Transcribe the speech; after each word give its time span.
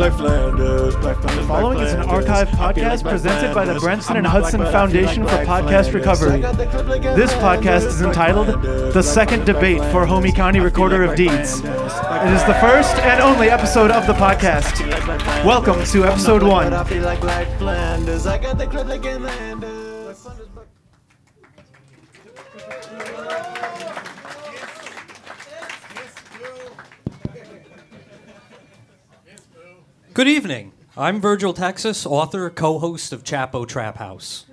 Black 0.00 0.14
Flanders, 0.14 0.96
Black 0.96 1.20
Flanders. 1.20 1.46
Following 1.46 1.80
is 1.80 1.92
an 1.92 2.00
archive 2.00 2.48
I 2.58 2.72
feel 2.72 2.84
like 2.84 3.00
podcast 3.00 3.10
presented 3.10 3.54
by 3.54 3.66
the. 3.66 3.78
Brenson 3.78 4.16
and 4.16 4.26
Hudson 4.26 4.60
black, 4.60 4.72
but 4.72 4.80
I 4.80 4.90
feel 4.90 5.06
Foundation 5.06 5.24
for 5.24 5.44
Podcast. 5.44 5.92
Recovery. 5.92 6.32
I 6.32 6.40
got 6.40 6.56
the 6.56 6.66
clip 6.68 6.86
like 6.88 7.04
in 7.04 7.14
This 7.18 7.30
podcast 7.34 7.84
is 7.84 8.00
entitled 8.00 8.46
The 8.94 9.02
Second 9.02 9.44
Debate 9.44 9.82
for 9.92 10.06
Homie 10.06 10.34
County 10.34 10.60
Recorder 10.60 11.04
of 11.04 11.16
Deeds. 11.16 11.58
It 11.58 12.32
is 12.32 12.44
the 12.44 12.56
first 12.62 12.96
and 13.00 13.20
only 13.20 13.50
episode 13.50 13.90
of 13.90 14.06
the 14.06 14.14
podcast. 14.14 14.80
Welcome 15.44 15.84
to 15.84 16.04
episode 16.06 16.42
one. 16.42 16.72
I 16.72 16.82
feel 16.84 17.02
like 17.02 17.20
Black 17.20 17.58
Flanders. 17.58 18.26
I 18.26 18.38
got 18.38 18.56
the 18.56 18.68
clip 18.68 18.86
like 18.86 19.04
in 19.04 19.20
Flanders. 19.20 19.90
Good 30.20 30.28
evening. 30.28 30.72
I'm 30.98 31.18
Virgil 31.18 31.54
Texas, 31.54 32.04
author, 32.04 32.50
co 32.50 32.78
host 32.78 33.14
of 33.14 33.24
Chapo 33.24 33.66
Trap 33.66 33.96
House. 33.96 34.44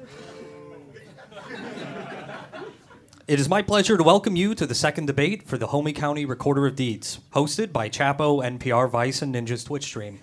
It 3.28 3.38
is 3.38 3.50
my 3.50 3.62
pleasure 3.62 3.98
to 3.98 4.04
welcome 4.04 4.38
you 4.38 4.56
to 4.56 4.66
the 4.66 4.74
second 4.74 5.08
debate 5.08 5.46
for 5.46 5.58
the 5.58 5.68
Homie 5.68 5.94
County 5.94 6.24
Recorder 6.24 6.68
of 6.68 6.78
Deeds, 6.78 7.20
hosted 7.34 7.74
by 7.74 7.90
Chapo, 7.90 8.42
NPR, 8.42 8.90
Vice, 8.90 9.22
and 9.22 9.36
Ninja's 9.36 9.66
Twitch 9.66 9.84
stream. 9.84 10.22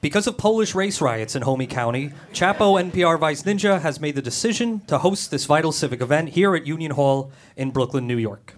Because 0.00 0.28
of 0.28 0.38
Polish 0.38 0.76
race 0.76 1.00
riots 1.00 1.34
in 1.34 1.42
Homie 1.42 1.68
County, 1.68 2.12
Chapo, 2.32 2.80
NPR, 2.80 3.18
Vice, 3.18 3.42
Ninja 3.42 3.80
has 3.80 4.00
made 4.00 4.14
the 4.14 4.22
decision 4.22 4.78
to 4.86 4.98
host 4.98 5.32
this 5.32 5.44
vital 5.44 5.72
civic 5.72 6.00
event 6.00 6.28
here 6.28 6.54
at 6.54 6.68
Union 6.68 6.92
Hall 6.92 7.32
in 7.56 7.72
Brooklyn, 7.72 8.06
New 8.06 8.16
York. 8.16 8.54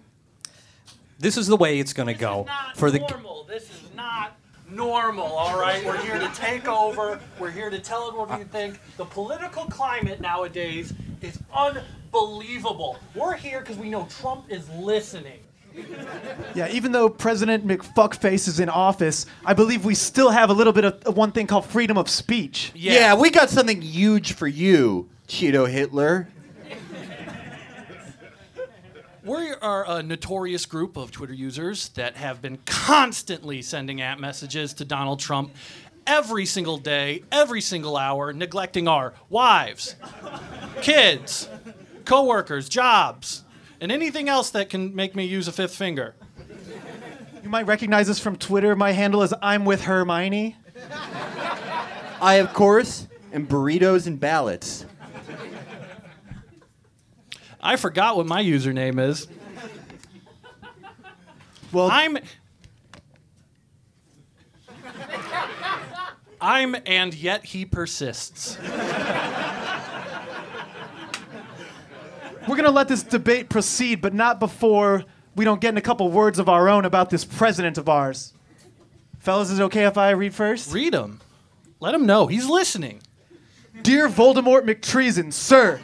This 1.19 1.38
is 1.38 1.47
the 1.47 1.56
way 1.56 1.78
it's 1.78 1.95
going 1.95 2.08
to 2.08 2.14
go. 2.14 2.45
not 2.47 2.77
For 2.77 2.91
the 2.91 2.98
normal. 2.98 3.40
This 4.70 4.79
is 4.79 4.79
not 4.79 4.86
normal. 4.86 5.27
All 5.27 5.58
right, 5.58 5.84
we're 5.84 6.00
here 6.03 6.19
to 6.19 6.31
take 6.34 6.69
over. 6.69 7.20
We're 7.39 7.50
here 7.50 7.70
to 7.70 7.78
tell 7.78 8.08
everyone 8.08 8.28
what 8.28 8.39
you 8.39 8.45
think. 8.45 8.78
The 8.97 9.05
political 9.05 9.64
climate 9.64 10.20
nowadays 10.20 10.92
is 11.20 11.39
unbelievable. 11.53 12.98
We're 13.14 13.34
here 13.34 13.61
because 13.61 13.77
we 13.77 13.91
know 13.91 14.06
Trump 14.20 14.47
is 14.50 14.69
listening. 14.70 15.41
Yeah, 16.55 16.69
even 16.72 16.91
though 16.91 17.08
President 17.08 17.67
McFuckface 17.67 18.48
is 18.48 18.58
in 18.58 18.69
office, 18.69 19.27
I 19.45 19.55
believe 19.55 19.84
we 19.84 19.95
still 19.95 20.30
have 20.30 20.50
a 20.50 20.53
little 20.53 20.73
bit 20.73 20.84
of 20.84 21.17
one 21.17 21.30
thing 21.30 21.47
called 21.47 21.64
freedom 21.64 21.97
of 21.97 22.11
speech. 22.11 22.73
Yeah. 22.75 23.14
we 23.14 23.30
got 23.30 23.50
something 23.50 23.80
huge 23.80 24.33
for 24.33 24.48
you, 24.48 25.08
Cheeto 25.28 25.70
Hitler. 25.70 26.28
We 29.31 29.53
are 29.62 29.89
a 29.89 30.03
notorious 30.03 30.67
group 30.67 30.97
of 30.97 31.12
Twitter 31.12 31.33
users 31.33 31.91
that 31.91 32.17
have 32.17 32.42
been 32.42 32.59
constantly 32.67 33.62
sending 33.62 34.00
at 34.00 34.19
messages 34.19 34.75
to 34.75 34.84
Donald 34.84 35.20
Trump 35.20 35.55
every 36.05 36.45
single 36.45 36.78
day, 36.78 37.23
every 37.31 37.61
single 37.61 37.97
hour, 37.97 38.33
neglecting 38.33 38.89
our 38.89 39.14
wives, 39.28 39.95
kids, 40.83 41.48
coworkers, 42.05 42.69
jobs, 42.69 43.45
and 43.81 43.92
anything 43.92 44.28
else 44.28 44.51
that 44.51 44.69
can 44.69 44.97
make 44.97 45.14
me 45.14 45.27
use 45.27 45.47
a 45.47 45.53
fifth 45.53 45.77
finger. 45.77 46.17
You 47.45 47.51
might 47.51 47.69
recognize 47.69 48.08
this 48.08 48.19
from 48.19 48.34
Twitter. 48.34 48.75
My 48.75 48.91
handle 48.91 49.23
is 49.23 49.33
I'm 49.41 49.64
with 49.64 49.83
Hermione. 49.83 50.56
I, 52.20 52.34
of 52.34 52.53
course, 52.53 53.06
am 53.33 53.47
burritos 53.47 54.08
and 54.08 54.19
ballots. 54.19 54.86
I 57.62 57.77
forgot 57.77 58.16
what 58.16 58.27
my 58.27 58.42
username 58.42 59.00
is. 59.00 59.28
Well, 61.72 61.89
I'm. 61.91 62.19
I'm 66.41 66.75
and 66.86 67.12
yet 67.14 67.44
he 67.44 67.67
persists. 67.67 68.56
we're 72.48 72.57
gonna 72.57 72.70
let 72.70 72.89
this 72.89 73.02
debate 73.02 73.51
proceed, 73.51 74.01
but 74.01 74.14
not 74.14 74.40
before 74.40 75.05
we 75.36 75.45
don't 75.45 75.61
get 75.61 75.68
in 75.70 75.77
a 75.77 75.83
couple 75.83 76.11
words 76.11 76.39
of 76.39 76.48
our 76.48 76.68
own 76.68 76.86
about 76.86 77.11
this 77.11 77.24
president 77.24 77.77
of 77.77 77.89
ours. 77.89 78.33
Fellas, 79.18 79.51
is 79.51 79.58
it 79.58 79.62
okay 79.64 79.85
if 79.85 79.98
I 79.98 80.11
read 80.11 80.35
first? 80.35 80.73
Read 80.73 80.95
him. 80.95 81.20
Let 81.79 81.95
him 81.95 82.06
know 82.06 82.27
he's 82.27 82.46
listening. 82.48 83.02
Dear 83.83 84.08
Voldemort 84.08 84.62
McTreason, 84.62 85.33
sir, 85.33 85.80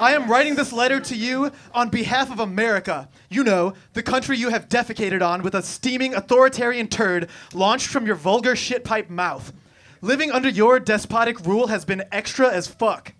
I 0.00 0.14
am 0.14 0.30
writing 0.30 0.54
this 0.54 0.72
letter 0.72 0.98
to 0.98 1.14
you 1.14 1.52
on 1.74 1.90
behalf 1.90 2.32
of 2.32 2.40
America. 2.40 3.10
You 3.28 3.44
know, 3.44 3.74
the 3.92 4.02
country 4.02 4.38
you 4.38 4.48
have 4.48 4.66
defecated 4.66 5.20
on 5.20 5.42
with 5.42 5.54
a 5.54 5.62
steaming 5.62 6.14
authoritarian 6.14 6.88
turd 6.88 7.28
launched 7.52 7.88
from 7.88 8.06
your 8.06 8.14
vulgar 8.14 8.54
shitpipe 8.54 9.10
mouth. 9.10 9.52
Living 10.00 10.32
under 10.32 10.48
your 10.48 10.80
despotic 10.80 11.44
rule 11.46 11.66
has 11.66 11.84
been 11.84 12.02
extra 12.12 12.50
as 12.50 12.66
fuck. 12.66 13.12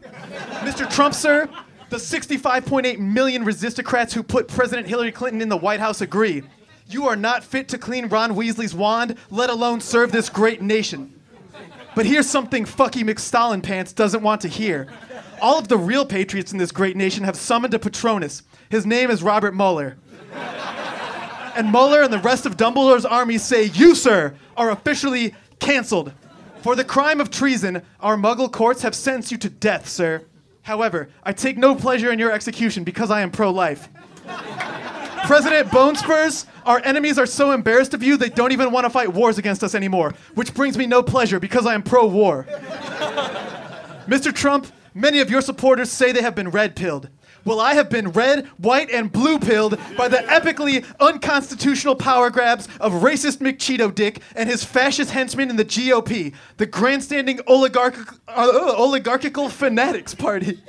Mr. 0.63 0.91
Trump, 0.91 1.13
sir, 1.15 1.51
the 1.91 1.99
65.8 1.99 2.99
million 2.99 3.45
resistocrats 3.45 4.15
who 4.15 4.23
put 4.23 4.49
President 4.49 4.89
Hillary 4.89 5.13
Clinton 5.13 5.43
in 5.43 5.51
the 5.51 5.59
White 5.59 5.81
House 5.81 6.01
agree. 6.01 6.43
You 6.87 7.09
are 7.09 7.17
not 7.17 7.45
fit 7.45 7.69
to 7.69 7.79
clean 7.79 8.07
Ron 8.07 8.35
Weasley's 8.35 8.75
wand, 8.75 9.17
let 9.29 9.51
alone 9.51 9.83
serve 9.83 10.13
this 10.13 10.31
great 10.31 10.63
nation. 10.63 11.13
But 11.95 12.07
here's 12.07 12.27
something 12.29 12.65
Fucky 12.65 13.03
McStalin 13.03 13.63
Pants 13.63 13.93
doesn't 13.93 14.23
want 14.23 14.41
to 14.41 14.49
hear. 14.49 14.89
All 15.41 15.59
of 15.59 15.69
the 15.69 15.79
real 15.79 16.05
patriots 16.05 16.53
in 16.53 16.59
this 16.59 16.73
great 16.73 16.97
nation 16.97 17.25
have 17.25 17.37
summoned 17.37 17.75
a 17.75 17.79
Patronus. 17.79 18.43
His 18.69 18.85
name 18.85 19.11
is 19.11 19.23
Robert 19.23 19.55
Mueller. 19.55 19.97
And 21.57 21.73
Mueller 21.73 22.03
and 22.03 22.13
the 22.13 22.19
rest 22.19 22.47
of 22.47 22.57
Dumbledore's 22.57 23.05
army 23.05 23.39
say, 23.39 23.65
You, 23.65 23.95
sir, 23.95 24.35
are 24.57 24.71
officially 24.71 25.35
canceled. 25.59 26.13
For 26.63 26.77
the 26.77 26.85
crime 26.85 27.21
of 27.21 27.31
treason, 27.31 27.83
our 28.01 28.17
Muggle 28.17 28.53
courts 28.53 28.83
have 28.83 28.95
sentenced 28.95 29.33
you 29.33 29.39
to 29.39 29.51
death, 29.51 29.89
sir. 29.89 30.25
However, 30.63 31.09
I 31.23 31.33
take 31.33 31.57
no 31.57 31.75
pleasure 31.75 32.13
in 32.13 32.19
your 32.19 32.31
execution 32.31 32.85
because 32.85 33.11
I 33.11 33.23
am 33.23 33.31
pro 33.31 33.51
life. 33.51 33.89
President 35.25 35.71
Bonespurs, 35.71 36.47
our 36.67 36.81
enemies 36.85 37.19
are 37.19 37.27
so 37.27 37.53
embarrassed 37.53 37.95
of 37.95 38.03
you 38.03 38.17
they 38.17 38.29
don't 38.29 38.53
even 38.53 38.71
want 38.71 38.85
to 38.85 38.91
fight 38.91 39.13
wars 39.13 39.39
against 39.39 39.63
us 39.65 39.75
anymore, 39.75 40.15
which 40.35 40.55
brings 40.55 40.77
me 40.77 40.87
no 40.87 41.03
pleasure 41.03 41.41
because 41.41 41.67
I 41.67 41.75
am 41.75 41.83
pro 41.83 42.07
war. 42.07 42.47
Mr. 44.07 44.35
Trump, 44.35 44.67
many 44.95 45.21
of 45.21 45.31
your 45.31 45.41
supporters 45.41 45.91
say 45.91 46.13
they 46.13 46.23
have 46.23 46.35
been 46.35 46.51
red 46.51 46.77
pilled. 46.77 47.09
Well, 47.45 47.59
I 47.59 47.73
have 47.73 47.89
been 47.89 48.11
red, 48.11 48.47
white, 48.59 48.91
and 48.91 49.11
blue 49.11 49.39
pilled 49.39 49.79
by 49.97 50.09
the 50.09 50.19
epically 50.19 50.85
unconstitutional 51.01 51.95
power 51.97 52.29
grabs 52.29 52.69
of 52.81 52.93
racist 52.95 53.39
McCheeto 53.39 53.95
Dick 53.95 54.21
and 54.37 54.47
his 54.49 54.63
fascist 54.63 55.11
henchmen 55.11 55.49
in 55.49 55.57
the 55.57 55.65
GOP, 55.65 56.35
the 56.59 56.67
grandstanding 56.67 57.41
oligarch- 57.47 58.19
uh, 58.29 58.75
oligarchical 58.77 59.49
fanatics 59.49 60.15
party. 60.15 60.61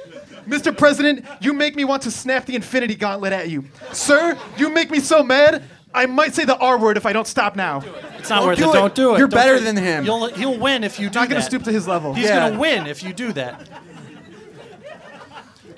Mr. 0.48 0.76
President, 0.76 1.26
you 1.42 1.52
make 1.54 1.76
me 1.76 1.84
want 1.84 2.02
to 2.04 2.12
snap 2.12 2.46
the 2.46 2.56
infinity 2.56 2.96
gauntlet 2.96 3.34
at 3.34 3.50
you. 3.50 3.66
Sir, 3.92 4.38
you 4.58 4.70
make 4.70 4.90
me 4.90 5.00
so 5.02 5.22
mad, 5.24 5.64
I 5.94 6.06
might 6.06 6.34
say 6.34 6.46
the 6.46 6.58
R 6.58 6.78
word 6.80 6.96
if 6.96 7.06
I 7.06 7.12
don't 7.12 7.28
stop 7.28 7.58
now. 7.58 7.84
It's 8.18 8.30
not 8.30 8.44
worth 8.46 8.58
do 8.58 8.70
it. 8.70 8.74
Don't 8.74 8.96
do 8.96 9.14
it. 9.16 9.20
You're 9.20 9.28
Don't 9.28 9.38
better 9.40 9.58
do 9.58 9.64
it. 9.64 9.66
than 9.66 9.78
him. 9.84 10.06
You'll, 10.06 10.28
he'll 10.28 10.58
win 10.58 10.86
if 10.86 11.00
you 11.02 11.10
do 11.10 11.20
Not 11.20 11.28
gonna 11.28 11.42
that. 11.42 11.46
stoop 11.46 11.64
to 11.66 11.72
his 11.72 11.86
level. 11.88 12.14
He's 12.14 12.26
Yeah. 12.26 12.50
gonna 12.50 12.60
win 12.60 12.88
if 12.88 13.04
you 13.04 13.12
do 13.14 13.34
that. 13.34 13.68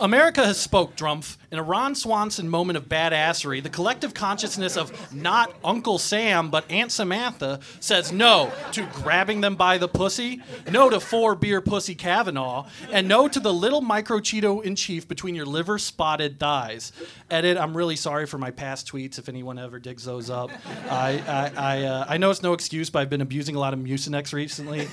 America 0.03 0.46
has 0.46 0.59
spoke, 0.59 0.97
Drumpf. 0.97 1.38
In 1.50 1.58
a 1.58 1.64
Ron 1.64 1.96
Swanson 1.96 2.50
moment 2.50 2.75
of 2.75 2.90
badassery, 2.90 3.64
the 3.64 3.69
collective 3.69 4.14
consciousness 4.14 4.75
of 4.75 5.14
not 5.14 5.56
Uncle 5.64 5.97
Sam, 5.97 6.50
but 6.50 6.69
Aunt 6.69 6.91
Samantha 6.91 7.62
says 7.80 8.12
no 8.12 8.52
to 8.74 8.86
grabbing 8.88 9.40
them 9.40 9.56
by 9.56 9.78
the 9.78 9.88
pussy, 9.88 10.41
no 10.69 10.90
to 10.90 11.00
four 11.00 11.36
beer 11.36 11.62
pussy 11.62 11.96
Kavanaugh, 11.96 12.68
and 12.91 13.08
no 13.08 13.30
to 13.30 13.40
the 13.40 13.53
little 13.53 13.80
micro 13.80 14.19
Cheeto 14.19 14.62
in 14.62 14.75
chief 14.75 15.08
between 15.08 15.36
your 15.36 15.46
liver 15.46 15.80
spotted 15.80 16.38
thighs. 16.38 16.91
Edit, 17.31 17.58
I'm 17.58 17.78
really 17.78 17.96
sorry 17.96 18.25
for 18.25 18.38
my 18.38 18.52
past 18.52 18.91
tweets 18.91 19.18
if 19.18 19.30
anyone 19.30 19.58
ever 19.58 19.80
digs 19.80 20.03
those 20.03 20.30
up. 20.30 20.52
I, 20.90 21.23
I, 21.26 21.52
I, 21.56 21.84
uh, 21.84 22.06
I 22.09 22.17
know 22.17 22.29
it's 22.29 22.44
no 22.44 22.52
excuse, 22.52 22.90
but 22.90 22.99
I've 22.99 23.09
been 23.09 23.22
abusing 23.22 23.56
a 23.56 23.59
lot 23.59 23.73
of 23.73 23.79
Mucinex 23.79 24.34
recently. 24.34 24.90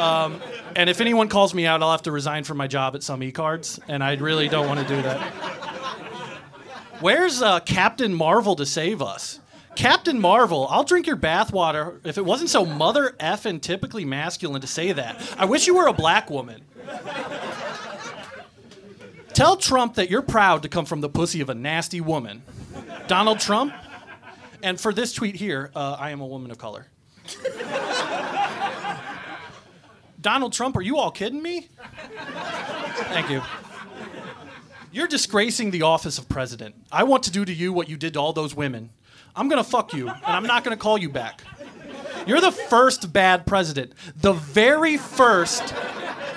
And 0.00 0.88
if 0.88 1.00
anyone 1.00 1.28
calls 1.28 1.52
me 1.54 1.66
out, 1.66 1.82
I'll 1.82 1.90
have 1.90 2.02
to 2.02 2.12
resign 2.12 2.44
from 2.44 2.56
my 2.56 2.66
job 2.66 2.94
at 2.94 3.02
someecards, 3.02 3.80
and 3.88 4.02
I 4.02 4.14
really 4.14 4.48
don't 4.48 4.66
want 4.66 4.80
to 4.80 4.86
do 4.86 5.02
that. 5.02 5.20
Where's 7.00 7.40
uh, 7.40 7.60
Captain 7.60 8.14
Marvel 8.14 8.56
to 8.56 8.66
save 8.66 9.00
us? 9.00 9.40
Captain 9.74 10.20
Marvel, 10.20 10.66
I'll 10.68 10.84
drink 10.84 11.06
your 11.06 11.16
bathwater 11.16 12.04
if 12.04 12.18
it 12.18 12.24
wasn't 12.24 12.50
so 12.50 12.66
mother 12.66 13.14
effing 13.20 13.60
typically 13.62 14.04
masculine 14.04 14.60
to 14.60 14.66
say 14.66 14.92
that. 14.92 15.20
I 15.38 15.46
wish 15.46 15.66
you 15.66 15.74
were 15.76 15.86
a 15.86 15.92
black 15.92 16.28
woman. 16.28 16.62
Tell 19.32 19.56
Trump 19.56 19.94
that 19.94 20.10
you're 20.10 20.22
proud 20.22 20.62
to 20.64 20.68
come 20.68 20.84
from 20.84 21.00
the 21.00 21.08
pussy 21.08 21.40
of 21.40 21.48
a 21.48 21.54
nasty 21.54 22.00
woman. 22.00 22.42
Donald 23.06 23.40
Trump, 23.40 23.72
and 24.62 24.78
for 24.78 24.92
this 24.92 25.12
tweet 25.12 25.36
here, 25.36 25.70
uh, 25.74 25.96
I 25.98 26.10
am 26.10 26.20
a 26.20 26.26
woman 26.26 26.50
of 26.50 26.58
color. 26.58 26.88
Donald 30.20 30.52
Trump, 30.52 30.76
are 30.76 30.82
you 30.82 30.98
all 30.98 31.10
kidding 31.10 31.42
me? 31.42 31.68
Thank 33.08 33.30
you. 33.30 33.42
You're 34.92 35.06
disgracing 35.06 35.70
the 35.70 35.82
office 35.82 36.18
of 36.18 36.28
president. 36.28 36.74
I 36.90 37.04
want 37.04 37.22
to 37.24 37.30
do 37.30 37.44
to 37.44 37.52
you 37.52 37.72
what 37.72 37.88
you 37.88 37.96
did 37.96 38.14
to 38.14 38.20
all 38.20 38.32
those 38.32 38.54
women. 38.54 38.90
I'm 39.36 39.48
gonna 39.48 39.64
fuck 39.64 39.94
you, 39.94 40.08
and 40.08 40.24
I'm 40.24 40.44
not 40.44 40.64
gonna 40.64 40.76
call 40.76 40.98
you 40.98 41.08
back. 41.08 41.42
You're 42.26 42.40
the 42.40 42.52
first 42.52 43.12
bad 43.12 43.46
president. 43.46 43.92
The 44.16 44.32
very 44.32 44.96
first 44.96 45.74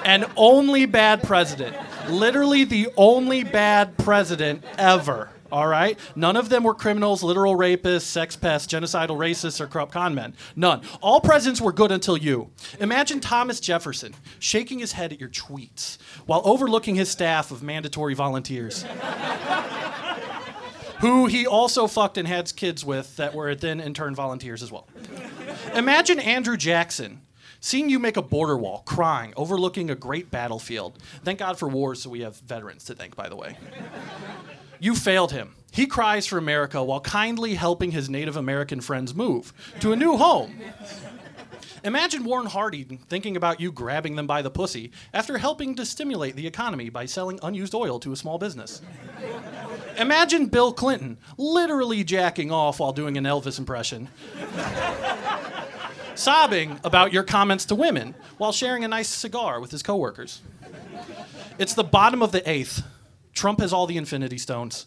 and 0.05 0.25
only 0.37 0.85
bad 0.85 1.23
president. 1.23 1.75
Literally 2.09 2.63
the 2.63 2.89
only 2.95 3.43
bad 3.43 3.97
president 3.97 4.63
ever. 4.77 5.29
All 5.53 5.67
right? 5.67 5.99
None 6.15 6.35
of 6.35 6.49
them 6.49 6.63
were 6.63 6.73
criminals, 6.73 7.21
literal 7.21 7.55
rapists, 7.55 8.01
sex 8.01 8.35
pests, 8.35 8.73
genocidal 8.73 9.15
racists, 9.15 9.61
or 9.61 9.67
corrupt 9.67 9.91
con 9.91 10.15
men. 10.15 10.33
None. 10.55 10.81
All 10.99 11.21
presidents 11.21 11.61
were 11.61 11.71
good 11.71 11.91
until 11.91 12.17
you. 12.17 12.49
Imagine 12.79 13.19
Thomas 13.19 13.59
Jefferson 13.59 14.15
shaking 14.39 14.79
his 14.79 14.93
head 14.93 15.13
at 15.13 15.19
your 15.19 15.29
tweets 15.29 15.99
while 16.25 16.41
overlooking 16.43 16.95
his 16.95 17.11
staff 17.11 17.51
of 17.51 17.61
mandatory 17.61 18.15
volunteers. 18.15 18.83
who 21.01 21.27
he 21.27 21.45
also 21.45 21.85
fucked 21.85 22.17
and 22.17 22.27
had 22.27 22.55
kids 22.55 22.83
with 22.83 23.15
that 23.17 23.35
were 23.35 23.53
then 23.53 23.79
in 23.79 23.93
turn 23.93 24.15
volunteers 24.15 24.63
as 24.63 24.71
well. 24.71 24.87
Imagine 25.75 26.17
Andrew 26.17 26.57
Jackson 26.57 27.21
seeing 27.59 27.91
you 27.91 27.99
make 27.99 28.17
a 28.17 28.23
border 28.23 28.57
wall, 28.57 28.81
crying, 28.87 29.35
overlooking 29.37 29.91
a 29.91 29.95
great 29.95 30.31
battlefield. 30.31 30.97
Thank 31.23 31.37
God 31.37 31.59
for 31.59 31.69
wars, 31.69 32.01
so 32.01 32.09
we 32.09 32.21
have 32.21 32.37
veterans 32.37 32.85
to 32.85 32.95
thank, 32.95 33.15
by 33.15 33.29
the 33.29 33.35
way. 33.35 33.55
You 34.83 34.95
failed 34.95 35.31
him. 35.31 35.55
He 35.71 35.85
cries 35.85 36.27
for 36.27 36.37
America 36.37 36.83
while 36.83 36.99
kindly 36.99 37.53
helping 37.53 37.91
his 37.91 38.09
Native 38.09 38.35
American 38.35 38.81
friends 38.81 39.15
move 39.15 39.53
to 39.79 39.93
a 39.93 39.95
new 39.95 40.17
home. 40.17 40.59
Imagine 41.85 42.25
Warren 42.25 42.47
Harding 42.47 42.99
thinking 43.07 43.37
about 43.37 43.61
you 43.61 43.71
grabbing 43.71 44.17
them 44.17 44.27
by 44.27 44.41
the 44.41 44.51
pussy 44.51 44.91
after 45.13 45.37
helping 45.37 45.73
to 45.75 45.85
stimulate 45.85 46.35
the 46.35 46.45
economy 46.45 46.89
by 46.89 47.05
selling 47.05 47.39
unused 47.41 47.73
oil 47.73 47.97
to 48.01 48.11
a 48.11 48.17
small 48.17 48.37
business. 48.37 48.81
Imagine 49.97 50.47
Bill 50.47 50.73
Clinton 50.73 51.17
literally 51.37 52.03
jacking 52.03 52.51
off 52.51 52.81
while 52.81 52.91
doing 52.91 53.17
an 53.17 53.23
Elvis 53.23 53.59
impression, 53.59 54.09
sobbing 56.13 56.77
about 56.83 57.13
your 57.13 57.23
comments 57.23 57.63
to 57.67 57.75
women 57.75 58.15
while 58.37 58.51
sharing 58.51 58.83
a 58.83 58.89
nice 58.89 59.07
cigar 59.07 59.61
with 59.61 59.71
his 59.71 59.81
coworkers. 59.81 60.41
It's 61.57 61.73
the 61.73 61.85
bottom 61.85 62.21
of 62.21 62.33
the 62.33 62.47
eighth. 62.49 62.83
Trump 63.33 63.59
has 63.59 63.73
all 63.73 63.87
the 63.87 63.97
infinity 63.97 64.37
stones. 64.37 64.85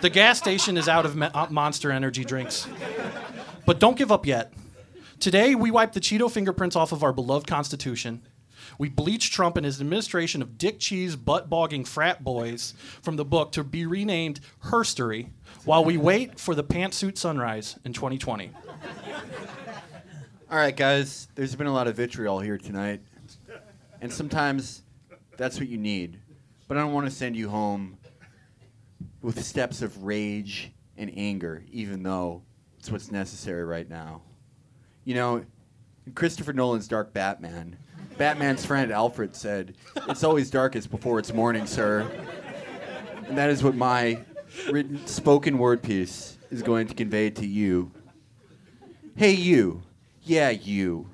The 0.00 0.10
gas 0.10 0.38
station 0.38 0.76
is 0.76 0.88
out 0.88 1.06
of 1.06 1.16
me- 1.16 1.28
uh, 1.32 1.46
monster 1.50 1.90
energy 1.90 2.24
drinks. 2.24 2.66
But 3.66 3.80
don't 3.80 3.96
give 3.96 4.12
up 4.12 4.26
yet. 4.26 4.52
Today, 5.20 5.54
we 5.54 5.70
wipe 5.70 5.92
the 5.92 6.00
Cheeto 6.00 6.30
fingerprints 6.30 6.76
off 6.76 6.92
of 6.92 7.02
our 7.02 7.12
beloved 7.12 7.46
Constitution. 7.46 8.22
We 8.78 8.88
bleach 8.88 9.32
Trump 9.32 9.56
and 9.56 9.66
his 9.66 9.80
administration 9.80 10.42
of 10.42 10.58
dick 10.58 10.78
cheese, 10.78 11.16
butt 11.16 11.50
bogging 11.50 11.84
frat 11.84 12.22
boys 12.22 12.74
from 13.02 13.16
the 13.16 13.24
book 13.24 13.50
to 13.52 13.64
be 13.64 13.86
renamed 13.86 14.40
Herstory 14.64 15.30
while 15.64 15.84
we 15.84 15.96
wait 15.96 16.38
for 16.38 16.54
the 16.54 16.62
pantsuit 16.62 17.18
sunrise 17.18 17.76
in 17.84 17.92
2020. 17.92 18.52
All 20.50 20.56
right, 20.56 20.76
guys, 20.76 21.28
there's 21.34 21.54
been 21.56 21.66
a 21.66 21.72
lot 21.72 21.88
of 21.88 21.96
vitriol 21.96 22.38
here 22.40 22.58
tonight. 22.58 23.00
And 24.00 24.12
sometimes 24.12 24.82
that's 25.36 25.58
what 25.58 25.68
you 25.68 25.78
need. 25.78 26.20
But 26.68 26.76
I 26.76 26.80
don't 26.80 26.92
want 26.92 27.06
to 27.06 27.10
send 27.10 27.34
you 27.34 27.48
home 27.48 27.96
with 29.22 29.42
steps 29.42 29.82
of 29.82 30.04
rage 30.04 30.70
and 30.96 31.10
anger, 31.16 31.64
even 31.72 32.02
though 32.02 32.42
it's 32.78 32.90
what's 32.90 33.10
necessary 33.10 33.64
right 33.64 33.88
now. 33.88 34.22
You 35.04 35.14
know, 35.14 35.44
Christopher 36.14 36.52
Nolan's 36.52 36.86
Dark 36.86 37.14
Batman, 37.14 37.78
Batman's 38.18 38.66
friend 38.66 38.92
Alfred 38.92 39.34
said, 39.34 39.76
It's 40.08 40.24
always 40.24 40.50
darkest 40.50 40.90
before 40.90 41.18
it's 41.18 41.32
morning, 41.32 41.66
sir. 41.66 42.10
And 43.26 43.38
that 43.38 43.48
is 43.48 43.62
what 43.62 43.74
my 43.74 44.18
written 44.70 45.06
spoken 45.06 45.58
word 45.58 45.82
piece 45.82 46.36
is 46.50 46.62
going 46.62 46.86
to 46.88 46.94
convey 46.94 47.30
to 47.30 47.46
you. 47.46 47.92
Hey, 49.16 49.32
you. 49.32 49.82
Yeah, 50.22 50.50
you. 50.50 51.08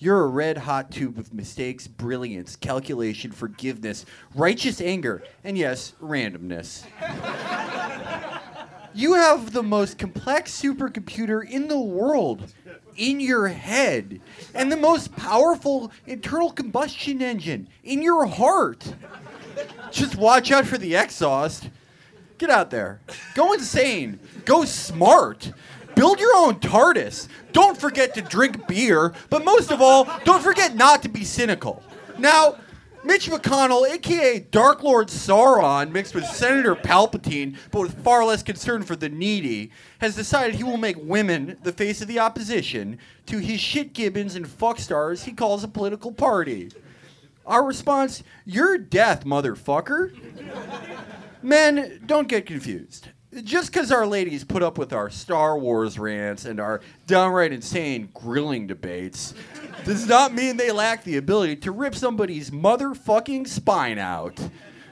You're 0.00 0.22
a 0.22 0.28
red 0.28 0.58
hot 0.58 0.92
tube 0.92 1.18
of 1.18 1.34
mistakes, 1.34 1.88
brilliance, 1.88 2.54
calculation, 2.54 3.32
forgiveness, 3.32 4.06
righteous 4.32 4.80
anger, 4.80 5.24
and 5.42 5.58
yes, 5.58 5.94
randomness. 6.00 6.84
you 8.94 9.14
have 9.14 9.52
the 9.52 9.64
most 9.64 9.98
complex 9.98 10.52
supercomputer 10.60 11.48
in 11.48 11.66
the 11.66 11.80
world 11.80 12.52
in 12.96 13.18
your 13.18 13.48
head 13.48 14.20
and 14.54 14.70
the 14.70 14.76
most 14.76 15.16
powerful 15.16 15.90
internal 16.06 16.50
combustion 16.50 17.20
engine 17.20 17.68
in 17.82 18.00
your 18.00 18.24
heart. 18.26 18.94
Just 19.90 20.14
watch 20.14 20.52
out 20.52 20.64
for 20.64 20.78
the 20.78 20.94
exhaust. 20.94 21.70
Get 22.38 22.50
out 22.50 22.70
there. 22.70 23.00
Go 23.34 23.52
insane. 23.52 24.20
Go 24.44 24.64
smart. 24.64 25.52
Build 25.98 26.20
your 26.20 26.36
own 26.36 26.60
TARDIS. 26.60 27.26
Don't 27.50 27.76
forget 27.76 28.14
to 28.14 28.22
drink 28.22 28.68
beer, 28.68 29.12
but 29.30 29.44
most 29.44 29.72
of 29.72 29.82
all, 29.82 30.08
don't 30.24 30.44
forget 30.44 30.76
not 30.76 31.02
to 31.02 31.08
be 31.08 31.24
cynical. 31.24 31.82
Now, 32.16 32.54
Mitch 33.02 33.28
McConnell, 33.28 33.84
aka 33.90 34.38
Dark 34.38 34.84
Lord 34.84 35.08
Sauron, 35.08 35.90
mixed 35.90 36.14
with 36.14 36.24
Senator 36.24 36.76
Palpatine, 36.76 37.56
but 37.72 37.80
with 37.80 38.04
far 38.04 38.24
less 38.24 38.44
concern 38.44 38.84
for 38.84 38.94
the 38.94 39.08
needy, 39.08 39.72
has 39.98 40.14
decided 40.14 40.54
he 40.54 40.62
will 40.62 40.76
make 40.76 40.94
women 41.00 41.58
the 41.64 41.72
face 41.72 42.00
of 42.00 42.06
the 42.06 42.20
opposition 42.20 42.98
to 43.26 43.38
his 43.38 43.58
shit 43.58 43.92
gibbons 43.92 44.36
and 44.36 44.46
fuck 44.46 44.78
stars 44.78 45.24
he 45.24 45.32
calls 45.32 45.64
a 45.64 45.68
political 45.68 46.12
party. 46.12 46.70
Our 47.44 47.64
response: 47.64 48.22
You're 48.44 48.78
death, 48.78 49.24
motherfucker. 49.24 50.12
Men, 51.42 52.02
don't 52.06 52.28
get 52.28 52.46
confused. 52.46 53.08
Just 53.44 53.72
because 53.72 53.92
our 53.92 54.06
ladies 54.06 54.44
put 54.44 54.62
up 54.62 54.78
with 54.78 54.92
our 54.92 55.10
Star 55.10 55.58
Wars 55.58 55.98
rants 55.98 56.44
and 56.44 56.58
our 56.58 56.80
downright 57.06 57.52
insane 57.52 58.08
grilling 58.14 58.66
debates 58.66 59.34
does 59.84 60.06
not 60.06 60.32
mean 60.32 60.56
they 60.56 60.72
lack 60.72 61.04
the 61.04 61.18
ability 61.18 61.56
to 61.56 61.70
rip 61.70 61.94
somebody's 61.94 62.50
motherfucking 62.50 63.46
spine 63.46 63.98
out. 63.98 64.38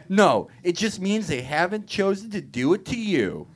No, 0.09 0.49
it 0.63 0.77
just 0.77 1.01
means 1.01 1.27
they 1.27 1.43
haven't 1.43 1.87
chosen 1.87 2.31
to 2.31 2.41
do 2.41 2.75
it 2.75 2.85
to 2.87 2.99
you. 2.99 3.49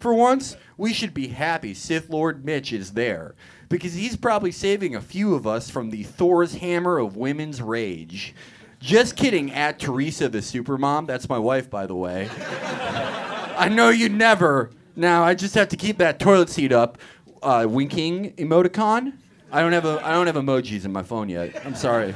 For 0.00 0.12
once, 0.12 0.56
we 0.76 0.92
should 0.92 1.14
be 1.14 1.28
happy 1.28 1.72
Sith 1.74 2.10
Lord 2.10 2.44
Mitch 2.44 2.72
is 2.72 2.92
there, 2.92 3.34
because 3.68 3.94
he's 3.94 4.16
probably 4.16 4.52
saving 4.52 4.94
a 4.94 5.00
few 5.00 5.34
of 5.34 5.46
us 5.46 5.70
from 5.70 5.90
the 5.90 6.02
Thor's 6.02 6.56
hammer 6.56 6.98
of 6.98 7.16
women's 7.16 7.62
rage. 7.62 8.34
Just 8.80 9.16
kidding, 9.16 9.52
at 9.52 9.78
Teresa 9.78 10.28
the 10.28 10.38
Supermom. 10.38 11.06
That's 11.06 11.28
my 11.28 11.38
wife, 11.38 11.70
by 11.70 11.86
the 11.86 11.94
way. 11.94 12.28
I 13.56 13.68
know 13.68 13.88
you 13.88 14.08
never. 14.08 14.70
Now 14.96 15.22
I 15.22 15.34
just 15.34 15.54
have 15.54 15.68
to 15.70 15.76
keep 15.76 15.98
that 15.98 16.18
toilet 16.18 16.50
seat 16.50 16.72
up. 16.72 16.98
Uh, 17.42 17.66
winking 17.68 18.32
emoticon. 18.36 19.12
I 19.52 19.60
don't 19.60 19.72
have 19.72 19.84
a, 19.84 20.00
I 20.04 20.12
don't 20.12 20.26
have 20.26 20.36
emojis 20.36 20.84
in 20.84 20.92
my 20.92 21.02
phone 21.02 21.28
yet. 21.28 21.64
I'm 21.64 21.74
sorry. 21.74 22.14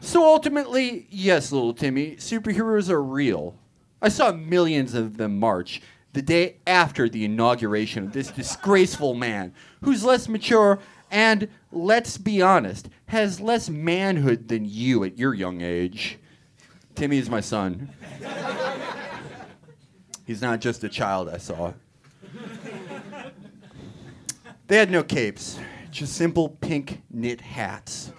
So 0.00 0.24
ultimately, 0.24 1.06
yes, 1.10 1.50
little 1.50 1.74
Timmy, 1.74 2.16
superheroes 2.16 2.88
are 2.90 3.02
real. 3.02 3.58
I 4.00 4.08
saw 4.08 4.30
millions 4.30 4.94
of 4.94 5.16
them 5.16 5.40
march 5.40 5.82
the 6.12 6.22
day 6.22 6.56
after 6.66 7.08
the 7.08 7.24
inauguration 7.24 8.04
of 8.04 8.12
this 8.12 8.30
disgraceful 8.30 9.14
man, 9.14 9.52
who's 9.82 10.04
less 10.04 10.28
mature 10.28 10.78
and, 11.10 11.48
let's 11.72 12.18
be 12.18 12.40
honest, 12.40 12.88
has 13.06 13.40
less 13.40 13.68
manhood 13.68 14.48
than 14.48 14.64
you 14.64 15.04
at 15.04 15.18
your 15.18 15.34
young 15.34 15.60
age. 15.60 16.18
Timmy 16.94 17.18
is 17.18 17.28
my 17.28 17.40
son. 17.40 17.90
He's 20.26 20.42
not 20.42 20.60
just 20.60 20.82
a 20.82 20.88
child 20.88 21.28
I 21.28 21.38
saw. 21.38 21.72
They 24.66 24.76
had 24.76 24.90
no 24.90 25.04
capes, 25.04 25.60
just 25.92 26.14
simple 26.14 26.48
pink 26.48 27.02
knit 27.08 27.40
hats. 27.40 28.12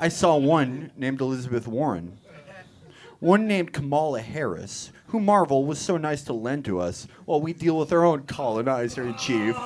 I 0.00 0.08
saw 0.08 0.36
one 0.36 0.90
named 0.96 1.20
Elizabeth 1.20 1.68
Warren, 1.68 2.18
one 3.20 3.46
named 3.46 3.72
Kamala 3.72 4.20
Harris, 4.20 4.90
who 5.06 5.20
Marvel 5.20 5.64
was 5.64 5.78
so 5.78 5.96
nice 5.96 6.24
to 6.24 6.32
lend 6.32 6.64
to 6.64 6.80
us 6.80 7.06
while 7.24 7.40
we 7.40 7.52
deal 7.52 7.78
with 7.78 7.92
our 7.92 8.04
own 8.04 8.24
colonizer 8.24 9.04
in 9.04 9.16
chief. 9.16 9.56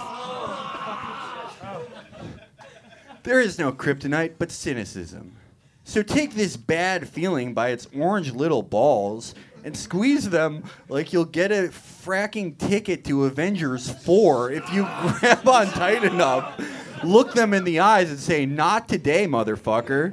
There 3.23 3.41
is 3.41 3.59
no 3.59 3.73
kryptonite 3.73 4.35
but 4.39 4.51
cynicism. 4.51 5.37
So 5.85 6.03
take 6.03 6.35
this 6.35 6.57
bad 6.57 7.09
feeling 7.09 7.55
by 7.55 7.71
its 7.71 7.89
orange 7.97 8.33
little 8.33 8.63
balls 8.63 9.35
and 9.65 9.77
squeeze 9.77 10.29
them 10.31 10.65
like 10.89 11.13
you'll 11.13 11.25
get 11.25 11.53
a 11.53 11.69
fracking 11.69 12.57
ticket 12.59 13.05
to 13.05 13.25
Avengers 13.25 13.91
4 13.91 14.51
if 14.53 14.73
you 14.73 14.83
grab 15.21 15.47
on 15.49 15.67
tight 15.69 16.05
enough, 16.05 16.61
look 17.05 17.33
them 17.35 17.55
in 17.55 17.65
the 17.65 17.81
eyes, 17.81 18.11
and 18.11 18.19
say, 18.19 18.45
Not 18.47 18.89
today, 18.89 19.27
motherfucker. 19.27 20.11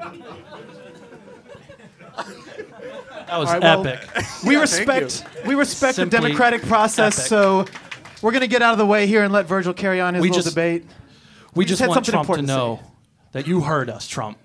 That 3.28 3.38
was 3.38 3.50
All 3.50 3.60
right, 3.60 3.64
well, 3.64 3.88
epic. 3.88 4.10
We 4.46 4.56
Yeah, 4.56 4.62
respect 4.62 5.24
we 5.46 5.56
respect 5.56 5.98
the 5.98 6.06
democratic 6.06 6.64
process, 6.64 7.18
epic. 7.20 7.28
so 7.30 7.66
we're 8.22 8.32
gonna 8.32 8.48
get 8.48 8.62
out 8.62 8.72
of 8.74 8.80
the 8.80 8.86
way 8.86 9.06
here 9.08 9.24
and 9.24 9.32
let 9.32 9.46
Virgil 9.46 9.74
carry 9.74 10.02
on 10.02 10.16
his 10.16 10.22
We 10.22 10.30
little 10.30 10.44
just- 10.44 10.56
debate. 10.56 10.86
We 11.56 11.66
just 11.66 11.80
just 11.80 11.82
had 11.82 11.90
want 11.90 12.06
something 12.06 12.12
Trump 12.14 12.28
to 12.28 12.34
important 12.34 12.48
to 12.48 12.54
know 12.54 12.80
that 13.32 13.48
you 13.48 13.62
heard 13.62 13.90
us, 13.90 14.08
Trump. 14.08 14.38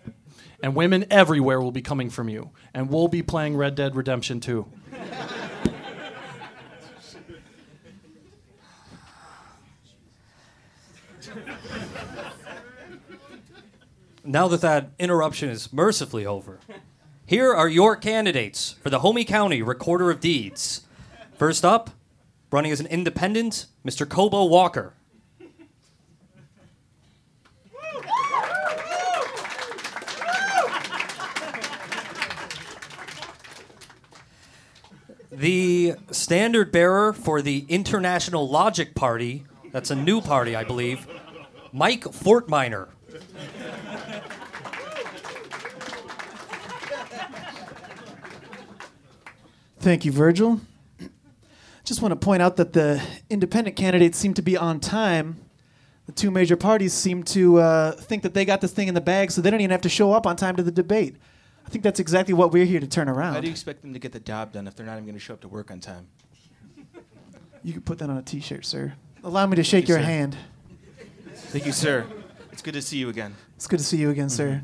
And 0.62 0.74
women 0.74 1.04
everywhere 1.10 1.60
will 1.60 1.72
be 1.72 1.82
coming 1.82 2.08
from 2.08 2.30
you. 2.30 2.50
And 2.72 2.88
we'll 2.88 3.08
be 3.08 3.22
playing 3.22 3.56
Red 3.58 3.74
Dead 3.74 3.94
Redemption 3.94 4.40
2. 4.40 4.66
Now 14.26 14.48
that 14.48 14.62
that 14.62 14.90
interruption 14.98 15.50
is 15.50 15.72
mercifully 15.72 16.24
over, 16.24 16.58
here 17.26 17.54
are 17.54 17.68
your 17.68 17.94
candidates 17.94 18.76
for 18.82 18.90
the 18.90 19.00
Homey 19.00 19.24
County 19.24 19.62
Recorder 19.62 20.10
of 20.10 20.20
Deeds. 20.20 20.82
First 21.38 21.64
up, 21.64 21.90
running 22.50 22.72
as 22.72 22.80
an 22.80 22.86
independent, 22.86 23.66
Mr. 23.86 24.08
Kobo 24.08 24.44
Walker. 24.44 24.94
The 35.44 35.96
standard 36.10 36.72
bearer 36.72 37.12
for 37.12 37.42
the 37.42 37.66
International 37.68 38.48
Logic 38.48 38.94
Party, 38.94 39.44
that's 39.72 39.90
a 39.90 39.94
new 39.94 40.22
party, 40.22 40.56
I 40.56 40.64
believe, 40.64 41.06
Mike 41.70 42.04
Fortminer. 42.04 42.88
Thank 49.80 50.06
you, 50.06 50.12
Virgil. 50.12 50.62
Just 51.84 52.00
want 52.00 52.12
to 52.12 52.16
point 52.16 52.40
out 52.40 52.56
that 52.56 52.72
the 52.72 53.02
independent 53.28 53.76
candidates 53.76 54.16
seem 54.16 54.32
to 54.32 54.40
be 54.40 54.56
on 54.56 54.80
time. 54.80 55.42
The 56.06 56.12
two 56.12 56.30
major 56.30 56.56
parties 56.56 56.94
seem 56.94 57.22
to 57.24 57.58
uh, 57.58 57.92
think 57.92 58.22
that 58.22 58.32
they 58.32 58.46
got 58.46 58.62
this 58.62 58.72
thing 58.72 58.88
in 58.88 58.94
the 58.94 59.02
bag, 59.02 59.30
so 59.30 59.42
they 59.42 59.50
don't 59.50 59.60
even 59.60 59.72
have 59.72 59.82
to 59.82 59.90
show 59.90 60.14
up 60.14 60.26
on 60.26 60.36
time 60.36 60.56
to 60.56 60.62
the 60.62 60.72
debate. 60.72 61.16
I 61.66 61.70
think 61.70 61.82
that's 61.82 62.00
exactly 62.00 62.34
what 62.34 62.52
we're 62.52 62.64
here 62.66 62.80
to 62.80 62.86
turn 62.86 63.08
around. 63.08 63.34
How 63.34 63.40
do 63.40 63.46
you 63.46 63.52
expect 63.52 63.82
them 63.82 63.92
to 63.92 63.98
get 63.98 64.12
the 64.12 64.20
job 64.20 64.52
done 64.52 64.66
if 64.66 64.76
they're 64.76 64.86
not 64.86 64.92
even 64.94 65.04
going 65.04 65.14
to 65.14 65.20
show 65.20 65.34
up 65.34 65.40
to 65.40 65.48
work 65.48 65.70
on 65.70 65.80
time? 65.80 66.06
You 67.62 67.72
can 67.72 67.82
put 67.82 67.98
that 67.98 68.10
on 68.10 68.18
a 68.18 68.22
T-shirt, 68.22 68.66
sir. 68.66 68.94
Allow 69.22 69.46
me 69.46 69.56
to 69.56 69.64
shake 69.64 69.88
you, 69.88 69.94
your 69.94 70.02
sir. 70.02 70.06
hand. 70.06 70.36
Thank 71.34 71.64
you, 71.66 71.72
sir. 71.72 72.06
It's 72.52 72.60
good 72.60 72.74
to 72.74 72.82
see 72.82 72.98
you 72.98 73.08
again. 73.08 73.34
It's 73.56 73.66
good 73.66 73.78
to 73.78 73.84
see 73.84 73.96
you 73.96 74.10
again, 74.10 74.28
sir. 74.28 74.62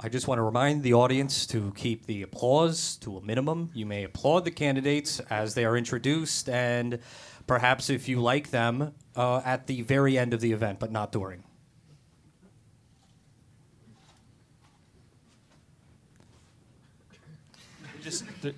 I 0.00 0.08
just 0.08 0.28
want 0.28 0.38
to 0.38 0.44
remind 0.44 0.84
the 0.84 0.94
audience 0.94 1.44
to 1.48 1.72
keep 1.76 2.06
the 2.06 2.22
applause 2.22 2.96
to 2.98 3.16
a 3.16 3.20
minimum. 3.20 3.70
You 3.74 3.84
may 3.84 4.04
applaud 4.04 4.44
the 4.44 4.52
candidates 4.52 5.18
as 5.28 5.54
they 5.54 5.64
are 5.64 5.76
introduced, 5.76 6.48
and 6.48 7.00
perhaps 7.48 7.90
if 7.90 8.08
you 8.08 8.20
like 8.20 8.50
them, 8.50 8.94
uh, 9.16 9.42
at 9.44 9.66
the 9.66 9.82
very 9.82 10.16
end 10.16 10.34
of 10.34 10.40
the 10.40 10.52
event, 10.52 10.78
but 10.78 10.92
not 10.92 11.10
during. 11.10 11.42
Just 18.08 18.24
th- 18.40 18.54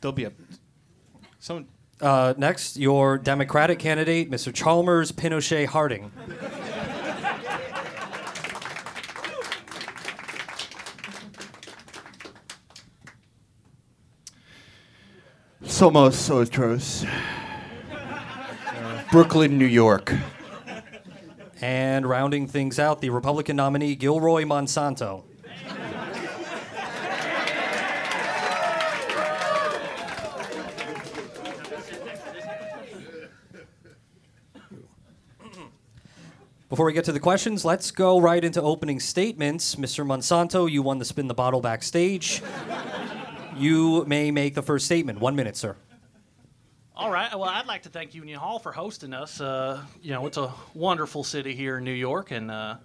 there'll 0.00 0.14
be 0.14 0.24
a 0.24 0.32
someone. 1.38 1.68
Uh, 2.00 2.32
next, 2.38 2.78
your 2.78 3.18
Democratic 3.18 3.78
candidate, 3.78 4.30
Mr. 4.30 4.50
Chalmers 4.50 5.12
Pinochet 5.12 5.66
Harding. 5.66 6.10
Somos 15.64 16.30
otros. 16.30 17.06
Brooklyn, 19.12 19.58
New 19.58 19.66
York. 19.66 20.14
And 21.60 22.06
rounding 22.06 22.46
things 22.46 22.78
out, 22.78 23.02
the 23.02 23.10
Republican 23.10 23.56
nominee, 23.56 23.96
Gilroy 23.96 24.44
Monsanto. 24.44 25.24
Before 36.74 36.86
we 36.86 36.92
get 36.92 37.04
to 37.04 37.12
the 37.12 37.20
questions, 37.20 37.64
let's 37.64 37.92
go 37.92 38.18
right 38.20 38.42
into 38.42 38.60
opening 38.60 38.98
statements. 38.98 39.76
Mr. 39.76 40.04
Monsanto, 40.04 40.68
you 40.68 40.82
won 40.82 40.98
the 40.98 41.04
spin 41.04 41.28
the 41.28 41.32
bottle 41.32 41.60
backstage. 41.60 42.42
you 43.56 44.04
may 44.06 44.32
make 44.32 44.56
the 44.56 44.62
first 44.62 44.86
statement. 44.86 45.20
One 45.20 45.36
minute, 45.36 45.56
sir. 45.56 45.76
All 46.96 47.12
right. 47.12 47.32
Well, 47.32 47.48
I'd 47.48 47.68
like 47.68 47.84
to 47.84 47.90
thank 47.90 48.12
Union 48.12 48.40
Hall 48.40 48.58
for 48.58 48.72
hosting 48.72 49.14
us. 49.14 49.40
Uh, 49.40 49.84
you 50.02 50.10
know, 50.10 50.26
it's 50.26 50.36
a 50.36 50.52
wonderful 50.74 51.22
city 51.22 51.54
here 51.54 51.78
in 51.78 51.84
New 51.84 51.92
York, 51.92 52.32
and 52.32 52.50
uh, 52.50 52.78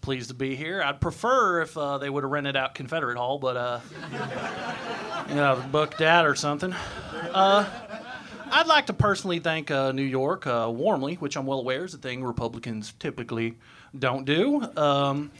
pleased 0.00 0.28
to 0.28 0.34
be 0.34 0.56
here. 0.56 0.82
I'd 0.82 1.02
prefer 1.02 1.60
if 1.60 1.76
uh, 1.76 1.98
they 1.98 2.08
would 2.08 2.24
have 2.24 2.32
rented 2.32 2.56
out 2.56 2.74
Confederate 2.74 3.18
Hall, 3.18 3.38
but 3.38 3.58
uh, 3.58 3.80
you 5.28 5.34
know, 5.34 5.62
booked 5.70 5.98
that 5.98 6.24
or 6.24 6.36
something. 6.36 6.74
Uh, 8.56 8.60
I'd 8.60 8.66
like 8.66 8.86
to 8.86 8.92
personally 8.92 9.38
thank 9.38 9.70
uh, 9.70 9.92
New 9.92 10.02
York 10.02 10.46
uh, 10.46 10.70
warmly, 10.72 11.16
which 11.16 11.36
I'm 11.36 11.46
well 11.46 11.58
aware 11.58 11.84
is 11.84 11.94
a 11.94 11.98
thing 11.98 12.24
Republicans 12.24 12.94
typically 12.98 13.56
don't 13.98 14.24
do. 14.24 14.62
Um, 14.76 15.30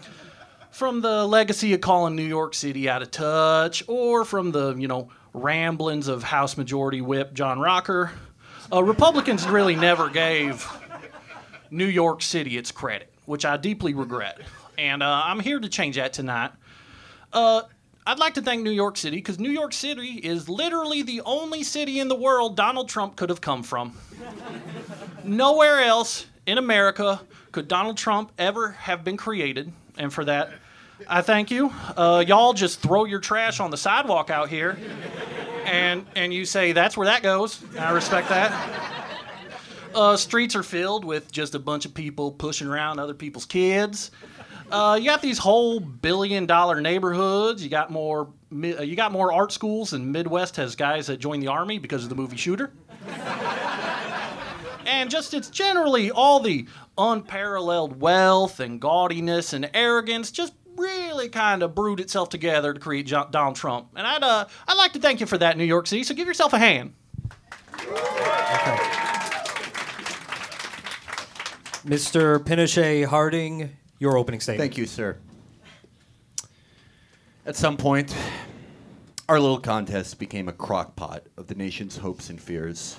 from 0.70 1.00
the 1.00 1.26
legacy 1.26 1.72
of 1.72 1.80
calling 1.80 2.14
New 2.14 2.24
York 2.24 2.54
City 2.54 2.88
out 2.88 3.00
of 3.00 3.10
touch, 3.10 3.82
or 3.88 4.24
from 4.24 4.52
the 4.52 4.74
you 4.76 4.88
know 4.88 5.08
ramblings 5.32 6.08
of 6.08 6.22
House 6.22 6.56
Majority 6.56 7.00
Whip 7.00 7.32
John 7.32 7.58
Rocker, 7.58 8.12
uh, 8.72 8.82
Republicans 8.82 9.46
really 9.46 9.76
never 9.76 10.10
gave 10.10 10.68
New 11.70 11.86
York 11.86 12.20
City 12.20 12.58
its 12.58 12.70
credit, 12.70 13.12
which 13.24 13.44
I 13.44 13.56
deeply 13.56 13.94
regret. 13.94 14.40
And 14.76 15.02
uh, 15.02 15.22
I'm 15.24 15.40
here 15.40 15.58
to 15.58 15.68
change 15.68 15.96
that 15.96 16.12
tonight. 16.12 16.52
I'd 18.08 18.20
like 18.20 18.34
to 18.34 18.42
thank 18.42 18.62
New 18.62 18.70
York 18.70 18.96
City 18.96 19.16
because 19.16 19.40
New 19.40 19.50
York 19.50 19.72
City 19.72 20.20
is 20.22 20.48
literally 20.48 21.02
the 21.02 21.22
only 21.22 21.64
city 21.64 21.98
in 21.98 22.06
the 22.06 22.14
world 22.14 22.56
Donald 22.56 22.88
Trump 22.88 23.16
could 23.16 23.30
have 23.30 23.40
come 23.40 23.64
from. 23.64 23.98
Nowhere 25.24 25.80
else 25.80 26.26
in 26.46 26.56
America 26.56 27.20
could 27.50 27.66
Donald 27.66 27.96
Trump 27.96 28.30
ever 28.38 28.70
have 28.72 29.02
been 29.02 29.16
created. 29.16 29.72
And 29.98 30.12
for 30.12 30.24
that, 30.24 30.52
I 31.08 31.20
thank 31.20 31.50
you. 31.50 31.72
Uh, 31.96 32.22
y'all 32.24 32.52
just 32.52 32.80
throw 32.80 33.06
your 33.06 33.18
trash 33.18 33.58
on 33.58 33.72
the 33.72 33.76
sidewalk 33.76 34.30
out 34.30 34.48
here, 34.48 34.78
and 35.64 36.06
and 36.14 36.32
you 36.32 36.44
say 36.44 36.72
that's 36.72 36.96
where 36.96 37.06
that 37.06 37.24
goes. 37.24 37.62
I 37.76 37.90
respect 37.90 38.28
that. 38.28 38.52
Uh, 39.94 40.16
streets 40.16 40.54
are 40.54 40.62
filled 40.62 41.04
with 41.04 41.32
just 41.32 41.54
a 41.54 41.58
bunch 41.58 41.86
of 41.86 41.94
people 41.94 42.30
pushing 42.30 42.68
around 42.68 43.00
other 43.00 43.14
people's 43.14 43.46
kids. 43.46 44.10
Uh, 44.70 44.96
you 45.00 45.04
got 45.06 45.22
these 45.22 45.38
whole 45.38 45.78
billion-dollar 45.80 46.80
neighborhoods. 46.80 47.62
You 47.62 47.70
got 47.70 47.90
more. 47.90 48.28
uh, 48.52 48.82
You 48.82 48.96
got 48.96 49.12
more 49.12 49.32
art 49.32 49.52
schools, 49.52 49.92
and 49.92 50.10
Midwest 50.12 50.56
has 50.56 50.74
guys 50.74 51.06
that 51.06 51.18
join 51.18 51.40
the 51.40 51.46
army 51.48 51.78
because 51.78 52.02
of 52.02 52.08
the 52.08 52.16
movie 52.16 52.36
Shooter. 52.36 52.72
and 54.86 55.08
just 55.10 55.34
it's 55.34 55.50
generally 55.50 56.10
all 56.10 56.40
the 56.40 56.66
unparalleled 56.98 58.00
wealth 58.00 58.58
and 58.60 58.80
gaudiness 58.80 59.52
and 59.52 59.70
arrogance 59.74 60.30
just 60.32 60.52
really 60.76 61.28
kind 61.28 61.62
of 61.62 61.74
brewed 61.74 62.00
itself 62.00 62.28
together 62.28 62.74
to 62.74 62.80
create 62.80 63.06
Jo- 63.06 63.28
Donald 63.30 63.56
Trump. 63.56 63.88
And 63.96 64.06
I'd 64.06 64.22
uh, 64.24 64.46
I'd 64.66 64.76
like 64.76 64.92
to 64.94 64.98
thank 64.98 65.20
you 65.20 65.26
for 65.26 65.38
that, 65.38 65.56
New 65.56 65.64
York 65.64 65.86
City. 65.86 66.02
So 66.02 66.14
give 66.14 66.26
yourself 66.26 66.52
a 66.52 66.58
hand. 66.58 66.92
Mr. 71.86 72.38
Pinochet 72.40 73.04
Harding, 73.06 73.76
your 73.98 74.16
opening 74.16 74.40
statement. 74.40 74.60
Thank 74.60 74.78
you, 74.78 74.86
sir. 74.86 75.16
At 77.44 77.56
some 77.56 77.76
point, 77.76 78.14
our 79.28 79.38
little 79.40 79.60
contest 79.60 80.18
became 80.18 80.48
a 80.48 80.52
crock 80.52 80.96
pot 80.96 81.24
of 81.36 81.46
the 81.46 81.54
nation's 81.54 81.96
hopes 81.96 82.30
and 82.30 82.40
fears. 82.40 82.96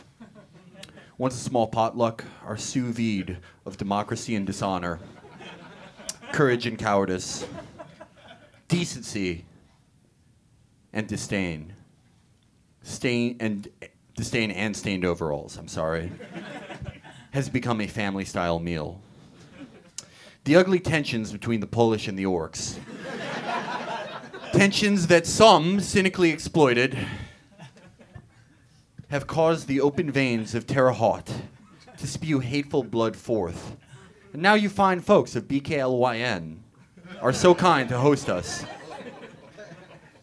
Once 1.17 1.35
a 1.35 1.39
small 1.39 1.67
potluck, 1.67 2.23
our 2.45 2.57
sous 2.57 2.95
vide 2.95 3.37
of 3.65 3.77
democracy 3.77 4.35
and 4.35 4.45
dishonor, 4.45 4.99
courage 6.31 6.67
and 6.67 6.77
cowardice, 6.77 7.45
decency 8.67 9.45
and 10.93 11.07
disdain, 11.07 11.73
stain 12.83 13.35
and 13.39 13.67
disdain 14.15 14.51
and 14.51 14.75
stained 14.75 15.05
overalls. 15.05 15.57
I'm 15.57 15.67
sorry, 15.67 16.11
has 17.31 17.49
become 17.49 17.81
a 17.81 17.87
family-style 17.87 18.59
meal. 18.59 19.01
The 20.47 20.55
ugly 20.55 20.79
tensions 20.79 21.33
between 21.33 21.59
the 21.59 21.67
Polish 21.67 22.07
and 22.07 22.17
the 22.17 22.23
Orcs. 22.23 22.79
tensions 24.53 25.07
that 25.07 25.27
some 25.27 25.81
cynically 25.81 26.29
exploited 26.29 26.97
have 29.09 29.27
caused 29.27 29.67
the 29.67 29.81
open 29.81 30.09
veins 30.09 30.55
of 30.55 30.65
Terre 30.65 30.93
Haute 30.93 31.33
to 31.97 32.07
spew 32.07 32.39
hateful 32.39 32.81
blood 32.81 33.17
forth. 33.17 33.75
And 34.31 34.41
now 34.41 34.53
you 34.53 34.69
find 34.69 35.03
folks 35.03 35.35
of 35.35 35.49
BKLYN 35.49 36.59
are 37.21 37.33
so 37.33 37.53
kind 37.53 37.89
to 37.89 37.97
host 37.97 38.29
us 38.29 38.63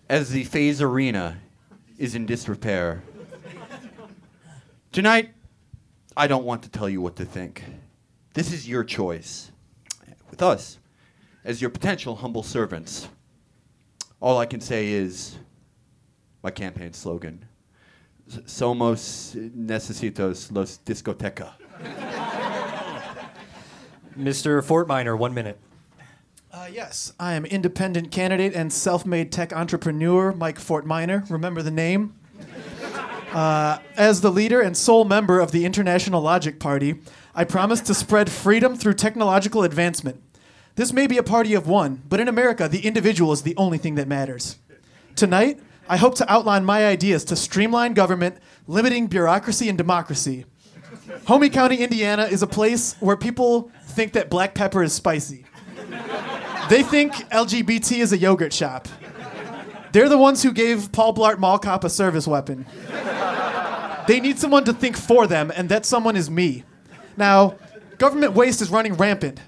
as 0.09 0.31
the 0.31 0.45
Phase 0.45 0.81
Arena 0.81 1.37
is 1.99 2.15
in 2.15 2.25
disrepair. 2.25 3.03
Tonight, 4.91 5.35
I 6.17 6.27
don't 6.29 6.47
want 6.47 6.63
to 6.63 6.71
tell 6.71 6.89
you 6.89 7.03
what 7.03 7.17
to 7.17 7.27
think. 7.27 7.63
This 8.33 8.55
is 8.55 8.67
your 8.67 8.85
choice. 8.85 9.51
With 10.35 10.43
us, 10.43 10.81
as 11.45 11.61
your 11.61 11.71
potential 11.71 12.17
humble 12.17 12.43
servants, 12.43 13.09
all 14.19 14.37
I 14.37 14.47
can 14.47 14.61
say 14.61 14.89
is 14.89 15.39
my 16.43 16.51
campaign 16.51 16.93
slogan 16.93 17.45
Somos 18.29 19.37
necesitos 19.55 20.51
los 20.51 20.79
discoteca. 20.79 21.53
Mr. 24.19 24.61
Fortminer, 24.61 25.17
one 25.17 25.35
minute. 25.35 25.57
Uh, 26.53 26.67
yes, 26.69 27.13
I 27.21 27.35
am 27.35 27.47
independent 27.47 28.11
candidate 28.11 28.57
and 28.57 28.73
self-made 28.73 29.31
tech 29.31 29.53
entrepreneur 29.53 30.33
Mike 30.33 30.59
Fortminer. 30.59 31.31
Remember 31.31 31.63
the 31.63 31.71
name? 31.71 32.17
Uh, 33.35 33.81
as 33.97 34.21
the 34.21 34.31
leader 34.31 34.61
and 34.61 34.77
sole 34.77 35.05
member 35.05 35.41
of 35.41 35.51
the 35.51 35.65
International 35.65 36.23
Logic 36.23 36.61
Party, 36.61 37.01
I 37.35 37.43
promise 37.43 37.81
to 37.81 37.93
spread 37.93 38.31
freedom 38.31 38.77
through 38.77 38.95
technological 38.95 39.65
advancement. 39.65 40.23
This 40.77 40.93
may 40.93 41.07
be 41.07 41.19
a 41.19 41.23
party 41.23 41.55
of 41.55 41.69
one, 41.69 42.03
but 42.09 42.19
in 42.19 42.27
America, 42.27 42.69
the 42.69 42.85
individual 42.85 43.33
is 43.33 43.43
the 43.43 43.57
only 43.57 43.79
thing 43.79 43.95
that 43.95 44.09
matters. 44.09 44.59
Tonight, 45.15 45.61
I 45.89 45.97
hope 45.97 46.17
to 46.17 46.33
outline 46.33 46.65
my 46.65 46.85
ideas 46.87 47.25
to 47.27 47.37
streamline 47.37 47.95
government, 47.95 48.39
limiting 48.67 49.07
bureaucracy 49.07 49.69
and 49.69 49.79
democracy. 49.79 50.47
Homey 51.27 51.49
County, 51.49 51.77
Indiana 51.77 52.25
is 52.25 52.43
a 52.43 52.47
place 52.49 52.97
where 52.99 53.17
people 53.17 53.71
think 53.85 54.15
that 54.15 54.31
black 54.31 54.55
pepper 54.55 54.83
is 54.83 54.93
spicy. 54.93 55.45
They 56.69 56.83
think 56.83 57.13
LGBT 57.31 57.99
is 57.99 58.13
a 58.13 58.19
yogurt 58.19 58.53
shop. 58.53 58.89
They're 59.93 60.09
the 60.09 60.19
ones 60.19 60.43
who 60.43 60.53
gave 60.53 60.91
Paul 60.91 61.15
Blart 61.15 61.39
Mall 61.39 61.59
Cop 61.61 61.85
a 61.85 61.91
service 61.91 62.27
weapon. 62.27 62.67
They 64.09 64.19
need 64.19 64.41
someone 64.41 64.65
to 64.65 64.73
think 64.73 64.97
for 64.97 65.29
them, 65.29 65.53
and 65.55 65.69
that 65.69 65.87
someone 65.87 66.17
is 66.17 66.29
me. 66.29 66.65
Now, 67.17 67.59
government 67.99 68.33
waste 68.33 68.61
is 68.61 68.71
running 68.71 68.95
rampant. 68.95 69.41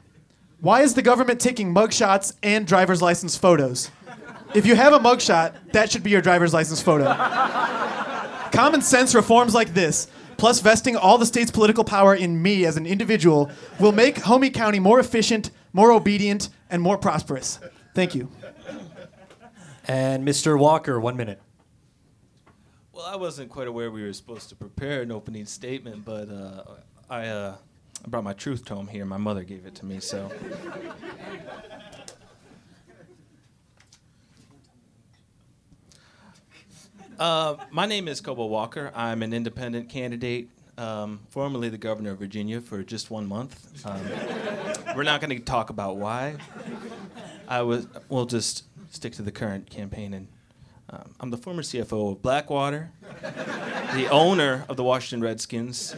Why 0.61 0.83
is 0.83 0.95
the 0.95 1.03
government 1.03 1.41
taking 1.41 1.75
mugshots 1.75 2.35
and 2.43 2.67
driver's 2.67 3.03
license 3.03 3.37
photos? 3.37 3.91
If 4.55 4.65
you 4.65 4.75
have 4.75 4.93
a 4.93 4.99
mugshot, 4.99 5.73
that 5.73 5.91
should 5.91 6.03
be 6.03 6.11
your 6.11 6.23
driver's 6.23 6.55
license 6.55 6.81
photo. 6.81 7.15
Common 8.53 8.81
sense 8.81 9.15
reforms 9.15 9.55
like 9.55 9.75
this, 9.75 10.09
plus 10.39 10.61
vesting 10.61 10.97
all 10.97 11.19
the 11.19 11.27
state's 11.27 11.51
political 11.51 11.85
power 11.85 12.15
in 12.15 12.41
me 12.41 12.65
as 12.65 12.77
an 12.77 12.87
individual, 12.87 13.51
will 13.79 13.93
make 13.93 14.19
Homey 14.19 14.49
County 14.51 14.79
more 14.79 14.99
efficient, 14.99 15.51
more 15.75 15.93
obedient, 15.93 16.49
and 16.71 16.81
more 16.81 16.97
prosperous. 16.97 17.59
Thank 17.95 18.15
you. 18.15 18.31
And 19.89 20.27
Mr. 20.27 20.59
Walker, 20.59 20.99
one 20.99 21.17
minute. 21.17 21.41
Well, 22.93 23.05
I 23.05 23.17
wasn't 23.17 23.51
quite 23.51 23.69
aware 23.69 23.91
we 23.91 24.03
were 24.03 24.13
supposed 24.15 24.49
to 24.49 24.57
prepare 24.57 25.03
an 25.03 25.13
opening 25.13 25.45
statement, 25.45 26.05
but 26.05 26.31
uh, 26.31 26.63
I, 27.11 27.27
uh, 27.27 27.57
I 28.07 28.09
brought 28.09 28.23
my 28.23 28.35
truth 28.35 28.65
tome 28.65 28.87
here. 28.87 29.05
My 29.05 29.17
mother 29.17 29.43
gave 29.43 29.67
it 29.67 29.75
to 29.77 29.85
me, 29.85 29.99
so. 29.99 30.31
Uh, 37.19 37.57
my 37.71 37.87
name 37.87 38.07
is 38.07 38.21
Kobo 38.21 38.47
Walker. 38.47 38.93
I'm 38.95 39.25
an 39.25 39.33
independent 39.33 39.89
candidate, 39.89 40.51
um, 40.79 41.21
formerly 41.31 41.69
the 41.69 41.79
governor 41.79 42.13
of 42.13 42.19
Virginia 42.19 42.61
for 42.61 42.85
just 42.85 43.11
one 43.11 43.27
month. 43.27 43.85
Um, 43.85 44.01
we're 44.95 45.03
not 45.03 45.21
going 45.21 45.37
to 45.37 45.43
talk 45.43 45.71
about 45.71 45.97
why. 45.97 46.37
I 47.49 47.63
was. 47.63 47.89
We'll 48.09 48.27
just 48.27 48.65
stick 48.91 49.15
to 49.15 49.23
the 49.23 49.33
current 49.33 49.69
campaign 49.69 50.15
and 50.15 50.29
um, 50.91 51.15
I'm 51.19 51.31
the 51.31 51.39
former 51.39 51.63
CFO 51.63 52.13
of 52.13 52.23
Blackwater, 52.23 52.93
the 53.95 54.09
owner 54.11 54.65
of 54.69 54.77
the 54.77 54.85
Washington 54.85 55.21
Redskins. 55.27 55.97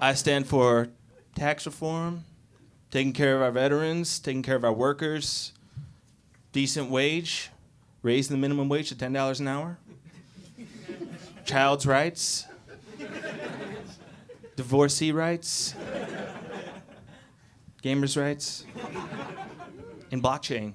I 0.00 0.14
stand 0.14 0.46
for 0.46 0.88
tax 1.34 1.66
reform, 1.66 2.24
taking 2.90 3.12
care 3.12 3.36
of 3.36 3.42
our 3.42 3.50
veterans, 3.50 4.18
taking 4.18 4.42
care 4.42 4.56
of 4.56 4.64
our 4.64 4.72
workers, 4.72 5.52
decent 6.52 6.90
wage, 6.90 7.50
raising 8.02 8.36
the 8.36 8.40
minimum 8.40 8.68
wage 8.68 8.88
to 8.90 8.94
$10 8.94 9.40
an 9.40 9.48
hour, 9.48 9.78
child's 11.44 11.86
rights, 11.86 12.46
divorcee 14.56 15.12
rights, 15.12 15.74
gamers' 17.82 18.20
rights, 18.20 18.64
and 20.10 20.22
blockchain. 20.22 20.74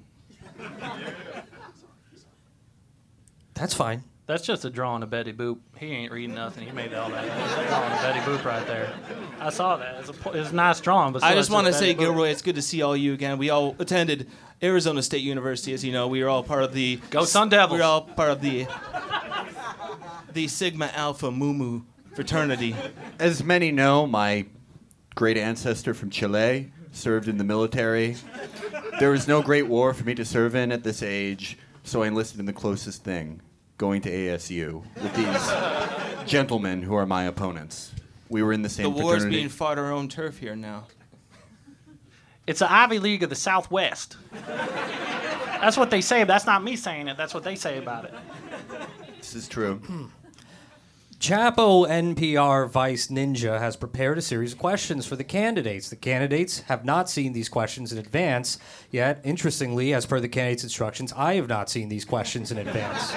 That's 3.54 3.74
fine. 3.74 4.04
That's 4.30 4.44
just 4.44 4.64
a 4.64 4.70
drawing 4.70 5.02
of 5.02 5.10
Betty 5.10 5.34
Boop. 5.34 5.58
He 5.76 5.88
ain't 5.88 6.12
reading 6.12 6.36
nothing. 6.36 6.68
He 6.68 6.72
made 6.72 6.94
all 6.94 7.10
that. 7.10 7.26
That's 7.26 7.54
a 7.54 7.68
drawing 7.68 7.92
of 7.92 8.00
Betty 8.00 8.20
Boop 8.20 8.46
right 8.46 8.68
there. 8.68 8.94
I 9.40 9.50
saw 9.50 9.76
that. 9.78 9.96
It's 10.02 10.10
a, 10.10 10.14
po- 10.14 10.34
it's 10.34 10.52
a 10.52 10.56
nice 10.56 10.80
drawing, 10.80 11.14
but 11.14 11.24
I 11.24 11.34
just 11.34 11.50
want 11.50 11.66
to 11.66 11.74
say, 11.74 11.96
Boop. 11.96 12.00
Gilroy, 12.02 12.30
it's 12.30 12.44
good 12.44 12.54
to 12.54 12.62
see 12.62 12.84
all 12.84 12.96
you 12.96 13.14
again. 13.14 13.40
We 13.40 13.50
all 13.50 13.76
attended 13.80 14.30
Arizona 14.62 15.02
State 15.02 15.24
University, 15.24 15.74
as 15.74 15.84
you 15.84 15.92
know. 15.92 16.08
We 16.08 16.22
were 16.22 16.30
all 16.30 16.44
part 16.44 16.62
of 16.62 16.74
the 16.74 16.98
Go 17.10 17.26
Sun 17.26 17.50
Devils. 17.50 17.72
We 17.72 17.80
were 17.80 17.86
all 17.86 18.02
part 18.04 18.30
of 18.30 18.42
the 18.42 18.68
the 20.34 20.48
Sigma 20.48 20.92
Alpha 20.94 21.32
Mu 21.32 21.52
Mu 21.52 21.82
fraternity. 22.14 22.76
As 23.18 23.44
many 23.44 23.72
know, 23.72 24.06
my 24.06 24.46
great 25.16 25.38
ancestor 25.38 25.96
from 25.96 26.12
Chile 26.12 26.72
served 26.92 27.28
in 27.28 27.40
the 27.40 27.44
military. 27.44 28.16
There 29.00 29.10
was 29.10 29.28
no 29.28 29.42
great 29.42 29.66
war 29.66 29.92
for 29.96 30.04
me 30.04 30.14
to 30.14 30.24
serve 30.24 30.54
in 30.54 30.72
at 30.72 30.84
this 30.84 31.02
age, 31.02 31.58
so 31.84 32.04
I 32.04 32.08
enlisted 32.10 32.40
in 32.40 32.46
the 32.46 32.54
closest 32.54 33.04
thing 33.04 33.42
going 33.80 34.02
to 34.02 34.12
ASU 34.12 34.84
with 35.02 35.16
these 35.16 36.30
gentlemen 36.30 36.84
who 36.84 36.94
are 36.94 37.06
my 37.08 37.24
opponents. 37.24 37.92
We 38.28 38.44
were 38.44 38.54
in 38.54 38.62
the 38.62 38.70
same 38.70 38.84
The 38.84 38.90
war's 38.92 39.06
fraternity. 39.24 39.38
being 39.38 39.50
fought 39.50 39.80
our 39.80 39.92
own 39.92 40.08
turf 40.10 40.38
here 40.38 40.56
now. 40.56 40.86
It's 42.46 42.60
the 42.60 42.72
Ivy 42.72 43.00
League 43.00 43.24
of 43.24 43.30
the 43.30 43.36
Southwest. 43.36 44.18
That's 44.46 45.78
what 45.78 45.90
they 45.90 46.02
say. 46.02 46.26
That's 46.26 46.46
not 46.46 46.64
me 46.64 46.76
saying 46.76 47.08
it. 47.08 47.16
That's 47.18 47.34
what 47.34 47.44
they 47.44 47.56
say 47.56 47.78
about 47.78 48.06
it. 48.06 48.14
this 49.18 49.34
is 49.34 49.48
true. 49.48 49.76
Hmm. 49.78 50.06
Chapo 51.20 51.88
NPR 51.88 52.70
Vice 52.70 53.08
Ninja 53.08 53.60
has 53.60 53.76
prepared 53.76 54.18
a 54.18 54.22
series 54.22 54.54
of 54.54 54.60
questions 54.60 55.06
for 55.06 55.16
the 55.18 55.24
candidates. 55.24 55.90
The 55.90 55.98
candidates 55.98 56.62
have 56.62 56.86
not 56.86 57.10
seen 57.10 57.34
these 57.34 57.50
questions 57.50 57.92
in 57.92 57.98
advance, 57.98 58.58
yet, 58.90 59.20
interestingly, 59.26 59.94
as 59.94 60.06
per 60.06 60.20
the 60.22 60.30
candidates' 60.30 60.64
instructions, 60.64 61.12
I 61.16 61.36
have 61.36 61.50
not 61.50 61.70
seen 61.70 61.90
these 61.90 62.06
questions 62.06 62.52
in 62.54 62.58
advance. 62.58 63.14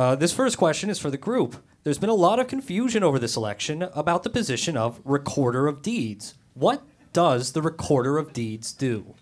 Uh, 0.00 0.14
this 0.14 0.32
first 0.32 0.56
question 0.56 0.88
is 0.88 0.98
for 0.98 1.10
the 1.10 1.18
group. 1.18 1.62
There's 1.84 1.98
been 1.98 2.08
a 2.08 2.14
lot 2.14 2.38
of 2.38 2.48
confusion 2.48 3.02
over 3.02 3.18
this 3.18 3.36
election 3.36 3.82
about 3.94 4.22
the 4.22 4.30
position 4.30 4.74
of 4.74 4.98
Recorder 5.04 5.66
of 5.66 5.82
Deeds. 5.82 6.36
What 6.54 6.82
does 7.12 7.52
the 7.52 7.60
Recorder 7.60 8.16
of 8.16 8.32
Deeds 8.32 8.72
do? 8.72 9.12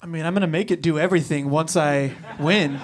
I 0.00 0.06
mean, 0.06 0.24
I'm 0.24 0.32
going 0.32 0.42
to 0.42 0.46
make 0.46 0.70
it 0.70 0.80
do 0.80 0.96
everything 0.96 1.50
once 1.50 1.76
I 1.76 2.12
win. 2.38 2.78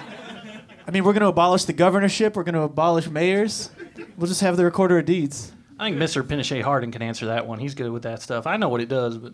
I 0.85 0.91
mean, 0.91 1.05
we're 1.05 1.13
going 1.13 1.21
to 1.21 1.29
abolish 1.29 1.63
the 1.63 1.71
governorship, 1.71 2.35
we're 2.35 2.43
going 2.43 2.55
to 2.55 2.61
abolish 2.63 3.07
mayors. 3.07 3.69
We'll 4.17 4.27
just 4.27 4.41
have 4.41 4.57
the 4.57 4.65
recorder 4.65 4.99
of 4.99 5.05
deeds. 5.05 5.53
I 5.79 5.89
think 5.89 5.95
Mr. 5.95 6.23
Pinochet 6.23 6.61
Harding 6.61 6.91
can 6.91 7.03
answer 7.03 7.27
that 7.27 7.47
one. 7.47 7.59
He's 7.59 7.73
good 7.73 7.91
with 7.91 8.03
that 8.03 8.21
stuff. 8.21 8.45
I 8.45 8.57
know 8.57 8.67
what 8.67 8.81
it 8.81 8.89
does, 8.89 9.17
but 9.17 9.33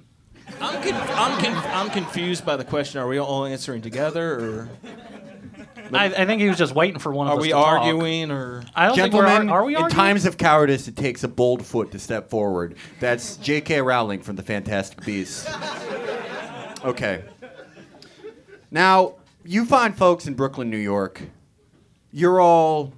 I'm, 0.62 0.84
con- 0.84 0.94
I'm, 0.94 1.44
con- 1.44 1.72
I'm 1.74 1.90
confused 1.90 2.46
by 2.46 2.56
the 2.56 2.66
question. 2.66 3.02
Are 3.02 3.08
we 3.08 3.18
all 3.18 3.46
answering 3.46 3.82
together, 3.82 4.40
or 4.40 4.70
I, 5.96 6.06
I 6.06 6.26
think 6.26 6.42
he 6.42 6.48
was 6.48 6.58
just 6.58 6.74
waiting 6.76 7.00
for 7.00 7.12
one 7.14 7.28
of 7.28 7.34
are 7.34 7.38
us 7.38 7.42
we 7.42 7.48
to 7.50 7.54
talk. 7.54 7.82
arguing, 7.82 8.32
or 8.32 8.64
I 8.76 8.88
don't 8.88 8.96
Gentlemen, 8.96 9.26
think 9.32 9.50
we're 9.50 9.54
ar- 9.54 9.62
are 9.62 9.66
we 9.66 9.76
in 9.76 9.82
arguing? 9.84 9.90
times 10.06 10.26
of 10.26 10.38
cowardice, 10.38 10.88
it 10.88 10.96
takes 10.96 11.24
a 11.24 11.28
bold 11.28 11.66
foot 11.66 11.92
to 11.92 12.00
step 12.00 12.30
forward. 12.30 12.76
That's 13.00 13.38
J.K. 13.38 13.82
Rowling 13.82 14.22
from 14.22 14.36
the 14.36 14.44
Fantastic 14.44 15.04
Beasts. 15.06 15.48
Okay. 16.84 17.24
Now, 18.72 19.16
you 19.44 19.66
find 19.66 19.96
folks 19.98 20.26
in 20.28 20.34
Brooklyn, 20.34 20.70
New 20.70 20.78
York. 20.78 21.22
You're 22.12 22.40
all 22.42 22.94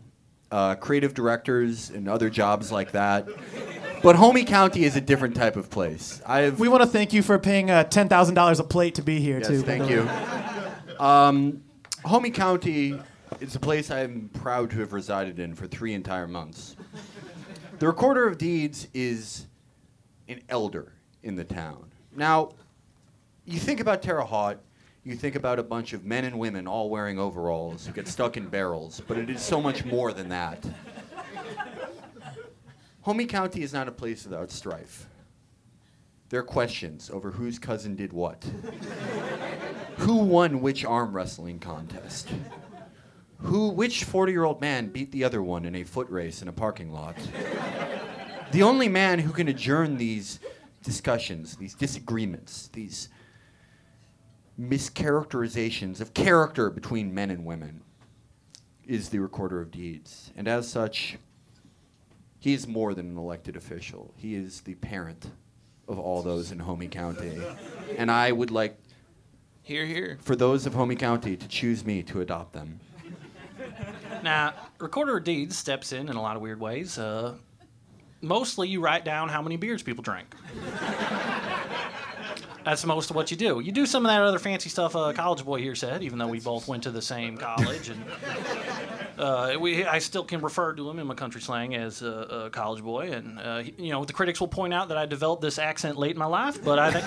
uh, 0.52 0.76
creative 0.76 1.14
directors 1.14 1.90
and 1.90 2.08
other 2.08 2.30
jobs 2.30 2.72
like 2.72 2.92
that. 2.94 3.28
But 4.04 4.16
Homey 4.16 4.44
County 4.44 4.84
is 4.86 4.96
a 4.96 5.02
different 5.02 5.36
type 5.36 5.56
of 5.56 5.70
place. 5.70 6.22
I've 6.26 6.60
We 6.60 6.68
want 6.68 6.84
to 6.84 6.88
thank 6.88 7.12
you 7.14 7.24
for 7.24 7.40
paying 7.40 7.72
uh, 7.72 7.84
$10,000 7.86 8.60
a 8.60 8.64
plate 8.64 8.96
to 8.96 9.02
be 9.02 9.20
here, 9.20 9.40
Yes, 9.40 9.48
too. 9.48 9.62
by 9.62 9.68
thank 9.68 9.84
the 9.86 9.90
you. 9.90 11.04
Um, 11.04 11.64
Homey 12.06 12.30
County 12.30 13.00
is 13.40 13.56
a 13.56 13.60
place 13.60 13.90
I'm 13.90 14.30
proud 14.32 14.70
to 14.70 14.80
have 14.82 14.94
resided 14.94 15.40
in 15.40 15.56
for 15.56 15.66
three 15.66 15.96
entire 15.96 16.28
months. 16.28 16.76
The 17.80 17.88
Recorder 17.88 18.28
of 18.28 18.38
Deeds 18.38 18.88
is 18.94 19.48
an 20.28 20.42
elder 20.48 20.94
in 21.24 21.34
the 21.36 21.44
town. 21.44 21.92
Now, 22.16 22.52
you 23.46 23.58
think 23.58 23.80
about 23.80 24.04
Terre 24.04 24.22
Haute, 24.22 24.60
you 25.04 25.16
think 25.16 25.34
about 25.34 25.58
a 25.58 25.64
bunch 25.64 25.94
of 25.94 26.06
men 26.06 26.26
and 26.26 26.38
women 26.38 26.68
all 26.68 26.92
wearing 26.92 27.18
overalls 27.18 27.88
who 27.88 27.92
get 27.92 28.08
stuck 28.08 28.38
in 28.38 28.50
barrels, 28.50 29.02
but 29.08 29.18
it 29.18 29.32
is 29.32 29.42
so 29.42 29.60
much 29.60 29.84
more 29.84 30.14
than 30.14 30.30
that. 30.30 30.64
Homey 33.02 33.26
County 33.26 33.64
is 33.64 33.74
not 33.74 33.88
a 33.88 33.92
place 33.92 34.26
without 34.26 34.52
strife. 34.52 35.08
There 36.30 36.40
are 36.40 36.44
questions 36.44 37.10
over 37.12 37.32
whose 37.32 37.60
cousin 37.60 37.96
did 37.96 38.12
what. 38.12 38.44
Who 39.98 40.18
won 40.18 40.62
which 40.62 40.84
arm 40.84 41.16
wrestling 41.16 41.60
contest? 41.60 42.30
Who, 43.40 43.70
which 43.70 44.04
40 44.04 44.32
year 44.32 44.44
old 44.44 44.60
man 44.60 44.88
beat 44.88 45.12
the 45.12 45.24
other 45.24 45.42
one 45.42 45.66
in 45.66 45.76
a 45.76 45.84
foot 45.84 46.10
race 46.10 46.42
in 46.42 46.48
a 46.48 46.54
parking 46.54 46.92
lot? 46.92 47.16
the 48.52 48.64
only 48.64 48.90
man 48.90 49.20
who 49.20 49.32
can 49.32 49.48
adjourn 49.48 49.98
these 49.98 50.40
discussions, 50.84 51.56
these 51.58 51.76
disagreements, 51.76 52.70
these 52.74 53.10
mischaracterizations 54.60 56.02
of 56.02 56.14
character 56.14 56.70
between 56.70 57.14
men 57.14 57.30
and 57.30 57.46
women 57.46 57.82
is 58.86 59.10
the 59.10 59.20
recorder 59.20 59.62
of 59.62 59.72
deeds. 59.72 60.32
And 60.36 60.48
as 60.48 60.68
such, 60.68 61.18
he 62.40 62.54
is 62.54 62.68
more 62.68 62.94
than 62.94 63.12
an 63.12 63.18
elected 63.18 63.56
official. 63.56 64.14
He 64.18 64.36
is 64.36 64.62
the 64.62 64.76
parent 64.76 65.28
of 65.88 66.00
all 66.00 66.22
those 66.22 66.52
in 66.52 66.60
Homie 66.60 66.90
County. 66.90 67.38
And 67.98 68.10
I 68.12 68.32
would 68.32 68.52
like 68.52 68.78
Here, 69.64 69.86
here. 69.86 70.18
for 70.22 70.36
those 70.36 70.66
of 70.66 70.74
Homie 70.74 70.98
County 70.98 71.36
to 71.38 71.48
choose 71.48 71.86
me 71.86 72.04
to 72.04 72.22
adopt 72.22 72.54
them. 72.54 72.80
Now, 74.24 74.54
Recorder 74.80 75.18
of 75.18 75.24
Deeds 75.24 75.58
steps 75.58 75.92
in 75.92 76.10
in 76.10 76.16
a 76.16 76.22
lot 76.22 76.36
of 76.36 76.42
weird 76.42 76.60
ways. 76.60 76.98
Uh, 76.98 77.36
mostly, 78.22 78.68
you 78.68 78.82
write 78.82 79.06
down 79.06 79.30
how 79.30 79.42
many 79.42 79.56
beers 79.58 79.84
people 79.84 80.02
drank. 80.04 80.34
That's 82.64 82.84
most 82.84 83.12
of 83.12 83.16
what 83.16 83.30
you 83.30 83.38
do. 83.38 83.60
You 83.60 83.72
do 83.72 83.86
some 83.86 84.04
of 84.06 84.10
that 84.10 84.24
other 84.24 84.40
fancy 84.40 84.70
stuff 84.70 84.96
a 84.96 85.14
college 85.14 85.46
boy 85.46 85.60
here 85.62 85.76
said, 85.76 86.02
even 86.02 86.18
though 86.18 86.28
we 86.28 86.40
both 86.40 86.68
went 86.68 86.82
to 86.84 86.92
the 86.92 87.02
same 87.02 87.38
college. 87.38 87.90
And 87.90 88.04
uh, 89.18 89.56
we, 89.60 89.86
I 89.86 90.00
still 90.00 90.24
can 90.24 90.42
refer 90.42 90.74
to 90.74 90.90
him 90.90 91.00
in 91.00 91.08
my 91.08 91.14
country 91.14 91.42
slang 91.42 91.76
as 91.76 92.02
a, 92.02 92.46
a 92.46 92.50
college 92.50 92.84
boy. 92.84 93.12
And, 93.12 93.40
uh, 93.40 93.64
you 93.78 93.92
know, 93.92 94.04
the 94.06 94.14
critics 94.14 94.40
will 94.40 94.48
point 94.48 94.74
out 94.74 94.90
that 94.90 94.98
I 94.98 95.06
developed 95.06 95.42
this 95.42 95.60
accent 95.60 95.98
late 95.98 96.12
in 96.12 96.18
my 96.18 96.26
life, 96.26 96.64
but 96.64 96.80
I 96.80 96.92
think 96.92 97.06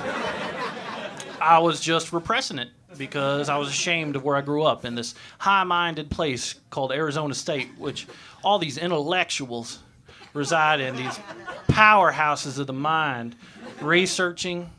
I 1.41 1.59
was 1.59 1.81
just 1.81 2.13
repressing 2.13 2.59
it 2.59 2.69
because 2.97 3.49
I 3.49 3.57
was 3.57 3.69
ashamed 3.69 4.17
of 4.17 4.25
where 4.25 4.37
I 4.37 4.41
grew 4.41 4.63
up 4.63 4.85
in 4.85 4.95
this 4.95 5.15
high 5.39 5.65
minded 5.65 6.11
place 6.11 6.55
called 6.71 6.93
Arizona 6.93 7.35
State, 7.35 7.69
which 7.79 8.07
all 8.43 8.59
these 8.59 8.79
intellectuals 8.79 9.79
reside 10.35 10.81
in, 10.81 10.97
these 10.97 11.19
powerhouses 11.69 12.59
of 12.59 12.67
the 12.67 12.73
mind, 12.73 13.37
researching, 13.81 14.71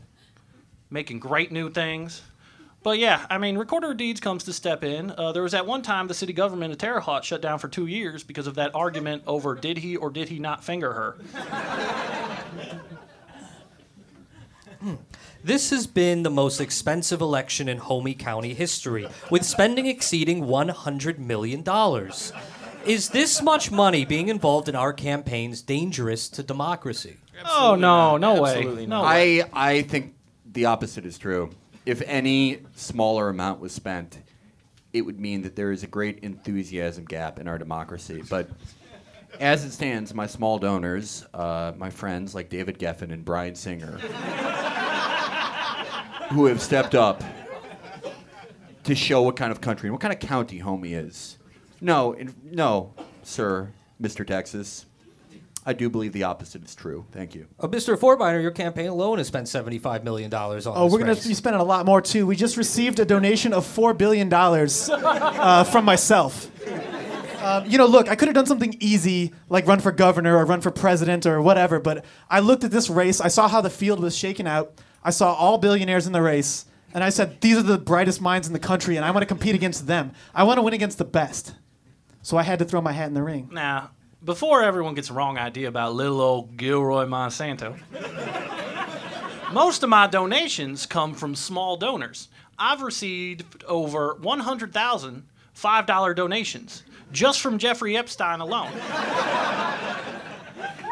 making 0.89 1.19
great 1.19 1.51
new 1.51 1.69
things. 1.69 2.21
But 2.81 2.97
yeah, 2.97 3.25
I 3.29 3.37
mean, 3.37 3.57
Recorder 3.57 3.91
of 3.91 3.97
Deeds 3.97 4.21
comes 4.21 4.45
to 4.45 4.53
step 4.53 4.83
in. 4.85 5.11
Uh, 5.17 5.33
there 5.33 5.43
was 5.43 5.53
at 5.53 5.65
one 5.65 5.81
time 5.81 6.07
the 6.07 6.13
city 6.13 6.31
government 6.31 6.71
of 6.71 6.77
Terre 6.77 7.01
Haute 7.01 7.25
shut 7.25 7.41
down 7.41 7.59
for 7.59 7.67
two 7.67 7.87
years 7.87 8.23
because 8.23 8.47
of 8.47 8.55
that 8.55 8.73
argument 8.73 9.23
over 9.27 9.53
did 9.55 9.79
he 9.79 9.97
or 9.97 10.09
did 10.09 10.29
he 10.29 10.39
not 10.39 10.63
finger 10.63 10.93
her. 10.93 11.17
This 15.43 15.69
has 15.71 15.87
been 15.87 16.23
the 16.23 16.29
most 16.29 16.59
expensive 16.61 17.19
election 17.21 17.67
in 17.67 17.77
Homey 17.77 18.13
County 18.13 18.53
history, 18.53 19.07
with 19.29 19.45
spending 19.45 19.87
exceeding 19.87 20.43
$100 20.45 21.17
million. 21.17 21.63
Is 22.85 23.09
this 23.09 23.41
much 23.41 23.71
money 23.71 24.05
being 24.05 24.29
involved 24.29 24.69
in 24.69 24.75
our 24.75 24.93
campaigns 24.93 25.61
dangerous 25.61 26.29
to 26.29 26.43
democracy? 26.43 27.17
oh 27.45 27.75
no, 27.75 28.17
not. 28.17 28.35
no 28.35 28.41
way, 28.41 28.55
Absolutely 28.57 28.85
no 28.87 29.01
not. 29.01 29.09
way. 29.13 29.41
I, 29.43 29.49
I 29.53 29.81
think 29.83 30.13
the 30.45 30.65
opposite 30.65 31.05
is 31.05 31.17
true. 31.17 31.51
If 31.89 32.03
any 32.05 32.59
smaller 32.75 33.29
amount 33.29 33.61
was 33.61 33.71
spent, 33.71 34.19
it 34.93 35.01
would 35.01 35.19
mean 35.19 35.41
that 35.41 35.55
there 35.55 35.71
is 35.71 35.81
a 35.81 35.87
great 35.87 36.19
enthusiasm 36.19 37.03
gap 37.03 37.39
in 37.39 37.47
our 37.47 37.57
democracy. 37.57 38.21
But 38.29 38.47
as 39.39 39.65
it 39.65 39.71
stands, 39.71 40.13
my 40.13 40.27
small 40.27 40.59
donors, 40.59 41.25
uh, 41.33 41.73
my 41.77 41.89
friends 41.89 42.35
like 42.35 42.47
David 42.47 42.77
Geffen 42.77 43.11
and 43.11 43.25
Bryan 43.25 43.55
Singer, 43.55 43.97
who 46.29 46.45
have 46.45 46.61
stepped 46.61 46.93
up 46.93 47.23
to 48.83 48.93
show 48.93 49.23
what 49.23 49.35
kind 49.35 49.51
of 49.51 49.59
country 49.59 49.87
and 49.87 49.93
what 49.93 50.01
kind 50.01 50.13
of 50.13 50.19
county 50.19 50.59
Homey 50.59 50.93
is. 50.93 51.39
No, 51.81 52.13
in, 52.13 52.35
no, 52.43 52.93
sir, 53.23 53.71
Mr. 53.99 54.27
Texas. 54.27 54.85
I 55.69 55.73
do 55.73 55.87
believe 55.87 56.13
the 56.13 56.23
opposite 56.23 56.65
is 56.65 56.73
true. 56.73 57.05
Thank 57.11 57.35
you. 57.35 57.45
Uh, 57.59 57.67
Mr. 57.67 57.95
Fortminer, 57.95 58.41
your 58.41 58.49
campaign 58.49 58.87
alone 58.87 59.19
has 59.19 59.27
spent 59.27 59.45
$75 59.45 60.03
million 60.03 60.33
on 60.33 60.41
Oh, 60.41 60.55
this 60.55 60.65
we're 60.91 60.97
going 60.97 61.15
to 61.15 61.27
be 61.27 61.35
spending 61.35 61.61
a 61.61 61.63
lot 61.63 61.85
more 61.85 62.01
too. 62.01 62.25
We 62.25 62.35
just 62.35 62.57
received 62.57 62.99
a 62.99 63.05
donation 63.05 63.53
of 63.53 63.67
$4 63.67 63.95
billion 63.95 64.33
uh, 64.33 65.63
from 65.65 65.85
myself. 65.85 66.49
Um, 67.43 67.69
you 67.69 67.77
know, 67.77 67.85
look, 67.85 68.09
I 68.09 68.15
could 68.15 68.29
have 68.29 68.33
done 68.33 68.47
something 68.47 68.75
easy 68.79 69.31
like 69.47 69.67
run 69.67 69.79
for 69.79 69.91
governor 69.91 70.37
or 70.37 70.45
run 70.45 70.59
for 70.59 70.71
president 70.71 71.27
or 71.27 71.39
whatever, 71.39 71.79
but 71.79 72.03
I 72.31 72.39
looked 72.39 72.63
at 72.63 72.71
this 72.71 72.89
race. 72.89 73.21
I 73.21 73.27
saw 73.27 73.47
how 73.47 73.61
the 73.61 73.69
field 73.69 73.99
was 73.99 74.17
shaken 74.17 74.47
out. 74.47 74.73
I 75.03 75.11
saw 75.11 75.35
all 75.35 75.59
billionaires 75.59 76.07
in 76.07 76.13
the 76.13 76.21
race, 76.23 76.65
and 76.95 77.03
I 77.03 77.09
said, 77.09 77.41
these 77.41 77.57
are 77.57 77.63
the 77.63 77.77
brightest 77.77 78.21
minds 78.21 78.47
in 78.47 78.53
the 78.53 78.59
country, 78.59 78.95
and 78.95 79.05
I 79.05 79.11
want 79.11 79.21
to 79.21 79.27
compete 79.27 79.53
against 79.53 79.85
them. 79.85 80.13
I 80.33 80.43
want 80.45 80.57
to 80.57 80.63
win 80.63 80.73
against 80.73 80.97
the 80.97 81.05
best. 81.05 81.53
So 82.23 82.37
I 82.37 82.43
had 82.43 82.57
to 82.57 82.65
throw 82.65 82.81
my 82.81 82.91
hat 82.91 83.07
in 83.07 83.13
the 83.13 83.23
ring. 83.23 83.49
Now, 83.51 83.91
before 84.23 84.63
everyone 84.63 84.95
gets 84.95 85.07
the 85.07 85.13
wrong 85.13 85.37
idea 85.37 85.67
about 85.67 85.93
little 85.93 86.21
old 86.21 86.57
Gilroy 86.57 87.05
Monsanto, 87.05 87.77
most 89.53 89.83
of 89.83 89.89
my 89.89 90.07
donations 90.07 90.85
come 90.85 91.13
from 91.13 91.35
small 91.35 91.77
donors. 91.77 92.27
I've 92.57 92.81
received 92.81 93.63
over 93.65 94.15
100,000 94.15 95.23
$5 95.55 96.15
donations 96.15 96.83
just 97.11 97.41
from 97.41 97.57
Jeffrey 97.57 97.97
Epstein 97.97 98.39
alone. 98.39 98.71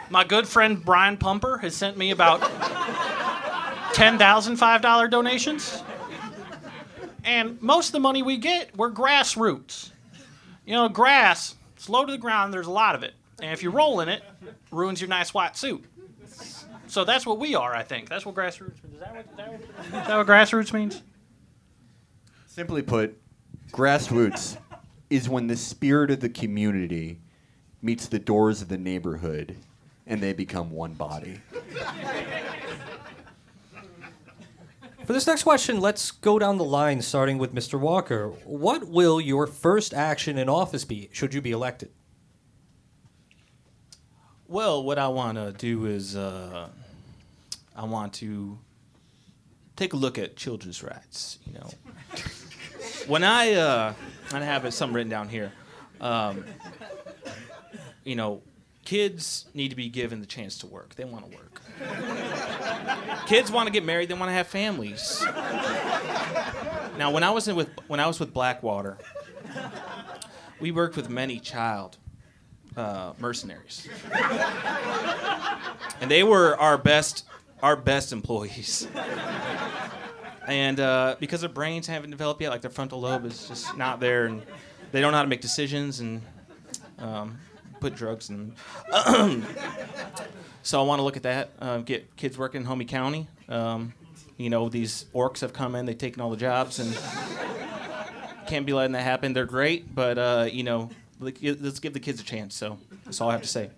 My 0.09 0.23
good 0.23 0.47
friend 0.47 0.83
Brian 0.83 1.17
Pumper 1.17 1.57
has 1.59 1.75
sent 1.75 1.97
me 1.97 2.11
about 2.11 2.41
10,000 3.93 4.55
$5 4.55 5.09
donations. 5.09 5.83
And 7.23 7.61
most 7.61 7.87
of 7.87 7.91
the 7.93 7.99
money 7.99 8.23
we 8.23 8.37
get, 8.37 8.75
we're 8.77 8.91
grassroots. 8.91 9.91
You 10.65 10.73
know, 10.73 10.89
grass, 10.89 11.55
low 11.89 12.06
to 12.06 12.12
the 12.12 12.17
ground, 12.17 12.54
there's 12.54 12.67
a 12.67 12.71
lot 12.71 12.95
of 12.95 13.04
it. 13.04 13.13
And 13.41 13.52
if 13.52 13.62
you 13.62 13.69
roll 13.69 14.00
in 14.00 14.10
it, 14.10 14.23
ruins 14.71 15.00
your 15.00 15.10
nice 15.10 15.34
white 15.34 15.56
suit. 15.56 15.86
So 16.88 17.04
that's 17.04 17.26
what 17.26 17.38
we 17.39 17.54
are, 17.56 17.76
I 17.76 17.84
think. 17.84 18.10
That's 18.10 18.26
what 18.26 18.36
grassroots 18.36 18.84
means. 18.84 18.93
Is 18.93 19.00
that 19.00 19.15
what, 19.15 19.38
that 19.38 19.52
what, 19.52 19.62
is 19.62 19.91
that 19.91 20.17
what 20.17 20.28
grassroots 20.28 20.73
means? 20.73 21.04
Simply 22.45 22.82
put, 22.82 23.19
grassroots 23.71 24.58
is 25.10 25.30
when 25.30 25.47
the 25.47 25.56
spirit 25.56 26.12
of 26.12 26.21
the 26.21 26.30
community 26.30 27.19
meets 27.82 28.08
the 28.08 28.19
doors 28.19 28.62
of 28.62 28.69
the 28.69 28.78
neighborhood 28.78 29.56
and 30.08 30.21
they 30.21 30.34
become 30.34 30.71
one 30.71 30.93
body. 30.93 31.39
For 35.08 35.13
this 35.13 35.26
next 35.26 35.43
question, 35.43 35.80
let's 35.80 36.12
go 36.12 36.38
down 36.38 36.58
the 36.58 36.65
line, 36.65 37.02
starting 37.02 37.38
with 37.38 37.56
Mr. 37.56 37.80
Walker. 37.80 38.28
What 38.43 38.89
will 38.89 39.22
your 39.22 39.48
first 39.48 39.93
action 39.93 40.38
in 40.38 40.50
office 40.50 40.84
be 40.84 41.08
should 41.13 41.34
you 41.34 41.39
be 41.41 41.52
elected? 41.52 41.91
Well, 44.50 44.84
what 44.84 45.00
I 45.00 45.08
want 45.08 45.38
to 45.38 45.54
do 45.54 45.86
is 45.86 46.17
uh, 46.17 46.67
I 47.74 47.86
want 47.86 48.15
to 48.15 48.60
take 49.78 49.93
a 49.93 49.96
look 49.96 50.17
at 50.17 50.36
children's 50.36 50.84
rights. 50.84 51.39
You 51.46 51.54
know, 51.54 51.70
when 53.08 53.24
I 53.24 53.54
uh, 53.54 53.93
I 54.34 54.39
have 54.39 54.65
it 54.65 54.74
something 54.74 54.93
written 54.93 55.10
down 55.10 55.30
here. 55.30 55.54
Um, 56.02 56.43
you 58.04 58.17
know, 58.17 58.41
kids 58.84 59.46
need 59.54 59.70
to 59.70 59.78
be 59.78 59.88
given 59.88 60.20
the 60.20 60.28
chance 60.28 60.58
to 60.58 60.67
work. 60.67 60.96
They 60.96 61.06
want 61.06 61.32
to 61.32 61.38
work. 61.38 61.46
Kids 63.27 63.51
want 63.51 63.67
to 63.67 63.73
get 63.73 63.84
married. 63.86 64.10
They 64.10 64.13
want 64.13 64.30
to 64.30 64.34
have 64.34 64.47
families. 64.47 65.23
Now, 66.97 67.12
when 67.12 67.23
I 67.23 67.30
was 67.32 67.47
with 67.47 67.69
when 67.88 67.99
I 67.99 68.08
was 68.08 68.19
with 68.19 68.34
Blackwater, 68.34 68.97
we 70.60 70.71
worked 70.71 70.95
with 70.95 71.10
many 71.10 71.39
child 71.39 71.97
uh, 72.75 73.13
mercenaries, 73.19 73.88
and 76.01 76.10
they 76.10 76.23
were 76.23 76.56
our 76.58 76.77
best 76.77 77.25
our 77.62 77.75
best 77.75 78.12
employees. 78.12 78.88
And 80.47 80.80
uh, 80.80 81.17
because 81.19 81.41
their 81.41 81.49
brains 81.49 81.88
haven't 81.88 82.12
developed 82.12 82.41
yet, 82.41 82.51
like 82.51 82.62
their 82.62 82.71
frontal 82.71 83.01
lobe 83.01 83.25
is 83.25 83.49
just 83.49 83.75
not 83.75 83.99
there, 83.99 84.25
and 84.25 84.41
they 84.91 85.01
don't 85.01 85.12
know 85.12 85.17
how 85.17 85.23
to 85.23 85.30
make 85.30 85.41
decisions 85.41 85.99
and 85.99 86.21
um, 86.99 87.38
put 87.80 87.95
drugs 87.95 88.30
in. 88.30 88.53
so 90.67 90.82
I 90.82 90.84
want 90.84 90.99
to 90.99 91.03
look 91.03 91.15
at 91.15 91.23
that. 91.23 91.51
Uh, 91.60 91.77
get 91.77 92.17
kids 92.17 92.38
working 92.38 92.60
in 92.60 92.67
Homie 92.67 92.86
County. 92.86 93.30
Um, 93.47 93.93
you 94.36 94.49
know, 94.49 94.67
these 94.67 95.06
orcs 95.15 95.39
have 95.39 95.53
come 95.53 95.75
in, 95.75 95.86
they've 95.86 95.97
taken 95.97 96.21
all 96.21 96.30
the 96.30 96.36
jobs, 96.36 96.80
and 96.80 96.93
can't 98.47 98.65
be 98.65 98.73
letting 98.73 98.91
that 98.91 99.03
happen. 99.03 99.32
They're 99.32 99.45
great, 99.45 99.95
but 99.95 100.17
uh, 100.17 100.49
you 100.51 100.63
know, 100.63 100.89
let's 101.21 101.80
give 101.80 101.93
the 101.93 102.01
kids 102.01 102.19
a 102.19 102.23
chance. 102.23 102.53
So 102.53 102.80
that's 103.06 103.21
all 103.21 103.30
I 103.30 103.32
have 103.32 103.43
to 103.43 103.47
say. 103.47 103.69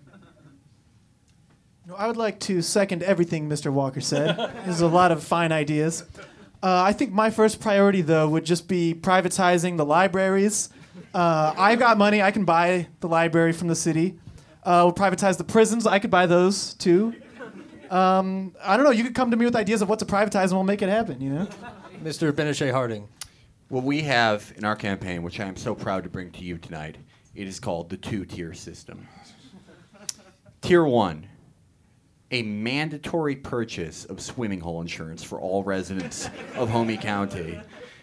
I 1.96 2.08
would 2.08 2.16
like 2.16 2.40
to 2.40 2.60
second 2.60 3.04
everything 3.04 3.48
Mr. 3.48 3.72
Walker 3.72 4.00
said. 4.00 4.36
There's 4.64 4.80
a 4.80 4.88
lot 4.88 5.12
of 5.12 5.22
fine 5.22 5.52
ideas. 5.52 6.02
Uh, 6.60 6.82
I 6.82 6.92
think 6.92 7.12
my 7.12 7.30
first 7.30 7.60
priority, 7.60 8.02
though, 8.02 8.28
would 8.28 8.44
just 8.44 8.66
be 8.66 8.94
privatizing 8.94 9.76
the 9.76 9.84
libraries. 9.84 10.70
Uh, 11.14 11.54
I've 11.56 11.78
got 11.78 11.98
money. 11.98 12.20
I 12.20 12.32
can 12.32 12.44
buy 12.44 12.88
the 12.98 13.08
library 13.08 13.52
from 13.52 13.68
the 13.68 13.76
city. 13.76 14.18
Uh, 14.62 14.82
we'll 14.84 14.94
privatize 14.94 15.38
the 15.38 15.44
prisons. 15.44 15.86
I 15.86 15.98
could 15.98 16.10
buy 16.10 16.26
those 16.26 16.74
too. 16.74 17.14
Um, 17.90 18.54
I 18.62 18.76
don't 18.76 18.84
know. 18.84 18.92
You 18.92 19.02
could 19.04 19.14
come 19.14 19.30
to 19.30 19.36
me 19.36 19.44
with 19.44 19.56
ideas 19.56 19.82
of 19.82 19.88
what 19.88 19.98
to 19.98 20.04
privatize, 20.04 20.44
and 20.44 20.52
we'll 20.52 20.64
make 20.64 20.82
it 20.82 20.88
happen. 20.88 21.20
You 21.20 21.30
know. 21.30 21.48
Mr. 22.04 22.32
Pinochet 22.32 22.72
Harding. 22.72 23.08
What 23.68 23.84
we 23.84 24.02
have 24.02 24.52
in 24.56 24.64
our 24.64 24.76
campaign, 24.76 25.22
which 25.22 25.38
I 25.40 25.46
am 25.46 25.56
so 25.56 25.74
proud 25.74 26.04
to 26.04 26.10
bring 26.10 26.30
to 26.32 26.44
you 26.44 26.58
tonight, 26.58 26.96
it 27.34 27.46
is 27.46 27.60
called 27.60 27.88
the 27.88 27.96
two 27.96 28.24
tier 28.24 28.52
system. 28.52 29.06
Tier 30.60 30.84
one, 30.84 31.26
a 32.30 32.42
mandatory 32.42 33.36
purchase 33.36 34.04
of 34.04 34.20
swimming 34.20 34.60
hole 34.60 34.80
insurance 34.80 35.22
for 35.22 35.40
all 35.40 35.64
residents 35.64 36.28
of 36.56 36.68
Homey 36.68 36.96
County. 36.96 37.60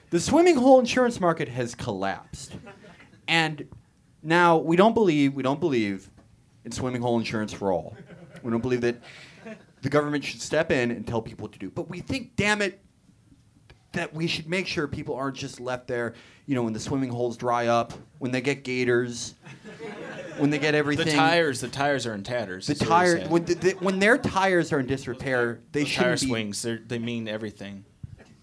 The 0.10 0.20
swimming 0.20 0.56
hole 0.56 0.80
insurance 0.80 1.20
market 1.20 1.50
has 1.50 1.76
collapsed. 1.76 2.54
And 3.28 3.68
now 4.24 4.58
we 4.58 4.76
don't 4.76 4.94
believe 4.94 5.34
we 5.34 5.44
don't 5.44 5.60
believe 5.60 6.10
in 6.68 6.72
swimming 6.74 7.02
hole 7.02 7.18
insurance 7.18 7.54
for 7.54 7.72
all. 7.72 7.96
We 8.44 8.52
don't 8.52 8.62
believe 8.62 8.82
that 8.82 8.98
the 9.82 9.90
government 9.90 10.24
should 10.24 10.42
step 10.42 10.70
in 10.70 10.92
and 10.92 11.08
tell 11.08 11.22
people 11.22 11.44
what 11.44 11.54
to 11.54 11.60
do. 11.60 11.70
But 11.72 11.90
we 11.90 12.02
think, 12.02 12.36
damn 12.36 12.62
it, 12.62 12.82
that 13.94 14.14
we 14.14 14.28
should 14.28 14.50
make 14.50 14.68
sure 14.68 14.86
people 14.86 15.16
aren't 15.16 15.38
just 15.38 15.62
left 15.62 15.88
there, 15.88 16.14
you 16.46 16.56
know, 16.56 16.64
when 16.64 16.74
the 16.74 16.80
swimming 16.80 17.10
holes 17.10 17.38
dry 17.38 17.68
up, 17.68 17.94
when 18.20 18.32
they 18.32 18.42
get 18.42 18.66
gators, 18.66 19.36
when 20.38 20.50
they 20.50 20.60
get 20.60 20.76
everything. 20.76 21.06
The 21.06 21.14
tires, 21.14 21.62
the 21.62 21.70
tires 21.70 22.06
are 22.06 22.14
in 22.14 22.24
tatters. 22.24 22.68
The 22.68 22.74
is 22.74 22.80
what 22.82 22.86
he 22.86 22.90
tire, 22.90 23.28
when, 23.30 23.46
the, 23.46 23.54
the, 23.56 23.72
when 23.80 24.00
their 24.00 24.18
tires 24.18 24.74
are 24.74 24.80
in 24.82 24.88
disrepair, 24.88 25.62
they 25.72 25.86
tire 25.86 25.88
shouldn't 26.18 26.22
be. 26.22 26.28
swings, 26.28 26.62
they're- 26.62 26.84
they 26.86 27.00
mean 27.00 27.30
everything. 27.30 27.86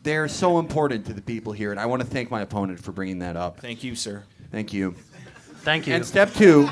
They're 0.03 0.29
so 0.29 0.59
important 0.59 1.05
to 1.07 1.13
the 1.13 1.23
people 1.23 1.53
here, 1.53 1.71
and 1.71 1.79
I 1.81 1.87
want 1.87 2.01
to 2.03 2.09
thank 2.09 2.31
my 2.31 2.41
opponent 2.41 2.79
for 2.81 2.93
bringing 2.93 3.19
that 3.21 3.37
up. 3.37 3.61
Thank 3.61 3.85
you, 3.85 3.95
sir. 3.95 4.25
Thank 4.51 4.73
you. 4.73 4.95
Thank 5.63 5.87
you. 5.87 5.95
And 5.95 6.05
step 6.05 6.33
two. 6.35 6.69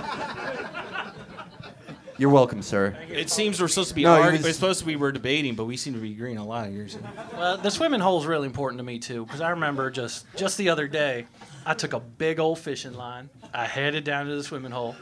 You're 2.22 2.30
welcome, 2.30 2.62
sir. 2.62 2.96
It 3.10 3.30
seems 3.30 3.60
we're 3.60 3.66
supposed 3.66 3.88
to 3.88 3.96
be 3.96 4.04
No, 4.04 4.14
he 4.14 4.20
arguing. 4.20 4.42
was- 4.42 4.50
It's 4.50 4.56
supposed 4.56 4.78
to 4.78 4.86
be 4.86 4.94
we're 4.94 5.10
debating, 5.10 5.56
but 5.56 5.64
we 5.64 5.76
seem 5.76 5.92
to 5.94 5.98
be 5.98 6.12
agreeing 6.12 6.38
a 6.38 6.46
lot 6.46 6.68
here. 6.68 6.86
So. 6.86 7.00
Well, 7.36 7.58
the 7.58 7.68
swimming 7.68 7.98
hole 7.98 8.20
is 8.20 8.26
really 8.26 8.46
important 8.46 8.78
to 8.78 8.84
me 8.84 9.00
too, 9.00 9.24
because 9.26 9.40
I 9.40 9.50
remember 9.50 9.90
just 9.90 10.24
just 10.36 10.56
the 10.56 10.68
other 10.68 10.86
day, 10.86 11.26
I 11.66 11.74
took 11.74 11.94
a 11.94 11.98
big 11.98 12.38
old 12.38 12.60
fishing 12.60 12.92
line. 12.94 13.28
I 13.52 13.64
headed 13.66 14.04
down 14.04 14.26
to 14.26 14.36
the 14.36 14.44
swimming 14.44 14.70
hole. 14.70 14.94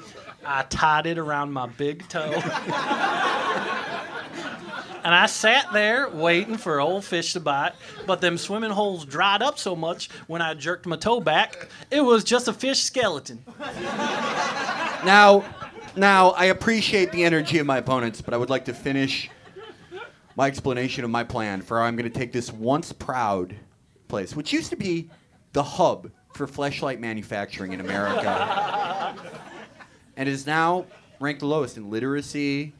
I 0.47 0.63
tied 0.63 1.05
it 1.05 1.19
around 1.19 1.53
my 1.53 1.67
big 1.67 2.09
toe. 2.09 2.33
And 5.03 5.15
I 5.15 5.25
sat 5.27 5.73
there 5.73 6.11
waiting 6.11 6.59
for 6.59 6.79
old 6.79 7.07
fish 7.07 7.33
to 7.33 7.41
bite, 7.41 7.73
but 8.07 8.21
them 8.21 8.37
swimming 8.37 8.71
holes 8.71 9.07
dried 9.07 9.41
up 9.41 9.59
so 9.59 9.75
much 9.75 10.11
when 10.27 10.43
I 10.43 10.53
jerked 10.53 10.85
my 10.85 10.97
toe 10.97 11.21
back, 11.21 11.71
it 11.91 12.03
was 12.03 12.23
just 12.23 12.49
a 12.49 12.53
fish 12.53 12.83
skeleton. 12.83 13.43
Now, 15.03 15.43
now 15.97 16.31
I 16.31 16.47
appreciate 16.47 17.13
the 17.13 17.25
energy 17.25 17.59
of 17.59 17.67
my 17.67 17.79
opponents, 17.79 18.21
but 18.21 18.35
I 18.35 18.37
would 18.37 18.51
like 18.51 18.65
to 18.67 18.75
finish 18.75 19.31
my 20.37 20.47
explanation 20.47 21.05
of 21.05 21.11
my 21.11 21.25
plan 21.25 21.61
for 21.63 21.79
how 21.79 21.85
I'm 21.85 21.97
going 21.97 22.11
to 22.11 22.19
take 22.19 22.33
this 22.33 22.53
once 22.53 22.93
proud 22.93 23.55
place, 24.09 24.35
which 24.35 24.53
used 24.53 24.71
to 24.71 24.77
be 24.77 25.11
the 25.53 25.63
hub 25.63 26.11
for 26.35 26.47
fleshlight 26.47 26.99
manufacturing 27.01 27.73
in 27.73 27.81
America, 27.81 29.15
and 30.17 30.29
is 30.29 30.47
now 30.47 30.87
ranked 31.19 31.43
lowest 31.43 31.77
in 31.77 31.91
literacy, 31.91 32.73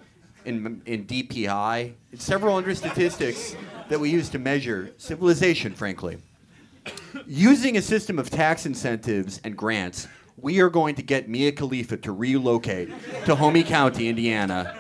in, 0.45 0.81
in 0.87 1.05
DPI, 1.05 1.93
in 2.13 2.19
several 2.19 2.57
other 2.57 2.75
statistics 2.75 3.55
that 3.89 3.99
we 3.99 4.11
use 4.11 4.29
to 4.31 4.39
measure 4.39 4.93
civilization, 4.97 5.75
frankly. 5.75 6.19
Using 7.27 7.77
a 7.77 7.83
system 7.83 8.19
of 8.19 8.31
tax 8.31 8.65
incentives 8.65 9.41
and 9.45 9.57
grants, 9.57 10.09
we 10.43 10.61
are 10.61 10.71
going 10.71 10.95
to 10.97 11.03
get 11.03 11.29
Mia 11.29 11.53
Khalifa 11.53 11.97
to 11.99 12.13
relocate 12.13 12.91
to 13.27 13.35
Homey 13.35 13.63
County, 13.63 14.09
Indiana, 14.09 14.75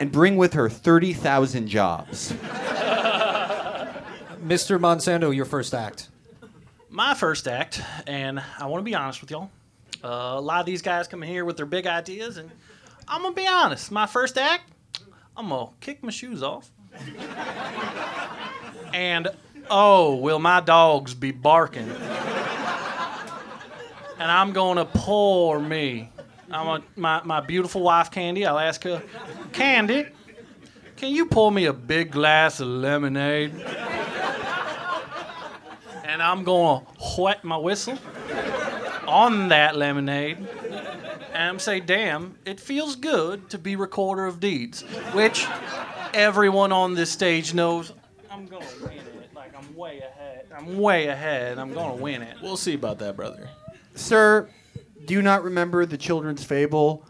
and 0.00 0.10
bring 0.12 0.36
with 0.36 0.54
her 0.54 0.68
30,000 0.68 1.66
jobs. 1.68 2.32
Mr. 4.44 4.78
Monsanto, 4.78 5.34
your 5.34 5.44
first 5.44 5.72
act. 5.74 6.08
my 6.90 7.14
first 7.14 7.46
act, 7.48 7.80
and 8.06 8.42
I 8.58 8.66
want 8.66 8.80
to 8.80 8.84
be 8.84 8.94
honest 8.94 9.20
with 9.20 9.30
y'all. 9.30 9.50
Uh, 10.04 10.34
a 10.36 10.40
lot 10.40 10.60
of 10.60 10.66
these 10.66 10.82
guys 10.82 11.06
come 11.06 11.22
in 11.22 11.28
here 11.28 11.44
with 11.44 11.56
their 11.56 11.66
big 11.66 11.86
ideas, 11.86 12.36
and 12.36 12.50
I'm 13.06 13.22
gonna 13.22 13.34
be 13.34 13.46
honest. 13.46 13.92
My 13.92 14.06
first 14.06 14.36
act, 14.36 14.64
I'm 15.36 15.48
gonna 15.48 15.70
kick 15.80 16.02
my 16.02 16.10
shoes 16.10 16.42
off, 16.42 16.70
and 18.92 19.28
oh, 19.70 20.16
will 20.16 20.40
my 20.40 20.60
dogs 20.60 21.14
be 21.14 21.30
barking? 21.30 21.88
And 24.18 24.30
I'm 24.30 24.52
gonna 24.52 24.84
pour 24.84 25.60
me. 25.60 26.10
I'm 26.50 26.66
a, 26.68 26.82
my 26.96 27.22
my 27.24 27.40
beautiful 27.40 27.82
wife 27.82 28.10
Candy. 28.10 28.46
I'll 28.46 28.58
ask 28.58 28.82
her, 28.84 29.02
Candy, 29.52 30.06
can 30.96 31.12
you 31.12 31.26
pour 31.26 31.50
me 31.50 31.66
a 31.66 31.72
big 31.72 32.10
glass 32.12 32.60
of 32.60 32.68
lemonade? 32.68 33.52
and 36.04 36.22
I'm 36.22 36.44
gonna 36.44 36.84
wet 37.16 37.42
my 37.42 37.56
whistle 37.56 37.98
on 39.08 39.48
that 39.48 39.76
lemonade 39.76 40.38
and 41.32 41.42
I'm 41.42 41.58
say, 41.58 41.80
damn, 41.80 42.36
it 42.44 42.60
feels 42.60 42.96
good 42.96 43.48
to 43.50 43.58
be 43.58 43.76
recorder 43.76 44.26
of 44.26 44.38
deeds, 44.38 44.82
which 45.12 45.46
everyone 46.12 46.70
on 46.70 46.94
this 46.94 47.10
stage 47.10 47.54
knows 47.54 47.92
I'm 48.30 48.46
gonna 48.46 48.66
win 48.82 48.98
it. 48.98 49.34
Like 49.34 49.54
I'm 49.56 49.74
way 49.74 50.00
ahead. 50.00 50.46
I'm 50.54 50.78
way 50.78 51.06
ahead. 51.06 51.58
I'm 51.58 51.72
gonna 51.72 51.94
win 51.94 52.22
it. 52.22 52.36
We'll 52.42 52.56
see 52.56 52.74
about 52.74 52.98
that, 52.98 53.16
brother. 53.16 53.48
Sir, 53.94 54.48
do 55.04 55.14
you 55.14 55.22
not 55.22 55.42
remember 55.44 55.84
the 55.86 55.98
children's 55.98 56.44
fable 56.44 57.06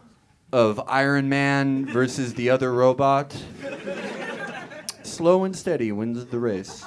of 0.51 0.79
Iron 0.87 1.29
Man 1.29 1.85
versus 1.85 2.33
the 2.33 2.49
other 2.49 2.73
robot? 2.73 3.35
Slow 5.03 5.43
and 5.43 5.55
steady 5.55 5.91
wins 5.91 6.25
the 6.25 6.39
race. 6.39 6.85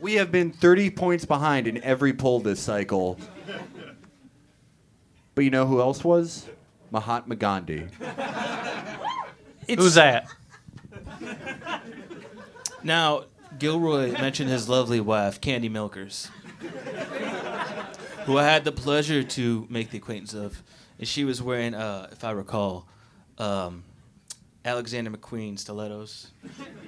We 0.00 0.14
have 0.14 0.30
been 0.30 0.52
30 0.52 0.90
points 0.90 1.24
behind 1.24 1.66
in 1.66 1.82
every 1.82 2.12
poll 2.12 2.40
this 2.40 2.60
cycle. 2.60 3.18
But 5.34 5.44
you 5.44 5.50
know 5.50 5.66
who 5.66 5.80
else 5.80 6.04
was? 6.04 6.46
Mahatma 6.90 7.36
Gandhi. 7.36 7.88
Who's 9.66 9.94
that? 9.94 10.28
Now, 12.82 13.24
Gilroy 13.58 14.12
mentioned 14.12 14.50
his 14.50 14.68
lovely 14.68 15.00
wife, 15.00 15.40
Candy 15.40 15.68
Milkers, 15.68 16.30
who 18.26 18.38
I 18.38 18.44
had 18.44 18.64
the 18.64 18.72
pleasure 18.72 19.22
to 19.22 19.66
make 19.70 19.90
the 19.90 19.98
acquaintance 19.98 20.34
of. 20.34 20.62
And 20.98 21.08
she 21.08 21.24
was 21.24 21.42
wearing, 21.42 21.74
uh, 21.74 22.08
if 22.12 22.22
I 22.24 22.30
recall, 22.30 22.86
um, 23.38 23.84
Alexander 24.64 25.10
McQueen 25.10 25.58
stilettos, 25.58 26.28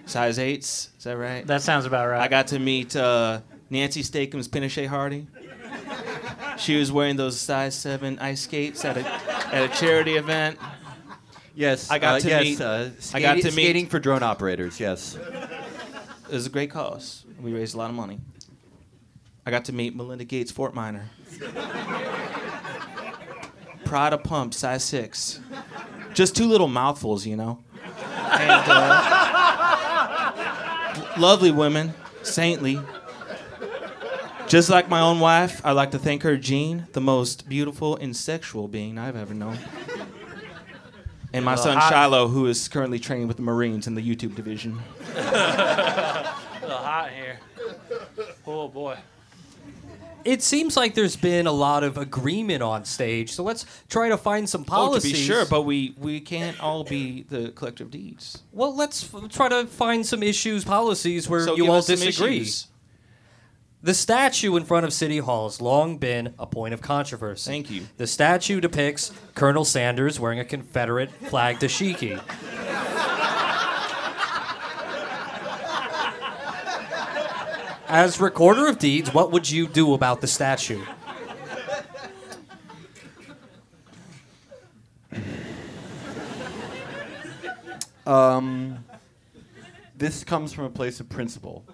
size 0.07 0.39
eights. 0.39 0.91
Is 0.99 1.05
that 1.05 1.17
right? 1.17 1.47
That 1.47 1.61
sounds 1.63 1.85
about 1.85 2.09
right. 2.09 2.21
I 2.23 2.29
got 2.29 2.47
to 2.49 2.59
meet 2.59 2.95
uh, 2.97 3.41
Nancy 3.69 4.03
Steakham's 4.03 4.49
Pinochet 4.49 4.87
Hardy. 4.87 5.27
She 6.57 6.77
was 6.79 6.91
wearing 6.91 7.17
those 7.17 7.39
size 7.39 7.75
seven 7.75 8.19
ice 8.19 8.43
skates 8.43 8.85
at 8.85 8.97
a 8.97 9.07
at 9.55 9.65
a 9.65 9.69
charity 9.77 10.17
event. 10.17 10.59
Yes, 11.55 11.91
I 11.91 11.99
got 11.99 12.15
uh, 12.17 12.21
to 12.21 12.29
yes, 12.29 12.43
meet- 12.45 12.61
Uh, 12.61 12.89
I 13.15 13.21
got 13.21 13.37
skati- 13.37 13.41
to 13.41 13.47
meet- 13.49 13.53
skating 13.53 13.87
for 13.89 13.99
drone 13.99 14.23
operators. 14.23 14.79
Yes. 14.81 15.17
It 15.17 16.33
was 16.33 16.47
a 16.47 16.51
great 16.51 16.71
cause. 16.71 17.25
We 17.41 17.53
raised 17.53 17.75
a 17.75 17.79
lot 17.79 17.91
of 17.91 17.97
money. 17.97 18.21
I 19.47 19.51
got 19.51 19.65
to 19.67 19.73
meet 19.73 19.95
Melinda 19.95 20.25
Gates 20.25 20.51
Fort 20.51 20.75
Minor. 20.75 21.09
Prada 23.85 24.19
pump, 24.19 24.53
size 24.53 24.83
six. 24.83 25.39
Just 26.13 26.35
two 26.35 26.47
little 26.47 26.67
mouthfuls, 26.67 27.25
you 27.25 27.37
know. 27.37 27.63
And, 28.33 28.65
uh, 28.67 29.53
lovely 31.17 31.53
women, 31.53 31.95
saintly. 32.23 32.81
Just 34.49 34.69
like 34.69 34.89
my 34.89 35.01
own 35.01 35.21
wife, 35.21 35.65
I'd 35.65 35.73
like 35.73 35.93
to 35.93 35.99
thank 35.99 36.25
her, 36.25 36.37
Jean, 36.37 36.89
the 36.93 37.01
most 37.01 37.49
beautiful 37.49 37.97
and 37.97 38.17
sexual 38.17 38.67
being 38.67 38.99
I've 38.99 39.15
ever 39.17 39.33
known. 39.35 39.59
And 41.33 41.45
my 41.45 41.55
son 41.55 41.77
hot- 41.77 41.93
Shiloh, 41.93 42.27
who 42.29 42.47
is 42.47 42.67
currently 42.67 42.99
training 42.99 43.29
with 43.29 43.37
the 43.37 43.43
Marines 43.45 43.87
in 43.87 43.95
the 43.95 44.03
YouTube 44.03 44.35
division. 44.35 44.81
a 45.17 46.35
little 46.63 46.77
hot 46.79 47.11
here. 47.15 47.39
Oh 48.47 48.67
boy. 48.69 48.97
It 50.27 50.43
seems 50.43 50.77
like 50.77 50.95
there's 50.95 51.15
been 51.17 51.47
a 51.47 51.53
lot 51.53 51.85
of 51.85 51.97
agreement 51.97 52.63
on 52.63 52.85
stage, 52.85 53.31
so 53.31 53.45
let's 53.45 53.65
try 53.89 54.09
to 54.09 54.17
find 54.17 54.49
some 54.49 54.65
policies. 54.65 55.13
Oh, 55.13 55.15
to 55.15 55.19
be 55.19 55.23
sure, 55.25 55.47
but 55.47 55.63
we, 55.63 55.95
we 55.99 56.19
can't 56.21 56.61
all 56.61 56.83
be 56.83 57.23
the 57.29 57.51
collective 57.53 57.87
of 57.87 57.91
deeds. 57.93 58.43
well, 58.53 58.75
let's 58.75 59.15
f- 59.15 59.29
try 59.31 59.49
to 59.49 59.67
find 59.67 60.05
some 60.05 60.23
issues, 60.23 60.65
policies 60.65 61.29
where 61.29 61.45
So 61.45 61.57
you 61.57 61.71
all 61.71 61.81
disagree. 61.83 62.47
The 63.83 63.95
statue 63.95 64.57
in 64.57 64.65
front 64.65 64.85
of 64.85 64.93
City 64.93 65.19
Hall 65.19 65.45
has 65.47 65.61
long 65.61 65.99
been 65.99 66.35
a 66.41 66.47
point 66.47 66.75
of 66.75 66.81
controversy. 66.81 67.49
Thank 67.49 67.71
you. 67.71 67.87
The 67.99 68.09
statue 68.09 68.61
depicts 68.61 69.13
Colonel 69.37 69.65
Sanders 69.65 70.19
wearing 70.19 70.41
a 70.41 70.45
Confederate 70.45 71.13
flag 71.13 71.61
dashiki. 71.61 72.21
As 77.89 78.21
recorder 78.21 78.67
of 78.67 78.79
deeds, 78.79 79.15
what 79.15 79.31
would 79.31 79.49
you 79.49 79.69
do 79.69 79.95
about 79.95 80.21
the 80.21 80.27
statue? 80.27 80.83
Um, 88.07 88.85
this 89.97 90.25
comes 90.25 90.53
from 90.53 90.65
a 90.65 90.71
place 90.71 91.01
of 91.01 91.09
principle. 91.09 91.65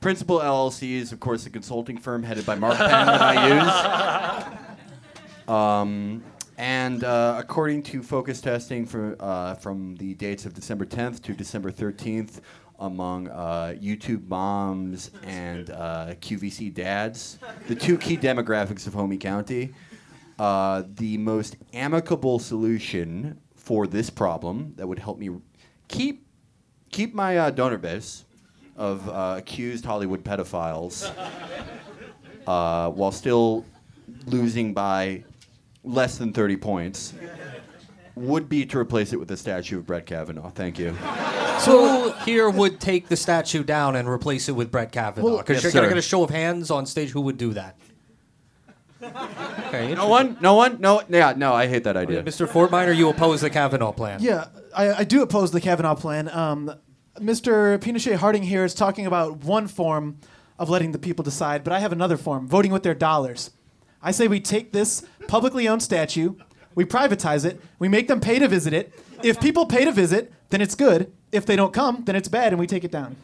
Principal 0.00 0.40
LLC 0.40 0.92
is, 0.92 1.12
of 1.12 1.20
course, 1.20 1.44
a 1.46 1.50
consulting 1.50 1.98
firm 1.98 2.22
headed 2.22 2.46
by 2.46 2.54
Mark 2.54 2.76
Penn 2.76 2.88
that 2.88 3.22
I 3.22 4.56
use. 5.46 5.54
Um, 5.54 6.22
and 6.58 7.04
uh, 7.04 7.36
according 7.38 7.82
to 7.84 8.02
focus 8.02 8.40
testing 8.40 8.84
for, 8.84 9.16
uh, 9.20 9.54
from 9.54 9.96
the 9.96 10.14
dates 10.14 10.44
of 10.44 10.54
December 10.54 10.84
10th 10.84 11.22
to 11.22 11.32
December 11.32 11.70
13th, 11.70 12.40
among 12.78 13.28
uh, 13.28 13.74
YouTube 13.80 14.28
moms 14.28 15.10
and 15.24 15.70
uh, 15.70 16.14
QVC 16.20 16.72
dads, 16.72 17.38
the 17.66 17.74
two 17.74 17.98
key 17.98 18.16
demographics 18.28 18.86
of 18.86 18.94
Homey 18.94 19.18
County, 19.18 19.74
uh, 20.38 20.84
the 20.94 21.18
most 21.18 21.56
amicable 21.72 22.38
solution 22.38 23.40
for 23.56 23.86
this 23.86 24.08
problem 24.08 24.72
that 24.76 24.86
would 24.86 24.98
help 24.98 25.18
me 25.18 25.30
keep 25.88 26.26
keep 26.90 27.14
my 27.14 27.36
uh, 27.36 27.50
donor 27.50 27.76
base 27.76 28.24
of 28.76 29.06
uh, 29.08 29.34
accused 29.36 29.84
Hollywood 29.84 30.24
pedophiles 30.24 31.12
uh, 32.46 32.90
while 32.90 33.12
still 33.12 33.66
losing 34.26 34.72
by 34.72 35.24
less 35.84 36.16
than 36.16 36.32
30 36.32 36.56
points 36.56 37.14
would 38.14 38.48
be 38.48 38.64
to 38.66 38.78
replace 38.78 39.12
it 39.12 39.18
with 39.18 39.30
a 39.30 39.36
statue 39.36 39.78
of 39.78 39.86
Brett 39.86 40.06
Kavanaugh. 40.06 40.50
Thank 40.50 40.78
you. 40.78 40.96
So 41.60 42.10
who 42.10 42.24
here 42.24 42.48
would 42.48 42.80
take 42.80 43.08
the 43.08 43.16
statue 43.16 43.64
down 43.64 43.96
and 43.96 44.08
replace 44.08 44.48
it 44.48 44.52
with 44.52 44.70
Brett 44.70 44.92
Kavanaugh? 44.92 45.26
Well, 45.26 45.36
Because 45.38 45.56
Yes, 45.56 45.64
you're 45.64 45.72
going 45.72 45.84
to 45.84 45.94
get 45.94 45.98
a 45.98 46.02
show 46.02 46.22
of 46.22 46.30
hands 46.30 46.70
on 46.70 46.86
stage. 46.86 47.10
Who 47.10 47.20
would 47.22 47.38
do 47.38 47.52
that? 47.54 47.76
Okay, 49.02 49.94
No 49.94 50.08
one? 50.08 50.36
No 50.40 50.54
one? 50.54 50.80
No. 50.80 51.02
Yeah, 51.08 51.34
no, 51.36 51.54
I 51.54 51.66
hate 51.66 51.84
that 51.84 51.96
idea. 51.96 52.22
Mr. 52.22 52.48
Fortminer, 52.48 52.96
you 52.96 53.08
oppose 53.08 53.40
the 53.40 53.50
Kavanaugh 53.50 53.92
plan. 53.92 54.20
Yeah, 54.22 54.46
I, 54.76 54.92
I 54.92 55.04
do 55.04 55.22
oppose 55.22 55.50
the 55.50 55.60
Kavanaugh 55.60 55.94
plan. 55.94 56.28
Um, 56.28 56.72
Mr. 57.18 57.78
Pinochet 57.78 58.16
Harding 58.16 58.44
here 58.44 58.64
is 58.64 58.74
talking 58.74 59.06
about 59.06 59.44
one 59.44 59.66
form 59.68 60.18
of 60.58 60.68
letting 60.68 60.92
the 60.92 60.98
people 60.98 61.22
decide, 61.22 61.62
but 61.64 61.72
I 61.72 61.78
have 61.80 61.92
another 61.92 62.16
form 62.16 62.48
voting 62.48 62.72
with 62.72 62.82
their 62.82 62.94
dollars. 62.94 63.50
I 64.02 64.10
say 64.10 64.28
we 64.28 64.40
take 64.40 64.72
this 64.72 65.04
publicly 65.26 65.68
owned 65.68 65.82
statue, 65.82 66.34
we 66.74 66.84
privatize 66.84 67.44
it, 67.44 67.60
we 67.78 67.88
make 67.88 68.08
them 68.08 68.20
pay 68.20 68.38
to 68.38 68.48
visit 68.48 68.72
it. 68.72 68.92
If 69.22 69.40
people 69.40 69.66
pay 69.66 69.84
to 69.84 69.92
visit, 69.92 70.32
then 70.50 70.60
it's 70.60 70.74
good. 70.74 71.12
If 71.30 71.46
they 71.46 71.56
don't 71.56 71.72
come, 71.72 72.04
then 72.04 72.16
it's 72.16 72.28
bad 72.28 72.52
and 72.52 72.60
we 72.60 72.66
take 72.66 72.84
it 72.84 72.90
down. 72.90 73.16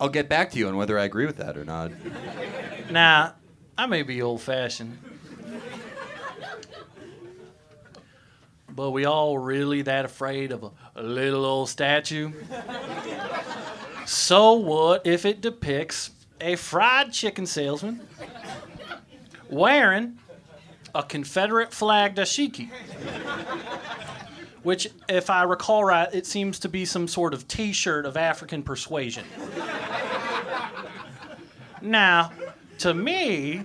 I'll 0.00 0.08
get 0.08 0.30
back 0.30 0.50
to 0.52 0.58
you 0.58 0.66
on 0.66 0.76
whether 0.76 0.98
I 0.98 1.04
agree 1.04 1.26
with 1.26 1.36
that 1.36 1.58
or 1.58 1.64
not. 1.64 1.92
Now, 2.90 3.34
I 3.76 3.86
may 3.86 4.02
be 4.02 4.22
old 4.22 4.40
fashioned, 4.40 4.96
but 8.70 8.92
we 8.92 9.04
all 9.04 9.36
really 9.36 9.82
that 9.82 10.06
afraid 10.06 10.52
of 10.52 10.64
a, 10.64 10.70
a 10.96 11.02
little 11.02 11.44
old 11.44 11.68
statue? 11.68 12.32
So 14.06 14.54
what 14.54 15.06
if 15.06 15.26
it 15.26 15.42
depicts 15.42 16.10
a 16.40 16.56
fried 16.56 17.12
chicken 17.12 17.44
salesman 17.44 18.00
wearing 19.50 20.18
a 20.94 21.02
Confederate 21.02 21.74
flag 21.74 22.14
dashiki? 22.14 22.70
Which, 24.62 24.88
if 25.08 25.30
I 25.30 25.44
recall 25.44 25.84
right, 25.84 26.12
it 26.12 26.26
seems 26.26 26.58
to 26.60 26.68
be 26.68 26.84
some 26.84 27.08
sort 27.08 27.32
of 27.32 27.48
t 27.48 27.72
shirt 27.72 28.04
of 28.04 28.16
African 28.16 28.62
persuasion. 28.62 29.24
Now, 31.82 32.32
to 32.78 32.92
me, 32.92 33.62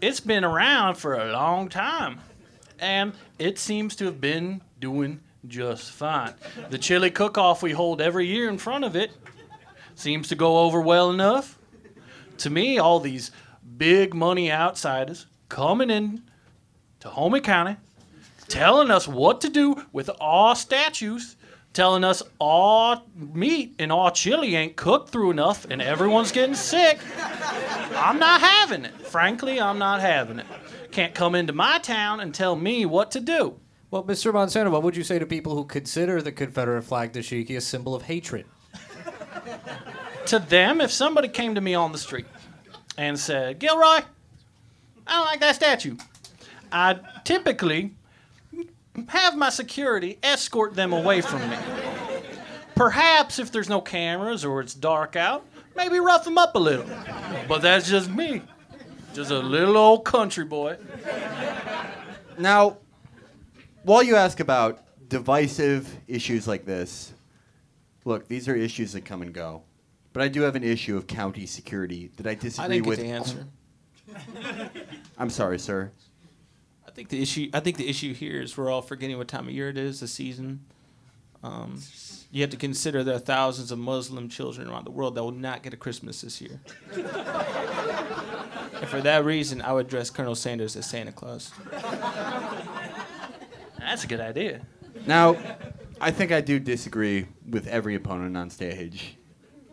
it's 0.00 0.20
been 0.20 0.44
around 0.44 0.94
for 0.94 1.14
a 1.14 1.32
long 1.32 1.68
time, 1.68 2.20
and 2.78 3.12
it 3.38 3.58
seems 3.58 3.94
to 3.96 4.06
have 4.06 4.20
been 4.20 4.62
doing 4.80 5.20
just 5.46 5.90
fine. 5.90 6.34
The 6.70 6.78
chili 6.78 7.10
cook 7.10 7.36
off 7.36 7.62
we 7.62 7.72
hold 7.72 8.00
every 8.00 8.26
year 8.26 8.48
in 8.48 8.58
front 8.58 8.84
of 8.84 8.96
it 8.96 9.10
seems 9.94 10.28
to 10.28 10.34
go 10.34 10.60
over 10.60 10.80
well 10.80 11.10
enough. 11.10 11.58
To 12.38 12.50
me, 12.50 12.78
all 12.78 13.00
these 13.00 13.30
big 13.76 14.14
money 14.14 14.50
outsiders 14.50 15.26
coming 15.48 15.90
in 15.90 16.22
to 17.00 17.08
Homey 17.08 17.40
County, 17.40 17.76
telling 18.48 18.90
us 18.90 19.06
what 19.06 19.40
to 19.42 19.48
do 19.48 19.84
with 19.92 20.10
our 20.20 20.56
statues, 20.56 21.36
telling 21.72 22.02
us 22.02 22.22
our 22.40 23.02
meat 23.14 23.74
and 23.78 23.92
our 23.92 24.10
chili 24.10 24.56
ain't 24.56 24.76
cooked 24.76 25.10
through 25.10 25.30
enough 25.30 25.66
and 25.70 25.80
everyone's 25.80 26.32
getting 26.32 26.54
sick. 26.54 26.98
I'm 27.94 28.18
not 28.18 28.40
having 28.40 28.84
it. 28.84 28.94
Frankly, 29.06 29.60
I'm 29.60 29.78
not 29.78 30.00
having 30.00 30.38
it. 30.38 30.46
Can't 30.90 31.14
come 31.14 31.34
into 31.34 31.52
my 31.52 31.78
town 31.78 32.20
and 32.20 32.34
tell 32.34 32.56
me 32.56 32.86
what 32.86 33.10
to 33.12 33.20
do. 33.20 33.60
Well, 33.90 34.04
Mr. 34.04 34.32
Monsanto, 34.32 34.70
what 34.70 34.82
would 34.82 34.96
you 34.96 35.04
say 35.04 35.18
to 35.18 35.26
people 35.26 35.54
who 35.54 35.64
consider 35.64 36.20
the 36.20 36.32
Confederate 36.32 36.82
flag 36.82 37.12
dashiki 37.12 37.56
a 37.56 37.60
symbol 37.60 37.94
of 37.94 38.02
hatred? 38.02 38.46
To 40.26 40.38
them, 40.38 40.82
if 40.82 40.90
somebody 40.90 41.28
came 41.28 41.54
to 41.54 41.60
me 41.62 41.74
on 41.74 41.92
the 41.92 41.98
street 41.98 42.26
and 42.98 43.18
said, 43.18 43.58
Gilroy, 43.58 43.82
I 43.86 44.04
don't 45.06 45.24
like 45.24 45.40
that 45.40 45.54
statue, 45.54 45.96
I'd 46.70 47.00
typically 47.24 47.94
have 49.08 49.36
my 49.36 49.50
security 49.50 50.18
escort 50.22 50.74
them 50.74 50.92
away 50.92 51.20
from 51.20 51.48
me. 51.48 51.56
Perhaps 52.74 53.38
if 53.38 53.50
there's 53.50 53.68
no 53.68 53.80
cameras 53.80 54.44
or 54.44 54.60
it's 54.60 54.74
dark 54.74 55.16
out, 55.16 55.44
maybe 55.76 55.98
rough 55.98 56.24
them 56.24 56.38
up 56.38 56.54
a 56.54 56.58
little. 56.58 56.86
But 57.48 57.62
that's 57.62 57.88
just 57.88 58.10
me. 58.10 58.42
Just 59.14 59.30
a 59.30 59.38
little 59.38 59.76
old 59.76 60.04
country 60.04 60.44
boy. 60.44 60.76
Now, 62.38 62.78
while 63.82 64.02
you 64.02 64.16
ask 64.16 64.38
about 64.40 64.84
divisive 65.08 65.88
issues 66.06 66.46
like 66.46 66.64
this, 66.64 67.12
look, 68.04 68.28
these 68.28 68.48
are 68.48 68.54
issues 68.54 68.92
that 68.92 69.04
come 69.04 69.22
and 69.22 69.32
go. 69.32 69.62
But 70.12 70.22
I 70.22 70.28
do 70.28 70.42
have 70.42 70.56
an 70.56 70.64
issue 70.64 70.96
of 70.96 71.06
county 71.06 71.46
security 71.46 72.10
that 72.16 72.26
I 72.26 72.34
disagree 72.34 72.80
with. 72.80 72.98
I 72.98 73.02
didn't 73.02 73.24
get 73.24 73.34
with. 73.34 73.34
the 73.34 74.20
answer. 74.20 75.02
I'm 75.18 75.30
sorry, 75.30 75.58
sir. 75.58 75.90
I 76.98 77.00
think 77.00 77.10
the 77.10 77.22
issue. 77.22 77.48
I 77.54 77.60
think 77.60 77.76
the 77.76 77.88
issue 77.88 78.12
here 78.12 78.42
is 78.42 78.56
we're 78.56 78.68
all 78.68 78.82
forgetting 78.82 79.16
what 79.18 79.28
time 79.28 79.46
of 79.46 79.54
year 79.54 79.68
it 79.68 79.78
is, 79.78 80.00
the 80.00 80.08
season. 80.08 80.64
Um, 81.44 81.80
you 82.32 82.40
have 82.40 82.50
to 82.50 82.56
consider 82.56 83.04
there 83.04 83.14
are 83.14 83.20
thousands 83.20 83.70
of 83.70 83.78
Muslim 83.78 84.28
children 84.28 84.68
around 84.68 84.84
the 84.84 84.90
world 84.90 85.14
that 85.14 85.22
will 85.22 85.30
not 85.30 85.62
get 85.62 85.72
a 85.72 85.76
Christmas 85.76 86.22
this 86.22 86.40
year. 86.40 86.60
and 86.96 87.04
for 88.88 89.00
that 89.00 89.24
reason, 89.24 89.62
I 89.62 89.72
would 89.72 89.86
dress 89.86 90.10
Colonel 90.10 90.34
Sanders 90.34 90.74
as 90.74 90.90
Santa 90.90 91.12
Claus. 91.12 91.52
That's 93.78 94.02
a 94.02 94.08
good 94.08 94.18
idea. 94.18 94.62
Now, 95.06 95.36
I 96.00 96.10
think 96.10 96.32
I 96.32 96.40
do 96.40 96.58
disagree 96.58 97.28
with 97.48 97.68
every 97.68 97.94
opponent 97.94 98.36
on 98.36 98.50
stage. 98.50 99.17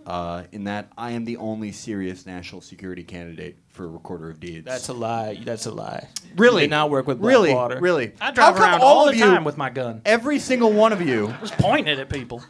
Uh, 0.06 0.44
in 0.52 0.66
that 0.66 0.92
I 0.98 1.12
am 1.12 1.26
the 1.26 1.38
only 1.38 1.72
serious 1.72 2.26
national 2.28 2.62
security 2.62 3.04
candidate 3.04 3.58
for 3.70 3.88
Recorder 3.90 4.30
of 4.30 4.40
Deeds. 4.40 4.64
That's 4.66 4.90
a 4.90 4.94
lie. 4.94 5.40
That's 5.44 5.66
a 5.66 5.72
lie. 5.72 6.08
really 6.38 6.62
You 6.64 6.68
did 6.68 6.72
not 6.72 6.92
work 6.92 7.08
with 7.08 7.20
really, 7.20 7.50
Blackwater. 7.52 7.80
really. 7.82 8.14
I 8.22 8.30
drive 8.32 8.38
How 8.38 8.54
come 8.54 8.62
around 8.64 8.82
all 8.82 8.98
all 9.00 9.08
of 9.10 9.14
the 9.16 9.20
you, 9.20 9.26
time 9.26 9.44
with 9.44 9.58
my 9.58 9.72
gun. 9.72 10.02
every 10.06 10.38
single 10.38 10.72
one 10.72 10.94
of 10.94 11.02
you, 11.02 11.34
Just 11.42 11.58
pointing 11.58 11.92
it 11.92 11.98
at 12.00 12.10
people. 12.10 12.44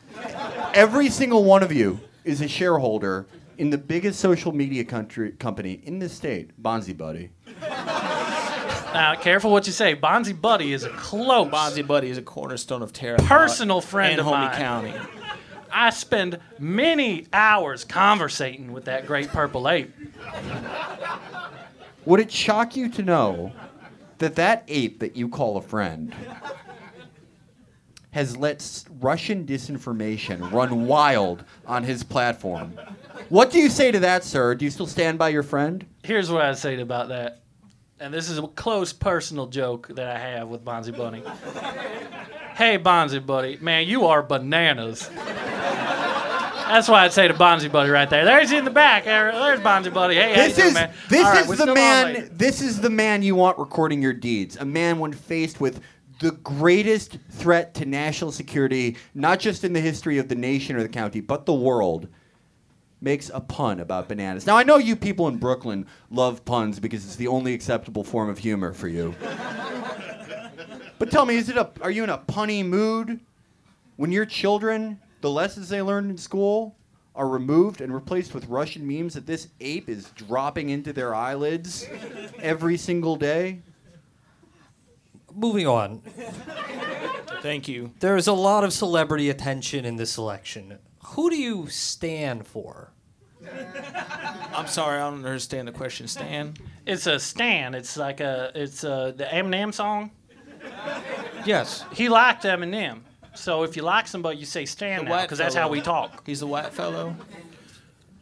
every 0.74 1.10
single 1.10 1.46
one 1.46 1.64
of 1.64 1.72
you 1.72 2.00
is 2.26 2.42
a 2.42 2.48
shareholder 2.48 3.26
in 3.58 3.70
the 3.70 3.78
biggest 3.78 4.20
social 4.20 4.52
media 4.52 4.84
country 4.84 5.32
company 5.32 5.80
in 5.84 6.00
the 6.00 6.10
state, 6.10 6.62
Bonzi 6.62 6.96
Buddy. 6.98 7.30
Now, 8.94 9.14
careful 9.16 9.52
what 9.52 9.68
you 9.68 9.74
say. 9.74 9.94
Bonzi 9.94 10.40
Buddy 10.40 10.72
is 10.72 10.86
a 10.86 10.90
close 10.92 11.50
Bonzi 11.50 11.86
Buddy 11.86 12.10
is 12.10 12.18
a 12.18 12.22
cornerstone 12.22 12.82
of 12.82 12.94
Terra. 12.94 13.18
personal 13.20 13.82
friend 13.82 14.12
and 14.14 14.20
of 14.22 14.26
Homey 14.26 14.46
mine. 14.46 14.56
County. 14.58 14.94
I 15.76 15.90
spend 15.90 16.40
many 16.58 17.28
hours 17.34 17.84
conversating 17.84 18.72
with 18.72 18.86
that 18.86 19.06
great 19.06 19.28
purple 19.28 19.68
ape. 19.68 19.94
Would 22.06 22.22
it 22.22 22.32
shock 22.32 22.78
you 22.78 22.88
to 22.92 23.04
know 23.04 23.52
that 24.20 24.36
that 24.36 24.64
ape 24.70 25.00
that 25.02 25.18
you 25.18 25.28
call 25.28 25.58
a 25.58 25.62
friend 25.62 26.16
has 28.12 28.38
let 28.38 28.86
Russian 29.02 29.46
disinformation 29.46 30.50
run 30.50 30.86
wild 30.86 31.44
on 31.68 31.84
his 31.84 32.04
platform? 32.04 32.80
What 33.28 33.52
do 33.52 33.60
you 33.60 33.70
say 33.70 33.92
to 33.92 34.00
that, 34.00 34.24
sir? 34.24 34.56
Do 34.56 34.64
you 34.64 34.72
still 34.72 34.88
stand 34.88 35.20
by 35.20 35.28
your 35.28 35.44
friend? 35.44 35.86
Here's 36.04 36.32
what 36.32 36.42
I'd 36.42 36.58
say 36.58 36.80
about 36.80 37.10
that. 37.10 37.42
And 37.98 38.14
this 38.14 38.30
is 38.30 38.38
a 38.38 38.48
close 38.48 38.92
personal 38.92 39.48
joke 39.48 39.88
that 39.96 40.08
I 40.14 40.20
have 40.20 40.50
with 40.50 40.66
Bonzi 40.66 40.96
Bunny. 40.96 41.22
hey, 42.56 42.78
Bonzi 42.78 43.26
Buddy, 43.26 43.58
man, 43.62 43.88
you 43.88 44.06
are 44.06 44.22
bananas. 44.22 45.10
That's 46.68 46.90
why 46.90 47.06
I'd 47.06 47.14
say 47.14 47.30
to 47.30 47.34
Bonzi 47.34 47.72
Buddy 47.72 47.90
right 47.90 48.10
there. 48.10 48.26
There's 48.26 48.50
he 48.50 48.58
in 48.58 48.66
the 48.66 48.72
back. 48.72 49.06
There's 49.06 49.62
Bonzi 49.62 49.94
Buddy. 49.94 50.16
Hey, 50.16 50.32
you 50.32 50.36
This 50.36 50.56
doing, 50.56 50.68
is 50.70 50.74
man? 50.74 50.94
this 51.10 51.24
right, 51.24 51.50
is 51.50 51.58
the 51.58 51.74
man. 51.74 52.30
This 52.34 52.62
is 52.62 52.82
the 52.82 52.90
man 52.90 53.24
you 53.24 53.36
want 53.36 53.58
recording 53.58 54.02
your 54.02 54.14
deeds. 54.14 54.58
A 54.58 54.66
man 54.66 55.00
when 55.00 55.14
faced 55.14 55.62
with 55.62 55.80
the 56.20 56.32
greatest 56.32 57.18
threat 57.30 57.74
to 57.76 57.86
national 57.86 58.34
security, 58.34 58.98
not 59.14 59.40
just 59.40 59.64
in 59.64 59.72
the 59.72 59.80
history 59.82 60.18
of 60.18 60.28
the 60.28 60.36
nation 60.36 60.76
or 60.76 60.84
the 60.84 60.90
county, 60.90 61.22
but 61.22 61.46
the 61.46 61.54
world, 61.54 62.10
makes 63.06 63.30
a 63.32 63.40
pun 63.40 63.80
about 63.80 64.10
bananas. 64.10 64.48
Now 64.48 64.58
I 64.58 64.64
know 64.64 64.78
you 64.78 64.96
people 64.96 65.28
in 65.28 65.38
Brooklyn 65.38 65.86
love 66.10 66.44
puns 66.44 66.80
because 66.80 67.06
it's 67.06 67.16
the 67.16 67.28
only 67.28 67.54
acceptable 67.54 68.04
form 68.04 68.30
of 68.30 68.40
humor 68.40 68.74
for 68.74 68.88
you. 68.88 69.14
but 70.98 71.12
tell 71.12 71.26
me, 71.26 71.38
is 71.38 71.48
it 71.48 71.56
a? 71.56 71.70
Are 71.82 71.92
you 71.92 72.04
in 72.04 72.10
a 72.10 72.18
punny 72.18 72.66
mood 72.66 73.22
when 73.96 74.12
your 74.12 74.26
children, 74.26 75.00
the 75.22 75.30
lessons 75.30 75.70
they 75.70 75.82
learned 75.82 76.12
in 76.12 76.18
school? 76.18 76.76
Are 77.16 77.30
removed 77.30 77.80
and 77.80 77.94
replaced 77.94 78.34
with 78.34 78.46
Russian 78.48 78.86
memes 78.86 79.14
that 79.14 79.26
this 79.26 79.48
ape 79.62 79.88
is 79.88 80.10
dropping 80.18 80.68
into 80.68 80.92
their 80.92 81.16
eyelids 81.16 81.88
every 82.42 82.76
single 82.76 83.16
day. 83.16 83.62
Moving 85.34 85.66
on. 85.66 86.02
Thank 87.42 87.70
you. 87.70 87.94
There's 88.02 88.28
a 88.28 88.34
lot 88.34 88.66
of 88.66 88.74
celebrity 88.74 89.30
attention 89.30 89.86
in 89.86 89.96
this 89.96 90.18
election. 90.18 90.78
Who 91.06 91.30
do 91.30 91.38
you 91.38 91.70
stand 91.70 92.46
for? 92.46 92.92
I'm 94.56 94.68
sorry, 94.68 94.98
I 95.00 95.10
don't 95.10 95.26
understand 95.26 95.68
the 95.68 95.72
question, 95.72 96.08
Stan. 96.08 96.56
It's 96.86 97.08
a 97.08 97.20
Stan. 97.20 97.74
It's 97.76 97.98
like 97.98 98.20
a 98.20 98.52
it's 98.56 98.84
a, 98.84 99.14
the 99.16 99.26
Eminem 99.26 99.74
song. 99.74 100.12
Yes. 101.46 101.84
He 101.94 102.10
liked 102.10 102.44
Eminem. 102.44 103.02
So 103.34 103.64
if 103.64 103.76
you 103.76 103.84
like 103.84 104.08
somebody, 104.08 104.38
you 104.38 104.46
say 104.46 104.66
Stan 104.66 105.00
The 105.00 105.06
now, 105.06 105.12
white 105.12 105.22
because 105.24 105.38
that's 105.38 105.56
how 105.56 105.64
fellow. 105.64 105.72
we 105.74 105.82
talk. 105.82 106.24
He's 106.26 106.42
a 106.42 106.48
white 106.48 106.74
fellow. 106.74 107.16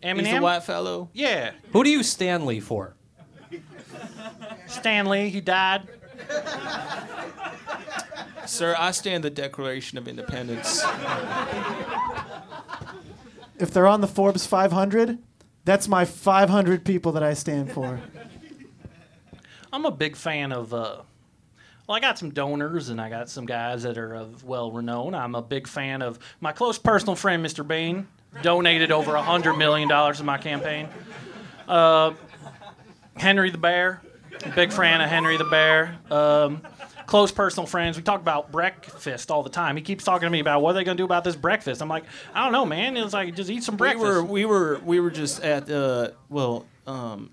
Eminem. 0.02 0.26
He's 0.26 0.34
a 0.36 0.42
white 0.42 0.64
fellow. 0.64 1.10
Yeah. 1.14 1.52
Who 1.72 1.84
do 1.84 1.90
you 1.90 2.04
Stanley 2.04 2.60
for? 2.60 2.96
Stanley, 4.68 5.30
he 5.30 5.40
died. 5.40 5.88
Sir, 8.46 8.76
I 8.78 8.92
stand 8.92 9.24
the 9.24 9.30
Declaration 9.30 9.98
of 9.98 10.08
Independence. 10.08 10.84
If 13.60 13.72
they're 13.72 13.88
on 13.88 14.02
the 14.02 14.08
Forbes 14.08 14.46
500, 14.46 15.20
that's 15.66 15.88
my 15.88 16.06
500 16.06 16.84
people 16.84 17.12
that 17.14 17.24
I 17.24 17.34
stand 17.34 17.72
for. 17.72 18.02
I'm 19.72 19.86
a 19.86 19.92
big 19.92 20.16
fan 20.16 20.52
of. 20.52 20.74
Uh, 20.74 21.02
well, 21.88 21.98
I 21.98 22.00
got 22.00 22.18
some 22.18 22.30
donors 22.32 22.90
and 22.90 23.02
I 23.02 23.10
got 23.10 23.30
some 23.30 23.46
guys 23.46 23.84
that 23.84 23.98
are 23.98 24.14
of 24.14 24.44
well 24.44 24.72
renown. 24.72 25.14
I'm 25.16 25.36
a 25.36 25.42
big 25.42 25.68
fan 25.68 26.02
of 26.02 26.20
my 26.42 26.52
close 26.52 26.78
personal 26.78 27.16
friend, 27.16 27.46
Mr. 27.46 27.68
Bean, 27.68 28.08
donated 28.42 28.92
over 28.92 29.16
a 29.16 29.22
hundred 29.22 29.54
million 29.54 29.90
dollars 29.90 30.18
to 30.18 30.24
my 30.24 30.38
campaign. 30.38 30.88
Uh, 31.68 32.14
Henry 33.16 33.50
the 33.50 33.58
Bear, 33.58 34.02
big 34.56 34.72
fan 34.72 35.02
of 35.02 35.10
Henry 35.10 35.38
the 35.38 35.44
Bear. 35.46 35.96
Um, 36.10 36.62
close 37.14 37.32
personal 37.32 37.68
friends. 37.68 37.96
We 37.96 38.02
talk 38.02 38.22
about 38.22 38.52
breakfast 38.52 39.30
all 39.30 39.44
the 39.44 39.50
time. 39.52 39.76
He 39.76 39.84
keeps 39.84 40.04
talking 40.04 40.26
to 40.26 40.32
me 40.32 40.40
about 40.40 40.64
what 40.64 40.72
are 40.72 40.74
they 40.74 40.84
going 40.84 40.98
to 40.98 41.02
do 41.02 41.06
about 41.06 41.24
this 41.24 41.36
breakfast. 41.36 41.80
I'm 41.80 41.88
like, 41.88 42.06
I 42.34 42.44
don't 42.44 42.52
know, 42.52 42.66
man. 42.66 42.98
It's 42.98 43.14
like 43.14 43.36
just 43.36 43.52
eat 43.52 43.62
some 43.64 43.78
breakfast. 43.78 44.04
We 44.04 44.10
breakfast. 44.10 44.28
were 44.28 44.34
we 44.34 44.46
were 44.46 44.80
we 44.84 45.00
were 45.00 45.12
just 45.12 45.44
at 45.44 45.70
uh 45.70 46.10
well 46.30 46.66
um 46.88 47.30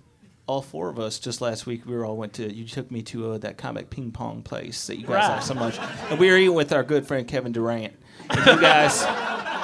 all 0.47 0.61
four 0.61 0.91
of 0.91 0.99
us 0.99 1.19
just 1.19 1.41
last 1.41 1.65
week 1.65 1.87
we 1.87 1.95
were 1.95 2.05
all 2.05 2.19
went 2.19 2.35
to 2.35 2.53
you 2.53 2.67
took 2.67 2.91
me 2.91 3.01
to 3.05 3.33
uh, 3.33 3.39
that 3.39 3.57
comic 3.57 3.89
ping 3.89 4.11
pong 4.13 4.43
place 4.43 4.87
that 4.89 4.97
you 4.97 5.07
guys 5.07 5.15
Right. 5.29 5.35
like 5.37 5.43
so 5.45 5.55
much 5.55 5.79
and 6.11 6.19
we 6.19 6.29
were 6.31 6.37
eating 6.37 6.53
with 6.55 6.75
our 6.75 6.83
good 6.83 7.07
friend 7.07 7.27
Kevin 7.27 7.53
Durant 7.53 7.95
and 8.29 8.47
you 8.47 8.61
guys 8.61 9.07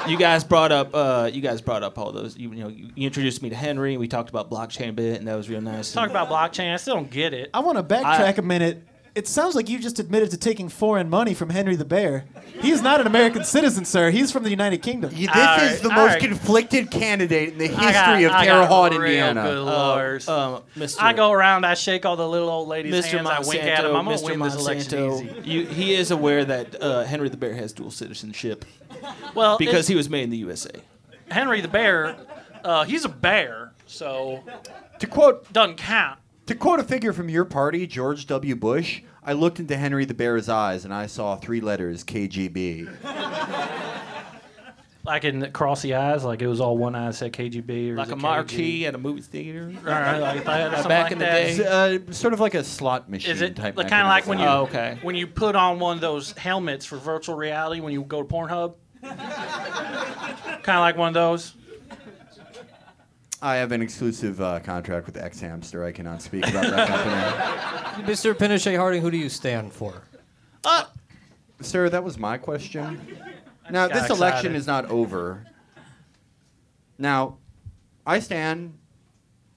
you 0.08 0.16
guys 0.16 0.44
brought 0.44 0.72
up 0.72 0.94
uh 0.94 1.28
you 1.30 1.40
guys 1.42 1.60
brought 1.60 1.82
up 1.82 1.98
all 1.98 2.10
those 2.12 2.36
you, 2.38 2.52
you 2.52 2.62
know 2.62 2.68
you, 2.68 2.88
you 2.94 3.06
introduced 3.06 3.42
me 3.42 3.50
to 3.50 3.56
Henry 3.56 3.92
and 3.92 4.00
we 4.00 4.08
talked 4.08 4.30
about 4.30 4.48
blockchain 4.50 4.88
a 4.88 4.92
bit 4.92 5.18
and 5.18 5.26
that 5.28 5.34
was 5.34 5.50
real 5.50 5.60
nice 5.60 5.92
Talk 5.92 6.08
about 6.08 6.28
blockchain. 6.30 6.72
I 6.72 6.76
still 6.78 6.94
don't 6.94 7.10
get 7.10 7.34
it. 7.34 7.50
I 7.52 7.58
want 7.60 7.76
to 7.76 7.82
backtrack 7.84 8.38
a 8.38 8.42
minute. 8.42 8.82
It 9.16 9.26
sounds 9.26 9.54
like 9.54 9.70
you 9.70 9.78
just 9.78 9.98
admitted 9.98 10.30
to 10.32 10.36
taking 10.36 10.68
foreign 10.68 11.08
money 11.08 11.32
from 11.32 11.48
Henry 11.48 11.74
the 11.74 11.86
Bear. 11.86 12.26
He 12.60 12.70
is 12.70 12.82
not 12.82 13.00
an 13.00 13.06
American 13.06 13.44
citizen, 13.56 13.86
sir. 13.86 14.10
He's 14.10 14.30
from 14.30 14.42
the 14.42 14.50
United 14.50 14.82
Kingdom. 14.82 15.10
You- 15.14 15.28
this 15.28 15.36
All 15.36 15.56
is 15.60 15.72
right, 15.72 15.82
the 15.82 15.88
all 15.88 15.94
most 15.96 16.12
right. 16.12 16.20
conflicted 16.22 16.90
candidate 16.90 17.52
in 17.54 17.58
the 17.58 17.66
history 17.68 17.86
I 17.86 17.92
got, 17.92 18.22
of 18.24 18.32
I 18.32 18.44
Terre 18.44 18.54
got 18.60 18.68
Haute, 18.68 18.92
real 18.92 19.02
Indiana. 19.04 19.42
Good 19.42 19.58
lawyers. 19.64 20.28
um, 20.28 20.62
Mr. 20.76 20.96
I 21.00 21.14
go 21.14 21.32
around, 21.32 21.64
I 21.64 21.72
shake 21.72 22.04
all 22.04 22.16
the 22.16 22.28
little 22.28 22.50
old 22.50 22.68
ladies' 22.68 22.94
Mr. 22.94 23.12
hands, 23.16 23.26
I 23.28 23.40
wink 23.40 23.62
at 23.64 23.82
them. 23.84 23.96
I'm 23.96 24.04
gonna 24.04 24.18
Mr. 24.18 24.24
win 24.30 24.38
this 24.40 24.54
election 24.54 24.98
Monsanto, 24.98 25.40
easy. 25.40 25.50
you, 25.50 25.66
he 25.66 25.94
is 25.94 26.10
aware 26.10 26.44
that 26.44 26.82
uh, 26.82 27.04
Henry 27.04 27.30
the 27.30 27.38
Bear 27.38 27.54
has 27.54 27.72
dual 27.72 27.90
citizenship 27.90 28.66
Well, 29.34 29.56
because 29.56 29.88
it- 29.88 29.92
he 29.94 29.96
was 29.96 30.10
made 30.10 30.24
in 30.24 30.30
the 30.30 30.36
USA. 30.38 30.72
Henry 31.30 31.62
the 31.62 31.68
Bear, 31.68 32.16
uh, 32.64 32.84
he's 32.84 33.06
a 33.06 33.08
bear, 33.08 33.72
so 33.86 34.42
to 34.98 35.06
quote 35.06 35.50
doesn't 35.54 35.76
count. 35.78 36.18
To 36.46 36.54
quote 36.54 36.80
a 36.80 36.84
figure 36.84 37.12
from 37.12 37.28
your 37.28 37.44
party, 37.44 37.86
George 37.86 38.26
W. 38.26 38.54
Bush, 38.56 39.02
I 39.22 39.32
looked 39.32 39.58
into 39.58 39.76
Henry 39.76 40.04
the 40.04 40.14
Bear's 40.14 40.48
eyes 40.48 40.84
and 40.84 40.94
I 40.94 41.06
saw 41.06 41.36
three 41.36 41.60
letters 41.60 42.04
KGB. 42.04 42.88
Like 45.04 45.22
in 45.24 45.52
cross 45.52 45.82
the 45.82 45.94
eyes, 45.94 46.24
like 46.24 46.42
it 46.42 46.48
was 46.48 46.60
all 46.60 46.76
one 46.76 46.96
eye 46.96 47.12
said 47.12 47.32
KGB 47.32 47.90
or 47.92 47.94
Like 47.96 48.08
a 48.08 48.14
it 48.14 48.18
marquee 48.18 48.80
KG? 48.80 48.88
at 48.88 48.96
a 48.96 48.98
movie 48.98 49.20
theater. 49.22 49.72
All 49.78 49.92
right, 49.92 50.18
like 50.18 50.44
that, 50.44 50.72
something 50.82 50.88
back 50.88 51.02
like 51.04 51.12
in 51.12 51.18
the 51.20 51.24
day. 51.24 52.00
Uh, 52.08 52.12
sort 52.12 52.34
of 52.34 52.40
like 52.40 52.54
a 52.54 52.64
slot 52.64 53.08
machine 53.08 53.30
Is 53.30 53.40
it 53.40 53.54
type. 53.54 53.76
kind 53.76 53.92
of 53.92 54.08
like 54.08 54.26
when 54.26 54.40
you 54.40 54.44
Oh, 54.46 54.62
okay. 54.62 54.98
when 55.02 55.14
you 55.14 55.28
put 55.28 55.54
on 55.54 55.78
one 55.78 55.96
of 55.96 56.00
those 56.00 56.32
helmets 56.32 56.84
for 56.84 56.96
virtual 56.96 57.36
reality 57.36 57.80
when 57.80 57.92
you 57.92 58.02
go 58.02 58.20
to 58.20 58.28
Pornhub? 58.28 58.74
kind 59.02 59.20
of 60.76 60.80
like 60.80 60.96
one 60.96 61.06
of 61.06 61.14
those. 61.14 61.54
I 63.46 63.54
have 63.58 63.70
an 63.70 63.80
exclusive 63.80 64.40
uh, 64.40 64.58
contract 64.58 65.06
with 65.06 65.14
xHamster. 65.14 65.86
I 65.86 65.92
cannot 65.92 66.20
speak 66.20 66.44
about 66.48 66.64
that 66.64 66.88
company. 67.94 68.12
Mr. 68.12 68.34
Pinochet 68.34 68.76
Harding, 68.76 69.00
who 69.00 69.08
do 69.08 69.16
you 69.16 69.28
stand 69.28 69.72
for? 69.72 70.02
Uh, 70.64 70.86
Sir, 71.60 71.88
that 71.88 72.02
was 72.02 72.18
my 72.18 72.38
question. 72.38 73.00
Now, 73.70 73.86
Got 73.86 73.94
this 73.94 74.10
election 74.10 74.56
is 74.56 74.66
not 74.66 74.86
over. 74.86 75.46
Now, 76.98 77.36
I 78.04 78.18
stand 78.18 78.76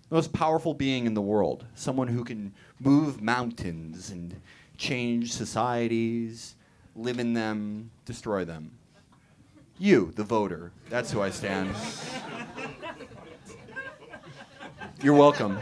the 0.10 0.16
most 0.18 0.34
powerful 0.34 0.76
being 0.76 1.08
in 1.08 1.16
the 1.16 1.22
world, 1.22 1.66
someone 1.74 2.10
who 2.10 2.24
can 2.24 2.54
move 2.80 3.24
mountains 3.24 4.12
and 4.12 4.40
change 4.78 5.34
societies, 5.34 6.54
live 6.96 7.18
in 7.18 7.34
them, 7.34 7.90
destroy 8.06 8.46
them. 8.46 8.70
You, 9.80 10.12
the 10.16 10.24
voter, 10.24 10.74
that's 10.90 11.12
who 11.12 11.24
I 11.24 11.32
stand. 11.32 11.76
You're 15.02 15.14
welcome. 15.16 15.58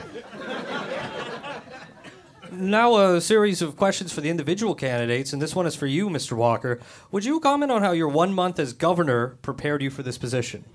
Now, 2.52 2.96
a 2.96 3.22
series 3.22 3.62
of 3.62 3.76
questions 3.76 4.12
for 4.12 4.22
the 4.22 4.30
individual 4.30 4.74
candidates, 4.74 5.32
and 5.32 5.40
this 5.42 5.56
one 5.56 5.68
is 5.68 5.76
for 5.76 5.86
you, 5.86 6.10
Mr. 6.10 6.34
Walker. 6.34 6.80
Would 7.12 7.24
you 7.24 7.40
comment 7.40 7.72
on 7.72 7.84
how 7.84 7.92
your 7.92 8.08
one 8.08 8.34
month 8.34 8.58
as 8.58 8.74
governor 8.74 9.38
prepared 9.44 9.84
you 9.84 9.92
for 9.92 10.02
this 10.02 10.18
position? 10.18 10.66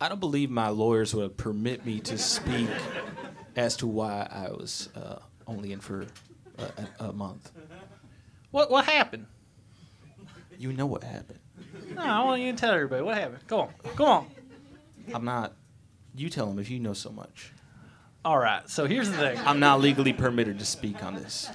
I 0.00 0.08
don't 0.08 0.20
believe 0.20 0.50
my 0.50 0.68
lawyers 0.68 1.14
would 1.14 1.36
permit 1.36 1.84
me 1.84 1.98
to 2.00 2.16
speak 2.18 2.68
as 3.56 3.76
to 3.78 3.86
why 3.86 4.28
I 4.30 4.50
was 4.50 4.88
uh, 4.94 5.16
only 5.46 5.72
in 5.72 5.80
for 5.80 6.06
a, 6.58 6.62
a, 6.62 7.08
a 7.08 7.12
month. 7.12 7.50
what 8.50 8.70
what 8.70 8.84
happened? 8.84 9.26
You 10.58 10.72
know 10.72 10.86
what 10.86 11.02
happened. 11.02 11.40
No, 11.94 12.02
I 12.02 12.22
want 12.24 12.42
you 12.42 12.52
to 12.52 12.58
tell 12.58 12.72
everybody 12.72 13.02
what 13.02 13.16
happened. 13.16 13.46
Go 13.46 13.60
on, 13.62 13.68
go 13.96 14.04
on. 14.04 14.26
I'm 15.12 15.24
not. 15.24 15.54
You 16.14 16.30
tell 16.30 16.50
him 16.50 16.58
if 16.58 16.70
you 16.70 16.78
know 16.78 16.92
so 16.92 17.10
much. 17.10 17.52
All 18.24 18.38
right. 18.38 18.68
So 18.70 18.86
here's 18.86 19.10
the 19.10 19.16
thing. 19.16 19.38
I'm 19.38 19.60
not 19.60 19.80
legally 19.80 20.12
permitted 20.12 20.58
to 20.60 20.64
speak 20.64 21.02
on 21.02 21.14
this. 21.14 21.50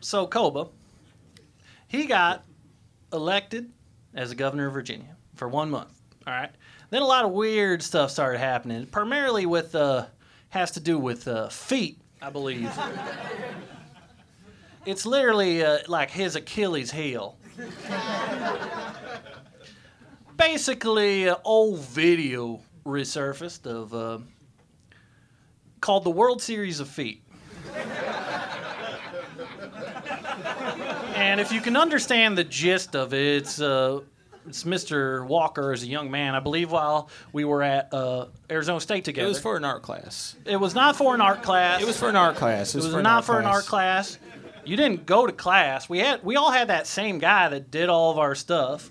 So 0.00 0.26
Koba, 0.26 0.68
he 1.88 2.06
got 2.06 2.44
elected 3.12 3.70
as 4.14 4.30
the 4.30 4.34
governor 4.34 4.68
of 4.68 4.72
Virginia 4.72 5.16
for 5.34 5.48
one 5.48 5.70
month. 5.70 5.92
All 6.26 6.32
right. 6.32 6.50
Then 6.90 7.02
a 7.02 7.06
lot 7.06 7.24
of 7.24 7.32
weird 7.32 7.82
stuff 7.82 8.10
started 8.10 8.38
happening, 8.38 8.86
primarily 8.86 9.44
with 9.44 9.74
uh, 9.74 10.06
has 10.50 10.70
to 10.72 10.80
do 10.80 10.98
with 10.98 11.28
uh, 11.28 11.48
feet, 11.48 12.00
I 12.22 12.30
believe. 12.30 12.70
it's 14.86 15.04
literally 15.04 15.62
uh, 15.62 15.78
like 15.88 16.10
his 16.10 16.36
Achilles 16.36 16.90
heel. 16.90 17.36
Basically, 20.36 21.28
an 21.28 21.36
old 21.44 21.80
video 21.80 22.60
resurfaced 22.88 23.66
of 23.66 23.94
uh, 23.94 24.18
called 25.80 26.04
the 26.04 26.10
World 26.10 26.42
Series 26.42 26.80
of 26.80 26.88
Feet. 26.88 27.22
And 31.14 31.40
if 31.40 31.52
you 31.52 31.60
can 31.60 31.76
understand 31.76 32.38
the 32.38 32.44
gist 32.44 32.96
of 32.96 33.12
it, 33.12 33.42
it's 33.42 33.60
uh, 33.60 34.00
it's 34.46 34.64
Mr. 34.64 35.26
Walker 35.26 35.72
as 35.72 35.82
a 35.82 35.86
young 35.86 36.10
man, 36.10 36.34
I 36.34 36.40
believe, 36.40 36.70
while 36.70 37.10
we 37.32 37.44
were 37.44 37.62
at 37.62 37.92
uh, 37.92 38.26
Arizona 38.50 38.80
State 38.80 39.04
together. 39.04 39.26
It 39.26 39.28
was 39.28 39.40
for 39.40 39.56
an 39.56 39.64
art 39.64 39.82
class. 39.82 40.36
It 40.46 40.56
was 40.56 40.74
not 40.74 40.96
for 40.96 41.14
an 41.14 41.20
art 41.20 41.42
class. 41.42 41.82
It 41.82 41.86
was 41.86 41.98
for 41.98 42.08
an 42.08 42.16
art 42.16 42.36
class. 42.36 42.74
It 42.74 42.82
was 42.82 42.94
not 42.94 43.24
for 43.24 43.38
an 43.38 43.46
art 43.46 43.66
class. 43.66 44.18
You 44.64 44.76
didn't 44.76 45.06
go 45.06 45.26
to 45.26 45.32
class. 45.32 45.88
We 45.88 45.98
had 45.98 46.22
we 46.24 46.36
all 46.36 46.50
had 46.50 46.68
that 46.68 46.86
same 46.86 47.18
guy 47.18 47.48
that 47.48 47.70
did 47.70 47.88
all 47.88 48.10
of 48.10 48.18
our 48.18 48.34
stuff. 48.34 48.88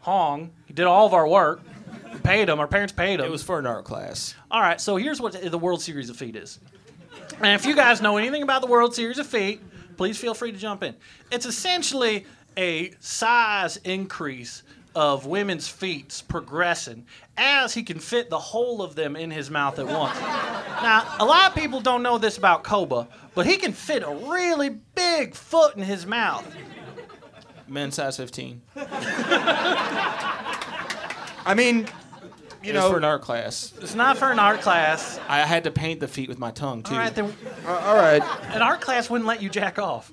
Hong. 0.00 0.50
He 0.66 0.72
did 0.72 0.86
all 0.86 1.06
of 1.06 1.14
our 1.14 1.28
work. 1.28 1.60
We 2.20 2.28
paid 2.28 2.50
him. 2.50 2.60
Our 2.60 2.68
parents 2.68 2.92
paid 2.92 3.18
him. 3.18 3.24
It 3.24 3.30
was 3.30 3.42
for 3.42 3.58
an 3.58 3.66
art 3.66 3.86
class. 3.86 4.34
All 4.50 4.60
right, 4.60 4.78
so 4.78 4.96
here's 4.96 5.22
what 5.22 5.40
the 5.40 5.56
World 5.56 5.80
Series 5.80 6.10
of 6.10 6.18
Feet 6.18 6.36
is. 6.36 6.58
And 7.38 7.54
if 7.54 7.64
you 7.64 7.74
guys 7.74 8.02
know 8.02 8.18
anything 8.18 8.42
about 8.42 8.60
the 8.60 8.66
World 8.66 8.94
Series 8.94 9.18
of 9.18 9.26
Feet, 9.26 9.62
please 9.96 10.18
feel 10.18 10.34
free 10.34 10.52
to 10.52 10.58
jump 10.58 10.82
in. 10.82 10.94
It's 11.30 11.46
essentially 11.46 12.26
a 12.58 12.92
size 13.00 13.78
increase 13.78 14.64
of 14.94 15.24
women's 15.24 15.66
feet 15.66 16.22
progressing 16.28 17.06
as 17.38 17.72
he 17.72 17.82
can 17.82 17.98
fit 17.98 18.28
the 18.28 18.38
whole 18.38 18.82
of 18.82 18.94
them 18.96 19.16
in 19.16 19.30
his 19.30 19.48
mouth 19.50 19.78
at 19.78 19.86
once. 19.86 20.20
Now, 20.20 21.16
a 21.20 21.24
lot 21.24 21.48
of 21.48 21.54
people 21.54 21.80
don't 21.80 22.02
know 22.02 22.18
this 22.18 22.36
about 22.36 22.64
Koba, 22.64 23.08
but 23.34 23.46
he 23.46 23.56
can 23.56 23.72
fit 23.72 24.02
a 24.02 24.10
really 24.10 24.68
big 24.94 25.34
foot 25.34 25.74
in 25.74 25.82
his 25.82 26.04
mouth. 26.04 26.44
Men's 27.66 27.94
size 27.94 28.18
15. 28.18 28.60
I 31.46 31.54
mean, 31.56 31.86
you 32.62 32.70
It 32.70 32.74
was 32.74 32.84
know, 32.84 32.90
for 32.90 32.96
an 32.98 33.04
art 33.04 33.22
class. 33.22 33.72
It's 33.80 33.94
not 33.94 34.18
for 34.18 34.30
an 34.30 34.38
art 34.38 34.60
class. 34.60 35.18
I 35.28 35.40
had 35.40 35.64
to 35.64 35.70
paint 35.70 36.00
the 36.00 36.08
feet 36.08 36.28
with 36.28 36.38
my 36.38 36.50
tongue 36.50 36.82
too. 36.82 36.92
All 36.94 37.00
right, 37.00 37.14
then 37.14 37.32
uh, 37.66 37.70
all 37.72 37.96
right. 37.96 38.22
an 38.54 38.62
art 38.62 38.80
class 38.80 39.08
wouldn't 39.08 39.26
let 39.26 39.40
you 39.42 39.48
jack 39.48 39.78
off. 39.78 40.12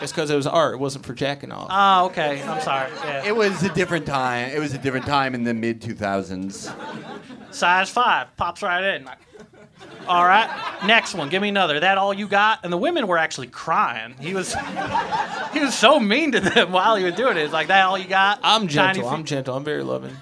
It's 0.00 0.12
because 0.12 0.30
it 0.30 0.36
was 0.36 0.46
art. 0.46 0.74
It 0.74 0.78
wasn't 0.78 1.04
for 1.04 1.12
jacking 1.12 1.52
off. 1.52 1.68
Oh, 1.70 2.06
okay. 2.06 2.42
I'm 2.42 2.60
sorry. 2.62 2.90
Yeah. 3.04 3.24
It 3.26 3.36
was 3.36 3.62
a 3.62 3.68
different 3.74 4.06
time. 4.06 4.50
It 4.50 4.58
was 4.58 4.72
a 4.72 4.78
different 4.78 5.04
time 5.06 5.34
in 5.34 5.44
the 5.44 5.52
mid 5.52 5.80
2000s. 5.82 6.74
Size 7.54 7.90
five 7.90 8.34
pops 8.36 8.62
right 8.62 8.94
in. 8.96 9.08
All 10.08 10.24
right, 10.24 10.48
next 10.86 11.14
one. 11.14 11.28
Give 11.28 11.40
me 11.42 11.50
another. 11.50 11.78
That 11.80 11.98
all 11.98 12.12
you 12.14 12.26
got? 12.26 12.60
And 12.64 12.72
the 12.72 12.78
women 12.78 13.06
were 13.06 13.18
actually 13.18 13.46
crying. 13.48 14.14
He 14.18 14.34
was, 14.34 14.54
he 15.52 15.60
was 15.60 15.74
so 15.74 16.00
mean 16.00 16.32
to 16.32 16.40
them 16.40 16.72
while 16.72 16.96
he 16.96 17.04
was 17.04 17.14
doing 17.14 17.36
it. 17.36 17.42
It's 17.42 17.52
like 17.52 17.68
that 17.68 17.84
all 17.86 17.98
you 17.98 18.08
got? 18.08 18.40
I'm 18.42 18.62
Tiny 18.62 18.72
gentle. 18.72 19.02
feet?" 19.10 19.12
I'm 19.18 19.24
gentle. 19.24 19.56
I'm 19.56 19.64
very 19.64 19.82
loving. 19.82 20.16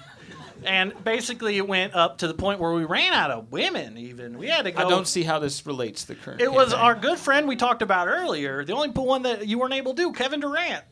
And 0.63 0.93
basically, 1.03 1.57
it 1.57 1.67
went 1.67 1.95
up 1.95 2.19
to 2.19 2.27
the 2.27 2.33
point 2.33 2.59
where 2.59 2.73
we 2.73 2.85
ran 2.85 3.13
out 3.13 3.31
of 3.31 3.51
women. 3.51 3.97
Even 3.97 4.37
we 4.37 4.47
had 4.47 4.63
to 4.63 4.71
go. 4.71 4.85
I 4.85 4.89
don't 4.89 5.07
see 5.07 5.23
how 5.23 5.39
this 5.39 5.65
relates 5.65 6.01
to 6.01 6.09
the 6.09 6.15
current. 6.15 6.41
It 6.41 6.51
was 6.51 6.73
our 6.73 6.95
good 6.95 7.17
friend 7.17 7.47
we 7.47 7.55
talked 7.55 7.81
about 7.81 8.07
earlier. 8.07 8.65
The 8.65 8.73
only 8.73 8.89
one 8.89 9.23
that 9.23 9.47
you 9.47 9.57
weren't 9.59 9.73
able 9.73 9.93
to 9.93 10.01
do, 10.01 10.11
Kevin 10.11 10.39
Durant. 10.39 10.83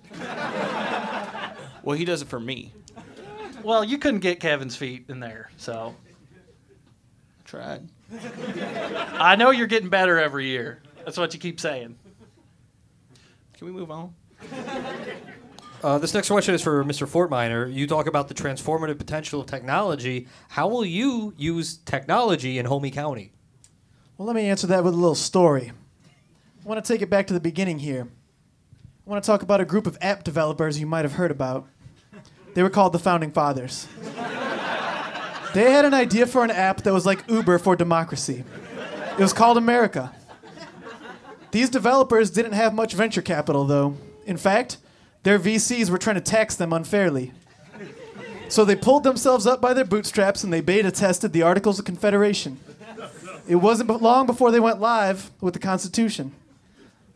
Well, 1.84 1.98
he 1.98 2.06
does 2.06 2.22
it 2.22 2.28
for 2.28 2.40
me. 2.40 2.74
Well, 3.64 3.84
you 3.84 3.98
couldn't 3.98 4.20
get 4.20 4.40
Kevin's 4.40 4.76
feet 4.76 5.06
in 5.10 5.20
there, 5.20 5.50
so 5.58 5.96
I 7.40 7.44
Tried. 7.48 7.88
I 9.14 9.38
know 9.38 9.52
you're 9.52 9.68
getting 9.68 9.90
better 9.90 10.20
every 10.20 10.48
year. 10.48 10.82
That's 11.06 11.18
what 11.18 11.34
you 11.34 11.40
keep 11.40 11.62
saying. 11.62 11.98
Can 13.54 13.68
we 13.68 13.74
move 13.74 13.90
on? 13.90 14.14
Uh, 15.84 16.00
this 16.00 16.14
next 16.14 16.28
question 16.28 16.56
is 16.56 16.62
for 16.62 16.84
Mr. 16.84 17.08
Fortminer. 17.08 17.72
You 17.72 17.86
talk 17.86 18.08
about 18.08 18.28
the 18.28 18.34
transformative 18.34 18.98
potential 18.98 19.42
of 19.42 19.48
technology. 19.48 20.28
How 20.50 20.68
will 20.68 20.86
you 20.86 21.34
use 21.38 21.78
technology 21.78 22.58
in 22.58 22.66
Homey 22.66 22.90
County? 22.90 23.32
Well, 24.18 24.26
let 24.26 24.36
me 24.36 24.50
answer 24.50 24.66
that 24.68 24.84
with 24.84 24.96
a 24.96 24.98
little 24.98 25.14
story. 25.16 25.72
I 26.64 26.68
want 26.68 26.84
to 26.84 26.94
take 26.94 27.04
it 27.04 27.10
back 27.10 27.28
to 27.28 27.34
the 27.34 27.40
beginning 27.40 27.80
here. 27.80 28.08
I 29.06 29.10
want 29.10 29.24
to 29.24 29.28
talk 29.28 29.44
about 29.44 29.62
a 29.62 29.66
group 29.66 29.86
of 29.86 29.98
app 30.02 30.24
developers 30.24 30.80
you 30.80 30.88
might 30.88 31.06
have 31.06 31.14
heard 31.14 31.32
about. 31.32 31.68
They 32.56 32.64
were 32.64 32.72
called 32.72 32.92
the 32.92 33.00
Founding 33.00 33.32
Fathers. 33.32 33.88
They 35.54 35.72
had 35.72 35.86
an 35.86 35.94
idea 35.94 36.26
for 36.26 36.44
an 36.44 36.52
app 36.52 36.82
that 36.84 36.94
was 36.94 37.06
like 37.06 37.24
Uber 37.30 37.60
for 37.60 37.76
democracy. 37.76 38.44
It 39.12 39.22
was 39.22 39.32
called 39.32 39.58
America. 39.58 40.12
These 41.52 41.70
developers 41.70 42.32
didn't 42.32 42.54
have 42.54 42.74
much 42.74 42.94
venture 42.94 43.22
capital, 43.22 43.64
though. 43.66 43.96
In 44.26 44.38
fact, 44.38 44.78
their 45.28 45.38
VCs 45.38 45.90
were 45.90 45.98
trying 45.98 46.16
to 46.16 46.22
tax 46.22 46.56
them 46.56 46.72
unfairly. 46.72 47.34
So 48.48 48.64
they 48.64 48.78
pulled 48.78 49.04
themselves 49.04 49.46
up 49.46 49.60
by 49.60 49.74
their 49.74 49.84
bootstraps 49.84 50.42
and 50.42 50.54
they 50.54 50.62
beta 50.62 50.90
tested 50.90 51.34
the 51.34 51.42
Articles 51.42 51.80
of 51.80 51.84
Confederation. 51.84 52.58
It 53.46 53.58
wasn't 53.58 53.90
long 54.02 54.26
before 54.26 54.52
they 54.52 54.62
went 54.62 54.80
live 54.80 55.32
with 55.42 55.54
the 55.54 55.60
Constitution. 55.60 56.32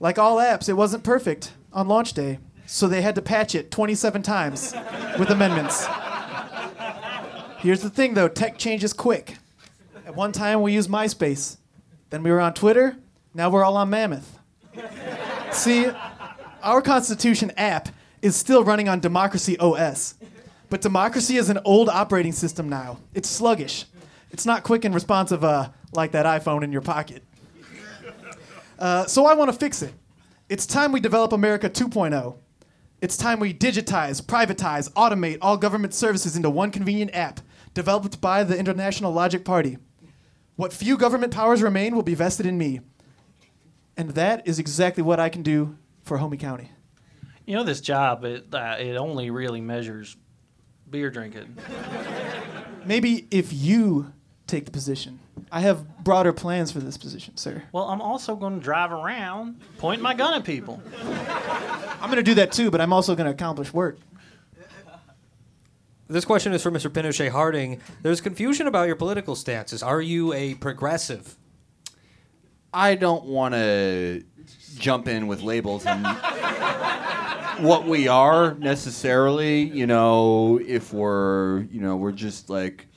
Like 0.01 0.19
all 0.19 0.39
apps, 0.39 0.67
it 0.67 0.73
wasn't 0.73 1.05
perfect 1.05 1.53
on 1.71 1.87
launch 1.87 2.11
day, 2.11 2.39
so 2.65 2.85
they 2.85 3.01
had 3.01 3.15
to 3.15 3.21
patch 3.21 3.55
it 3.55 3.71
27 3.71 4.21
times 4.23 4.75
with 5.17 5.29
amendments. 5.29 5.87
Here's 7.59 7.81
the 7.81 7.89
thing 7.89 8.13
though 8.13 8.27
tech 8.27 8.57
changes 8.57 8.91
quick. 8.91 9.37
At 10.05 10.17
one 10.17 10.33
time, 10.33 10.61
we 10.61 10.73
used 10.73 10.89
MySpace, 10.89 11.55
then 12.09 12.23
we 12.23 12.31
were 12.31 12.41
on 12.41 12.55
Twitter, 12.55 12.97
now 13.33 13.49
we're 13.49 13.63
all 13.63 13.77
on 13.77 13.89
Mammoth. 13.89 14.37
See, 15.53 15.85
our 16.61 16.81
Constitution 16.81 17.53
app 17.55 17.87
is 18.21 18.35
still 18.35 18.63
running 18.63 18.87
on 18.87 18.99
Democracy 18.99 19.57
OS. 19.59 20.15
But 20.69 20.81
Democracy 20.81 21.37
is 21.37 21.49
an 21.49 21.59
old 21.65 21.89
operating 21.89 22.31
system 22.31 22.69
now. 22.69 22.99
It's 23.13 23.29
sluggish. 23.29 23.85
It's 24.31 24.45
not 24.45 24.63
quick 24.63 24.85
and 24.85 24.95
responsive 24.95 25.43
uh, 25.43 25.69
like 25.93 26.11
that 26.11 26.25
iPhone 26.25 26.63
in 26.63 26.71
your 26.71 26.81
pocket. 26.81 27.23
Uh, 28.79 29.05
so 29.05 29.25
I 29.25 29.33
want 29.33 29.51
to 29.51 29.57
fix 29.57 29.81
it. 29.81 29.93
It's 30.49 30.65
time 30.65 30.91
we 30.91 30.99
develop 30.99 31.33
America 31.33 31.69
2.0. 31.69 32.35
It's 33.01 33.17
time 33.17 33.39
we 33.39 33.53
digitize, 33.53 34.21
privatize, 34.21 34.91
automate 34.93 35.37
all 35.41 35.57
government 35.57 35.93
services 35.93 36.35
into 36.35 36.49
one 36.49 36.71
convenient 36.71 37.13
app 37.13 37.41
developed 37.73 38.21
by 38.21 38.43
the 38.43 38.57
International 38.57 39.11
Logic 39.11 39.43
Party. 39.43 39.77
What 40.55 40.73
few 40.73 40.97
government 40.97 41.33
powers 41.33 41.61
remain 41.61 41.95
will 41.95 42.03
be 42.03 42.15
vested 42.15 42.45
in 42.45 42.57
me. 42.57 42.81
And 43.97 44.11
that 44.11 44.47
is 44.47 44.59
exactly 44.59 45.03
what 45.03 45.19
I 45.19 45.29
can 45.29 45.41
do 45.41 45.77
for 46.03 46.17
Homie 46.17 46.39
County. 46.39 46.71
You 47.51 47.57
know, 47.57 47.65
this 47.65 47.81
job 47.81 48.23
it 48.23 48.45
uh, 48.53 48.77
it 48.79 48.95
only 48.95 49.29
really 49.29 49.59
measures 49.59 50.15
beer 50.89 51.09
drinking. 51.09 51.57
Maybe 52.85 53.27
if 53.29 53.51
you 53.51 54.13
take 54.47 54.63
the 54.63 54.71
position. 54.71 55.19
I 55.51 55.59
have 55.59 56.01
broader 56.01 56.31
plans 56.31 56.71
for 56.71 56.79
this 56.79 56.97
position, 56.97 57.35
sir. 57.35 57.63
Well, 57.73 57.89
I'm 57.89 57.99
also 57.99 58.37
going 58.37 58.57
to 58.57 58.63
drive 58.63 58.93
around 58.93 59.59
point 59.79 60.01
my 60.01 60.13
gun 60.13 60.33
at 60.33 60.45
people. 60.45 60.81
I'm 61.03 62.07
going 62.09 62.15
to 62.15 62.23
do 62.23 62.35
that 62.35 62.53
too, 62.53 62.71
but 62.71 62.79
I'm 62.79 62.93
also 62.93 63.15
going 63.15 63.25
to 63.25 63.33
accomplish 63.33 63.73
work. 63.73 63.97
This 66.07 66.23
question 66.23 66.53
is 66.53 66.63
for 66.63 66.71
Mr. 66.71 66.89
Pinochet 66.89 67.31
Harding. 67.31 67.81
There's 68.01 68.21
confusion 68.21 68.65
about 68.65 68.87
your 68.87 68.95
political 68.95 69.35
stances. 69.35 69.83
Are 69.83 70.01
you 70.01 70.31
a 70.31 70.53
progressive? 70.53 71.35
I 72.73 72.95
don't 72.95 73.25
want 73.25 73.55
to 73.55 74.23
jump 74.77 75.09
in 75.09 75.27
with 75.27 75.41
labels 75.41 75.85
and 75.85 76.05
what 77.61 77.85
we 77.85 78.07
are 78.07 78.53
necessarily. 78.55 79.61
You 79.61 79.87
know, 79.87 80.59
if 80.65 80.93
we're 80.93 81.61
you 81.71 81.81
know 81.81 81.97
we're 81.97 82.11
just 82.11 82.49
like 82.49 82.87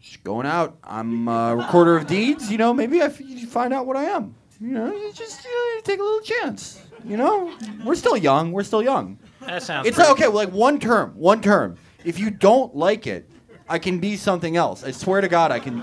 just 0.00 0.22
going 0.24 0.46
out. 0.46 0.78
I'm 0.84 1.28
a 1.28 1.56
recorder 1.56 1.96
of 1.96 2.06
deeds. 2.06 2.50
You 2.50 2.58
know, 2.58 2.72
maybe 2.72 3.02
I 3.02 3.06
f- 3.06 3.20
you 3.20 3.46
find 3.46 3.72
out 3.72 3.86
what 3.86 3.96
I 3.96 4.04
am. 4.04 4.34
You 4.60 4.68
know, 4.68 4.92
you 4.92 5.12
just 5.12 5.44
you, 5.44 5.50
know, 5.50 5.74
you 5.76 5.82
take 5.82 6.00
a 6.00 6.02
little 6.02 6.20
chance. 6.20 6.82
You 7.04 7.16
know, 7.16 7.54
we're 7.84 7.94
still 7.94 8.16
young. 8.16 8.52
We're 8.52 8.64
still 8.64 8.82
young. 8.82 9.18
That 9.40 9.62
sounds. 9.62 9.86
It's 9.86 9.96
like, 9.96 10.10
okay, 10.10 10.26
well, 10.26 10.36
like 10.36 10.52
one 10.52 10.78
term, 10.78 11.12
one 11.14 11.40
term. 11.40 11.76
If 12.04 12.18
you 12.18 12.30
don't 12.30 12.74
like 12.76 13.06
it, 13.06 13.30
I 13.68 13.78
can 13.78 13.98
be 13.98 14.16
something 14.16 14.56
else. 14.56 14.84
I 14.84 14.90
swear 14.90 15.20
to 15.20 15.28
God, 15.28 15.50
I 15.50 15.60
can 15.60 15.82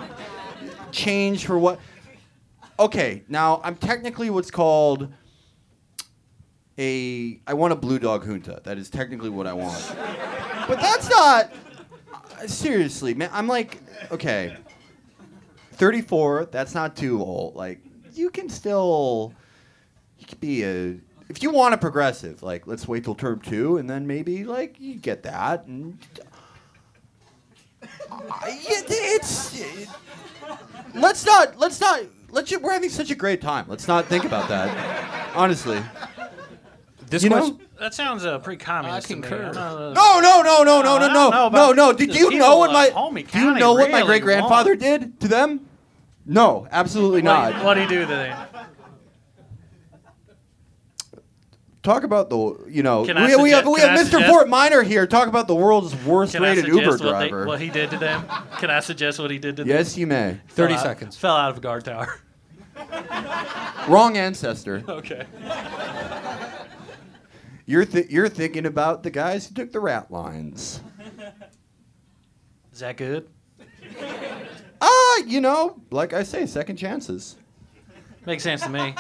change 0.92 1.46
for 1.46 1.58
what. 1.58 1.80
Okay, 2.80 3.24
now 3.28 3.60
I'm 3.64 3.76
technically 3.76 4.30
what's 4.30 4.52
called 4.52 5.12
a. 6.78 7.40
I 7.48 7.54
want 7.54 7.74
a 7.74 7.76
blue 7.76 8.00
dog 8.00 8.26
junta. 8.26 8.62
That 8.64 8.78
is 8.78 8.90
technically 8.90 9.30
what 9.30 9.48
I 9.48 9.54
want. 9.54 9.96
But 10.68 10.82
that's 10.82 11.10
not. 11.10 11.54
uh, 12.42 12.46
Seriously, 12.48 13.14
man. 13.14 13.30
I'm 13.32 13.48
like, 13.48 13.80
okay. 14.12 14.58
34, 15.74 16.50
that's 16.52 16.74
not 16.74 16.96
too 16.98 17.22
old. 17.22 17.56
Like, 17.56 17.80
you 18.14 18.30
can 18.30 18.50
still. 18.50 19.34
You 20.20 20.26
could 20.28 20.40
be 20.42 20.64
a. 20.64 20.98
If 21.30 21.42
you 21.44 21.52
want 21.52 21.74
a 21.74 21.78
progressive, 21.78 22.44
like, 22.44 22.68
let's 22.68 22.86
wait 22.88 23.04
till 23.06 23.16
term 23.16 23.40
two, 23.40 23.78
and 23.78 23.90
then 23.90 24.08
maybe, 24.08 24.44
like, 24.44 24.78
you 24.80 24.96
get 24.96 25.24
that. 25.24 25.66
And. 25.68 25.98
I- 28.12 28.60
it- 28.62 28.86
it's. 28.90 29.60
it- 29.60 29.88
let's 30.96 31.26
not. 31.26 31.58
Let's 31.58 31.80
not. 31.80 32.02
Let's. 32.30 32.52
We're 32.58 32.74
having 32.74 32.90
such 32.90 33.10
a 33.12 33.16
great 33.16 33.40
time. 33.42 33.66
Let's 33.70 33.88
not 33.88 34.06
think 34.08 34.26
about 34.26 34.50
that. 34.50 35.34
Honestly. 35.36 35.82
This 37.10 37.24
You 37.24 37.30
know? 37.30 37.60
That 37.80 37.94
sounds 37.94 38.26
uh, 38.26 38.40
pretty 38.40 38.64
communist. 38.64 39.08
I 39.08 39.14
to 39.14 39.16
me. 39.16 39.22
concur. 39.22 39.46
I'm 39.50 39.54
not, 39.56 39.94
No, 39.94 40.20
no, 40.20 40.42
no, 40.42 40.64
no, 40.64 40.82
no, 40.82 40.98
no, 41.08 41.30
no, 41.30 41.50
no, 41.50 41.72
no. 41.72 41.94
Did 41.94 42.14
you 42.16 42.32
know 42.38 42.58
what 42.58 42.72
my? 42.74 42.90
Do 43.22 43.40
you 43.40 43.54
know 43.56 43.74
what 43.74 43.92
my 43.92 44.04
great 44.04 44.24
grandfather 44.24 44.76
did 44.76 45.20
to 45.22 45.28
them? 45.28 45.62
No, 46.26 46.68
absolutely 46.72 47.22
not. 47.22 47.54
What 47.64 47.78
not. 47.78 47.88
do 47.88 47.96
you 47.96 48.02
do 48.02 48.06
then? 48.06 48.36
Talk 51.84 52.04
about 52.04 52.30
the, 52.30 52.66
you 52.68 52.84
know, 52.84 53.06
Can 53.06 53.18
I 53.18 53.28
we, 53.38 53.44
we 53.44 53.50
have 53.52 53.66
we 53.66 53.80
have 53.80 53.92
I 53.98 54.02
Mr. 54.04 54.10
suggest- 54.10 54.34
Fortminer 54.34 54.84
here. 54.84 55.08
Talk 55.08 55.30
about 55.30 55.48
the 55.48 55.56
world's 55.56 55.96
worst 56.04 56.34
Can 56.34 56.44
rated 56.44 56.66
suggest 56.66 56.82
Uber 56.84 56.92
what, 56.92 57.20
they, 57.20 57.30
driver. 57.30 57.46
what 57.46 57.62
he 57.62 57.70
did 57.70 57.92
to 57.92 57.98
them? 57.98 58.26
Can 58.58 58.70
I 58.70 58.82
suggest 58.82 59.20
what 59.20 59.32
he 59.32 59.38
did 59.38 59.56
to 59.56 59.64
them? 59.64 59.70
yes, 59.70 59.96
you 59.96 60.06
may. 60.06 60.42
30 60.50 60.74
Fell 60.74 60.80
out- 60.80 60.84
seconds. 60.84 61.16
Fell 61.18 61.36
out 61.38 61.52
of 61.52 61.58
a 61.58 61.62
guard 61.62 61.86
tower. 61.86 62.20
Wrong 63.88 64.18
ancestor. 64.18 64.84
Okay. 64.90 65.26
You're 67.68 67.84
th- 67.84 68.10
you're 68.10 68.30
thinking 68.30 68.66
about 68.66 69.04
the 69.04 69.10
guys 69.12 69.46
who 69.46 69.54
took 69.54 69.74
the 69.74 69.82
rat 69.82 70.10
lines. 70.10 70.80
Is 72.72 72.80
that 72.80 72.96
good? 72.96 73.28
Ah, 74.82 75.18
you 75.26 75.42
know, 75.42 75.82
like 75.92 76.14
I 76.14 76.24
say, 76.24 76.46
second 76.46 76.78
chances. 76.78 77.36
Makes 78.26 78.44
sense 78.44 78.62
to 78.62 78.70
me. 78.70 78.96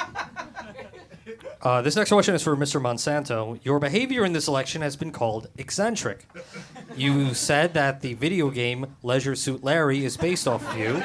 Uh, 1.61 1.82
this 1.82 1.95
next 1.95 2.09
question 2.09 2.36
is 2.36 2.43
for 2.43 2.57
Mr. 2.57 2.82
Monsanto. 2.82 3.59
Your 3.63 3.80
behavior 3.80 4.26
in 4.26 4.34
this 4.34 4.47
election 4.47 4.82
has 4.82 4.95
been 4.95 5.11
called 5.11 5.47
eccentric. 5.57 6.28
You 6.95 7.34
said 7.34 7.74
that 7.74 8.01
the 8.01 8.15
video 8.15 8.49
game 8.49 8.95
Leisure 9.01 9.36
Suit 9.36 9.63
Larry 9.63 10.03
is 10.03 10.18
based 10.18 10.47
off 10.47 10.70
of 10.70 10.78
you. 10.78 11.01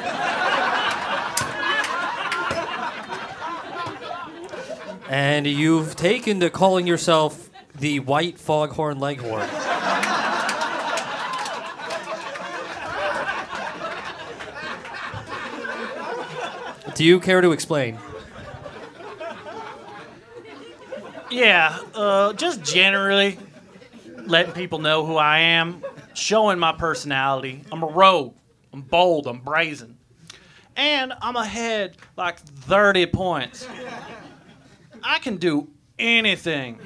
And 5.09 5.47
you've 5.47 5.95
taken 5.95 6.41
to 6.41 6.51
calling 6.51 6.87
yourself 6.87 7.51
the 7.83 7.99
White 7.99 8.39
Foghorn 8.39 9.01
Leghorn. 9.01 9.49
Do 16.95 17.05
you 17.05 17.18
care 17.18 17.41
to 17.41 17.51
explain? 17.51 17.99
Yeah, 21.28 21.76
uh, 21.97 22.35
just 22.35 22.62
generally 22.62 23.37
letting 24.26 24.53
people 24.53 24.78
know 24.78 25.05
who 25.05 25.16
I 25.16 25.39
am, 25.41 25.83
showing 26.14 26.61
my 26.61 26.70
personality. 26.70 27.64
I'm 27.72 27.83
a 27.83 27.87
rogue. 27.89 28.37
I'm 28.72 28.83
bold. 28.83 29.26
I'm 29.26 29.41
brazen. 29.41 29.99
and 30.76 31.12
I'm 31.20 31.35
ahead 31.35 31.97
like 32.16 32.39
30 32.39 33.07
points. 33.07 33.66
I 35.03 35.18
can 35.18 35.37
do 35.37 35.68
anything. 35.99 36.78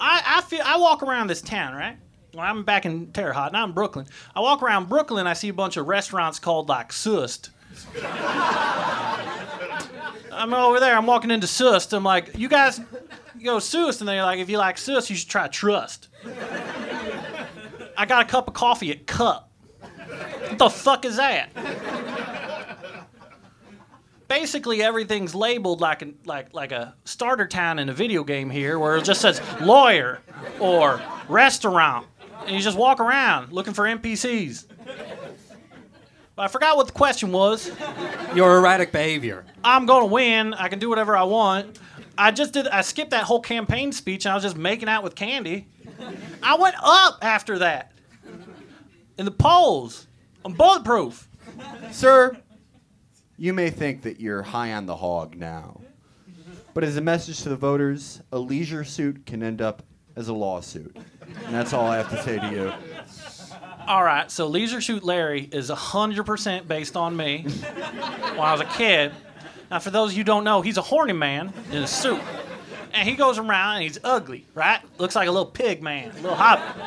I, 0.00 0.22
I 0.26 0.40
feel 0.42 0.60
I 0.64 0.76
walk 0.76 1.02
around 1.02 1.28
this 1.28 1.40
town, 1.42 1.74
right? 1.74 1.96
Well, 2.34 2.44
I'm 2.44 2.64
back 2.64 2.86
in 2.86 3.12
Terre 3.12 3.32
Haute, 3.32 3.52
now 3.52 3.62
I'm 3.62 3.70
in 3.70 3.74
Brooklyn. 3.74 4.06
I 4.34 4.40
walk 4.40 4.62
around 4.62 4.88
Brooklyn, 4.88 5.26
I 5.26 5.32
see 5.32 5.48
a 5.48 5.52
bunch 5.54 5.76
of 5.76 5.86
restaurants 5.88 6.38
called 6.38 6.68
like 6.68 6.92
Sust. 6.92 7.50
I'm 10.32 10.54
over 10.54 10.78
there, 10.78 10.96
I'm 10.96 11.06
walking 11.06 11.30
into 11.30 11.46
Sust. 11.46 11.92
I'm 11.92 12.04
like, 12.04 12.36
you 12.36 12.48
guys 12.48 12.80
go 13.42 13.58
Sust, 13.58 14.00
and 14.00 14.08
they're 14.08 14.22
like, 14.22 14.38
if 14.38 14.48
you 14.48 14.58
like 14.58 14.78
Sust, 14.78 15.10
you 15.10 15.16
should 15.16 15.28
try 15.28 15.48
Trust. 15.48 16.08
I 17.96 18.06
got 18.06 18.24
a 18.24 18.28
cup 18.28 18.46
of 18.46 18.54
coffee 18.54 18.92
at 18.92 19.06
Cup. 19.06 19.50
What 20.48 20.58
the 20.58 20.70
fuck 20.70 21.04
is 21.04 21.16
that? 21.16 21.50
Basically, 24.28 24.82
everything's 24.82 25.34
labeled 25.34 25.80
like 25.80 26.02
a, 26.02 26.12
like 26.26 26.52
like 26.54 26.70
a 26.70 26.94
starter 27.04 27.46
town 27.46 27.78
in 27.78 27.88
a 27.88 27.94
video 27.94 28.24
game 28.24 28.50
here, 28.50 28.78
where 28.78 28.96
it 28.96 29.04
just 29.04 29.20
says 29.22 29.40
lawyer 29.60 30.20
or 30.60 31.00
restaurant, 31.28 32.06
and 32.46 32.50
you 32.54 32.60
just 32.60 32.76
walk 32.76 33.00
around 33.00 33.52
looking 33.52 33.72
for 33.72 33.84
NPCs. 33.84 34.66
But 36.36 36.42
I 36.42 36.48
forgot 36.48 36.76
what 36.76 36.86
the 36.86 36.92
question 36.92 37.32
was. 37.32 37.70
Your 38.34 38.58
erratic 38.58 38.92
behavior. 38.92 39.44
I'm 39.64 39.86
gonna 39.86 40.06
win. 40.06 40.54
I 40.54 40.68
can 40.68 40.78
do 40.78 40.88
whatever 40.88 41.16
I 41.16 41.24
want. 41.24 41.78
I 42.16 42.30
just 42.30 42.52
did. 42.52 42.68
I 42.68 42.82
skipped 42.82 43.10
that 43.12 43.24
whole 43.24 43.40
campaign 43.40 43.92
speech, 43.92 44.26
and 44.26 44.32
I 44.32 44.34
was 44.34 44.44
just 44.44 44.56
making 44.56 44.88
out 44.88 45.02
with 45.02 45.14
Candy. 45.14 45.68
I 46.42 46.56
went 46.56 46.76
up 46.80 47.18
after 47.22 47.58
that 47.60 47.92
in 49.16 49.24
the 49.24 49.30
polls. 49.30 50.06
I'm 50.44 50.52
bulletproof. 50.52 51.28
Sir, 51.90 52.36
you 53.38 53.54
may 53.54 53.70
think 53.70 54.02
that 54.02 54.20
you're 54.20 54.42
high 54.42 54.72
on 54.72 54.86
the 54.86 54.96
hog 54.96 55.36
now. 55.36 55.80
But 56.74 56.84
as 56.84 56.96
a 56.96 57.00
message 57.00 57.42
to 57.42 57.48
the 57.48 57.56
voters, 57.56 58.20
a 58.32 58.38
leisure 58.38 58.84
suit 58.84 59.24
can 59.24 59.42
end 59.42 59.62
up 59.62 59.82
as 60.16 60.28
a 60.28 60.34
lawsuit. 60.34 60.96
And 61.46 61.54
that's 61.54 61.72
all 61.72 61.86
I 61.86 61.96
have 61.96 62.10
to 62.10 62.22
say 62.22 62.38
to 62.38 62.50
you. 62.50 62.72
All 63.86 64.04
right, 64.04 64.30
so 64.30 64.48
Leisure 64.48 64.82
Suit 64.82 65.02
Larry 65.02 65.48
is 65.50 65.70
100% 65.70 66.68
based 66.68 66.94
on 66.94 67.16
me 67.16 67.42
when 67.42 68.40
I 68.40 68.52
was 68.52 68.60
a 68.60 68.66
kid. 68.66 69.12
Now, 69.70 69.78
for 69.78 69.90
those 69.90 70.10
of 70.10 70.18
you 70.18 70.20
who 70.20 70.24
don't 70.24 70.44
know, 70.44 70.60
he's 70.60 70.76
a 70.76 70.82
horny 70.82 71.14
man 71.14 71.52
in 71.70 71.82
a 71.82 71.86
suit. 71.86 72.20
And 72.92 73.08
he 73.08 73.14
goes 73.14 73.38
around 73.38 73.76
and 73.76 73.84
he's 73.84 73.98
ugly, 74.04 74.44
right? 74.54 74.80
Looks 74.98 75.14
like 75.16 75.28
a 75.28 75.30
little 75.30 75.50
pig 75.50 75.82
man, 75.82 76.10
a 76.10 76.14
little 76.14 76.34
hobbit. 76.34 76.84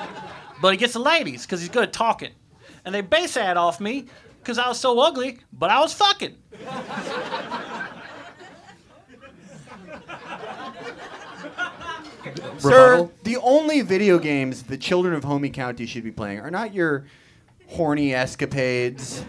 But 0.61 0.73
he 0.73 0.77
gets 0.77 0.93
the 0.93 0.99
ladies 0.99 1.43
because 1.43 1.59
he's 1.59 1.69
good 1.69 1.83
at 1.83 1.93
talking. 1.93 2.31
And 2.85 2.93
they 2.93 3.01
base 3.01 3.33
that 3.33 3.57
off 3.57 3.79
me 3.79 4.07
because 4.41 4.57
I 4.57 4.67
was 4.67 4.79
so 4.79 4.99
ugly, 4.99 5.39
but 5.53 5.69
I 5.69 5.79
was 5.79 5.93
fucking. 5.93 6.35
Sir, 12.57 12.91
Rebuttal? 12.91 13.11
the 13.23 13.37
only 13.37 13.81
video 13.81 14.19
games 14.19 14.63
the 14.63 14.77
children 14.77 15.15
of 15.15 15.23
Homie 15.23 15.51
County 15.51 15.85
should 15.85 16.03
be 16.03 16.11
playing 16.11 16.39
are 16.39 16.51
not 16.51 16.73
your 16.73 17.05
horny 17.67 18.13
escapades. 18.13 19.25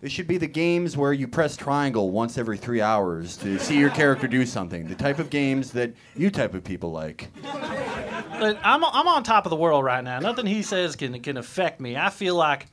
They 0.00 0.08
should 0.08 0.26
be 0.26 0.38
the 0.38 0.48
games 0.48 0.96
where 0.96 1.12
you 1.12 1.28
press 1.28 1.56
triangle 1.56 2.10
once 2.10 2.36
every 2.36 2.56
three 2.58 2.80
hours 2.80 3.36
to 3.38 3.58
see 3.58 3.78
your 3.78 3.90
character 3.90 4.26
do 4.26 4.44
something. 4.44 4.88
The 4.88 4.96
type 4.96 5.20
of 5.20 5.30
games 5.30 5.70
that 5.72 5.94
you 6.16 6.30
type 6.30 6.54
of 6.54 6.64
people 6.64 6.90
like. 6.90 7.28
But 7.42 8.58
I'm, 8.64 8.82
I'm 8.84 9.06
on 9.06 9.22
top 9.22 9.46
of 9.46 9.50
the 9.50 9.56
world 9.56 9.84
right 9.84 10.02
now. 10.02 10.18
Nothing 10.18 10.46
he 10.46 10.62
says 10.62 10.96
can, 10.96 11.20
can 11.20 11.36
affect 11.36 11.80
me. 11.80 11.96
I 11.96 12.10
feel 12.10 12.34
like, 12.34 12.66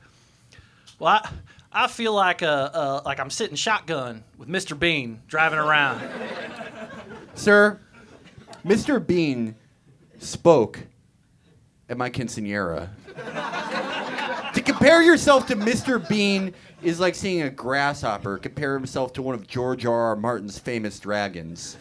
well, 1.00 1.20
I, 1.24 1.30
I 1.72 1.86
feel 1.88 2.12
like, 2.14 2.42
uh, 2.42 2.70
uh, 2.72 3.02
like 3.04 3.18
I'm 3.18 3.30
sitting 3.30 3.56
shotgun 3.56 4.22
with 4.38 4.48
Mr. 4.48 4.78
Bean 4.78 5.20
driving 5.26 5.58
around. 5.58 6.00
Sir, 7.34 7.80
Mr. 8.64 9.04
Bean 9.04 9.56
spoke 10.18 10.78
at 11.88 11.96
my 11.96 12.10
quinceanera. 12.10 12.90
to 14.54 14.60
compare 14.62 15.02
yourself 15.02 15.46
to 15.46 15.56
Mr. 15.56 16.06
Bean 16.08 16.54
is 16.82 17.00
like 17.00 17.14
seeing 17.14 17.42
a 17.42 17.50
grasshopper 17.50 18.38
compare 18.38 18.74
himself 18.74 19.12
to 19.14 19.22
one 19.22 19.34
of 19.34 19.46
George 19.46 19.86
R. 19.86 19.94
R. 19.94 20.16
Martin's 20.16 20.58
famous 20.58 20.98
dragons. 20.98 21.76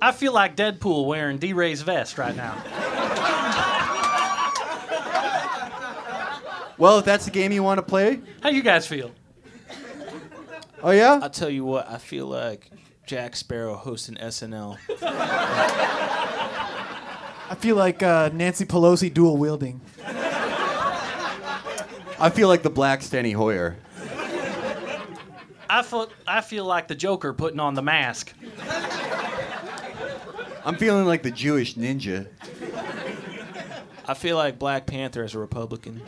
I 0.00 0.12
feel 0.12 0.32
like 0.32 0.56
Deadpool 0.56 1.06
wearing 1.06 1.38
D-Ray's 1.38 1.82
vest 1.82 2.18
right 2.18 2.36
now. 2.36 3.72
Well, 6.78 6.98
if 6.98 7.04
that's 7.04 7.24
the 7.24 7.30
game 7.30 7.52
you 7.52 7.62
want 7.62 7.78
to 7.78 7.82
play, 7.82 8.20
How 8.42 8.48
you 8.50 8.62
guys 8.62 8.86
feel? 8.86 9.10
oh 10.82 10.90
yeah? 10.90 11.20
I'll 11.22 11.30
tell 11.30 11.50
you 11.50 11.64
what, 11.64 11.88
I 11.88 11.98
feel 11.98 12.26
like 12.26 12.70
Jack 13.06 13.36
Sparrow 13.36 13.74
hosting 13.76 14.16
SNL. 14.16 14.76
I 17.46 17.54
feel 17.58 17.76
like 17.76 18.02
uh, 18.02 18.30
Nancy 18.32 18.64
Pelosi 18.64 19.12
dual 19.12 19.36
wielding. 19.36 19.80
I 22.18 22.30
feel 22.32 22.48
like 22.48 22.62
the 22.62 22.70
black 22.70 23.00
Steny 23.00 23.34
Hoyer. 23.34 23.76
I 25.68 25.82
feel, 25.82 26.08
I 26.26 26.40
feel 26.40 26.64
like 26.64 26.88
the 26.88 26.94
Joker 26.94 27.32
putting 27.32 27.60
on 27.60 27.74
the 27.74 27.82
mask. 27.82 28.32
I'm 30.64 30.76
feeling 30.76 31.04
like 31.04 31.22
the 31.22 31.30
Jewish 31.30 31.74
ninja. 31.74 32.28
I 34.06 34.14
feel 34.14 34.36
like 34.36 34.58
Black 34.58 34.86
Panther 34.86 35.24
as 35.24 35.34
a 35.34 35.38
Republican. 35.38 36.02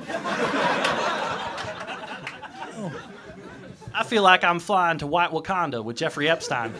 I 3.94 4.04
feel 4.04 4.22
like 4.22 4.44
I'm 4.44 4.58
flying 4.60 4.98
to 4.98 5.06
White 5.06 5.30
Wakanda 5.30 5.82
with 5.82 5.96
Jeffrey 5.96 6.28
Epstein. 6.28 6.74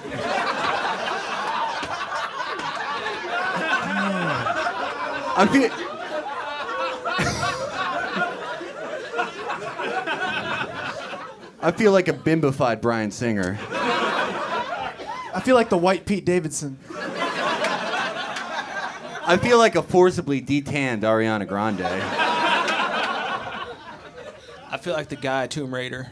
I 5.38 5.46
feel. 5.50 5.70
I 11.62 11.72
feel 11.72 11.92
like 11.92 12.08
a 12.08 12.12
bimbified 12.12 12.80
Bryan 12.80 13.10
Singer. 13.10 13.58
I 13.70 15.40
feel 15.44 15.54
like 15.54 15.68
the 15.68 15.76
white 15.78 16.06
Pete 16.06 16.24
Davidson. 16.24 16.78
I 19.28 19.36
feel 19.36 19.58
like 19.58 19.74
a 19.74 19.82
forcibly 19.82 20.40
detanned 20.40 21.02
Ariana 21.02 21.48
Grande. 21.48 21.82
I 24.70 24.78
feel 24.80 24.92
like 24.92 25.08
the 25.08 25.16
guy 25.16 25.48
Tomb 25.48 25.74
Raider. 25.74 26.08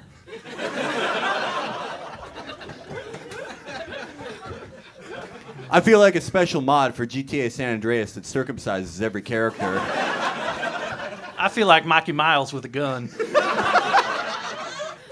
I 5.71 5.81
feel 5.81 6.01
like 6.01 6.17
a 6.17 6.21
special 6.21 6.61
mod 6.61 6.95
for 6.97 7.07
GTA 7.07 7.53
San 7.53 7.75
Andreas 7.75 8.13
that 8.15 8.25
circumcises 8.25 9.01
every 9.01 9.23
character. 9.23 9.81
I 11.39 11.49
feel 11.53 11.69
like 11.69 11.85
Mikey 11.85 12.13
Miles 12.13 12.53
with 12.53 12.65
a 12.65 12.69
gun. 12.69 13.11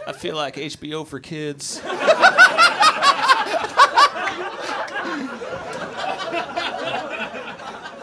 I 0.06 0.12
feel 0.16 0.34
like 0.34 0.56
HBO 0.56 1.06
for 1.06 1.20
kids. 1.20 1.80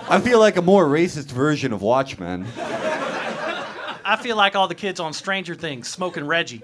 I 0.09 0.19
feel 0.19 0.39
like 0.39 0.57
a 0.57 0.61
more 0.61 0.85
racist 0.85 1.31
version 1.31 1.71
of 1.71 1.81
Watchmen. 1.83 2.47
I 2.57 4.17
feel 4.19 4.35
like 4.35 4.55
all 4.55 4.67
the 4.67 4.73
kids 4.75 4.99
on 4.99 5.13
Stranger 5.13 5.53
Things 5.53 5.87
smoking 5.87 6.25
Reggie. 6.25 6.63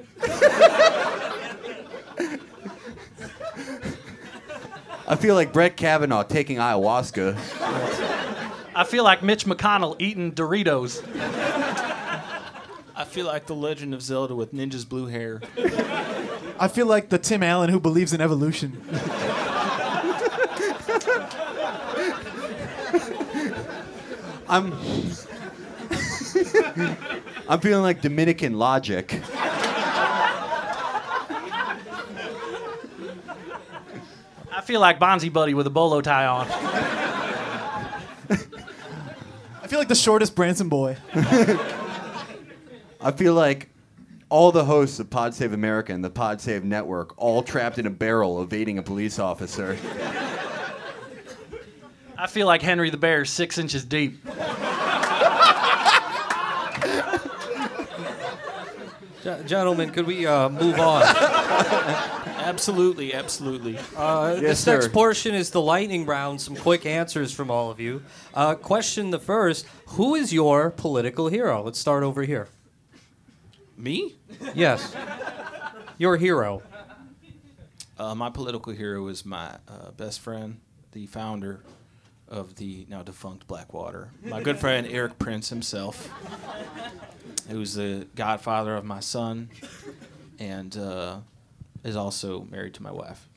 I 5.07 5.15
feel 5.15 5.35
like 5.35 5.53
Brett 5.53 5.77
Kavanaugh 5.77 6.23
taking 6.23 6.57
ayahuasca. 6.57 7.37
I 8.75 8.83
feel 8.83 9.03
like 9.03 9.21
Mitch 9.21 9.45
McConnell 9.45 9.95
eating 9.99 10.31
Doritos. 10.31 11.03
I 12.95 13.03
feel 13.05 13.27
like 13.27 13.45
the 13.45 13.53
Legend 13.53 13.93
of 13.93 14.01
Zelda 14.01 14.33
with 14.33 14.53
Ninja's 14.53 14.85
blue 14.85 15.05
hair. 15.05 15.41
I 16.59 16.67
feel 16.67 16.87
like 16.87 17.09
the 17.09 17.19
Tim 17.19 17.43
Allen 17.43 17.69
who 17.69 17.79
believes 17.79 18.11
in 18.11 18.21
evolution. 18.21 18.81
I'm. 24.47 24.73
I'm 27.47 27.59
feeling 27.59 27.83
like 27.83 28.01
Dominican 28.01 28.57
logic. 28.57 29.21
I 34.51 34.61
feel 34.63 34.79
like 34.81 34.99
Bonzi 34.99 35.31
Buddy 35.31 35.53
with 35.53 35.67
a 35.67 35.69
bolo 35.69 36.01
tie 36.01 36.25
on. 36.25 36.47
I 39.61 39.67
feel 39.67 39.79
like 39.79 39.87
the 39.87 39.95
shortest 39.95 40.35
Branson 40.35 40.69
boy. 40.69 40.97
I 41.13 43.11
feel 43.15 43.33
like 43.33 43.69
all 44.29 44.51
the 44.51 44.65
hosts 44.65 44.99
of 44.99 45.09
Pod 45.09 45.33
Save 45.33 45.53
America 45.53 45.93
and 45.93 46.03
the 46.03 46.09
Pod 46.09 46.41
Save 46.41 46.63
Network 46.63 47.13
all 47.17 47.43
trapped 47.43 47.77
in 47.77 47.85
a 47.85 47.91
barrel 47.91 48.41
evading 48.41 48.77
a 48.77 48.83
police 48.83 49.19
officer. 49.19 49.77
I 52.18 52.28
feel 52.28 52.47
like 52.47 52.61
Henry 52.61 52.89
the 52.89 52.97
Bear 52.97 53.24
is 53.24 53.30
six 53.30 53.57
inches 53.57 53.84
deep. 53.86 54.24
Ge- 59.24 59.45
gentlemen, 59.47 59.89
could 59.91 60.05
we 60.05 60.26
uh, 60.26 60.49
move 60.49 60.80
on? 60.80 61.03
Absolutely, 62.45 63.11
absolutely. 63.11 63.76
Uh, 63.97 64.34
Yes, 64.39 64.63
this 64.63 64.68
next 64.68 64.91
portion 64.93 65.34
is 65.34 65.49
the 65.49 65.59
lightning 65.61 66.05
round. 66.05 66.39
Some 66.39 66.55
quick 66.55 66.86
answers 66.86 67.32
from 67.32 67.49
all 67.49 67.72
of 67.72 67.80
you. 67.80 68.03
Uh, 68.36 68.53
question 68.53 69.09
the 69.09 69.18
first: 69.18 69.66
Who 69.88 70.13
is 70.13 70.32
your 70.32 70.70
political 70.70 71.28
hero? 71.28 71.63
Let's 71.63 71.80
start 71.80 72.03
over 72.03 72.22
here. 72.22 72.49
Me? 73.76 74.13
Yes, 74.53 74.95
your 75.97 76.18
hero. 76.18 76.61
Uh, 77.97 78.13
my 78.13 78.30
political 78.30 78.74
hero 78.74 79.07
is 79.07 79.26
my 79.26 79.55
uh, 79.68 79.89
best 79.97 80.20
friend, 80.20 80.59
the 80.91 81.07
founder 81.07 81.61
of 82.36 82.55
the 82.55 82.86
now 82.89 83.01
defunct 83.03 83.47
Blackwater. 83.47 84.09
My 84.23 84.41
good 84.41 84.57
friend 84.57 84.88
Erik 84.88 85.17
Prince 85.19 85.49
himself, 85.49 86.09
who's 87.49 87.73
the 87.73 88.07
godfather 88.15 88.75
of 88.75 88.86
my 88.86 88.99
son, 88.99 89.49
and 90.39 90.75
uh, 90.77 91.17
is 91.83 91.95
also 91.95 92.47
married 92.49 92.73
to 92.75 92.83
my 92.83 92.91
wife. 92.91 93.27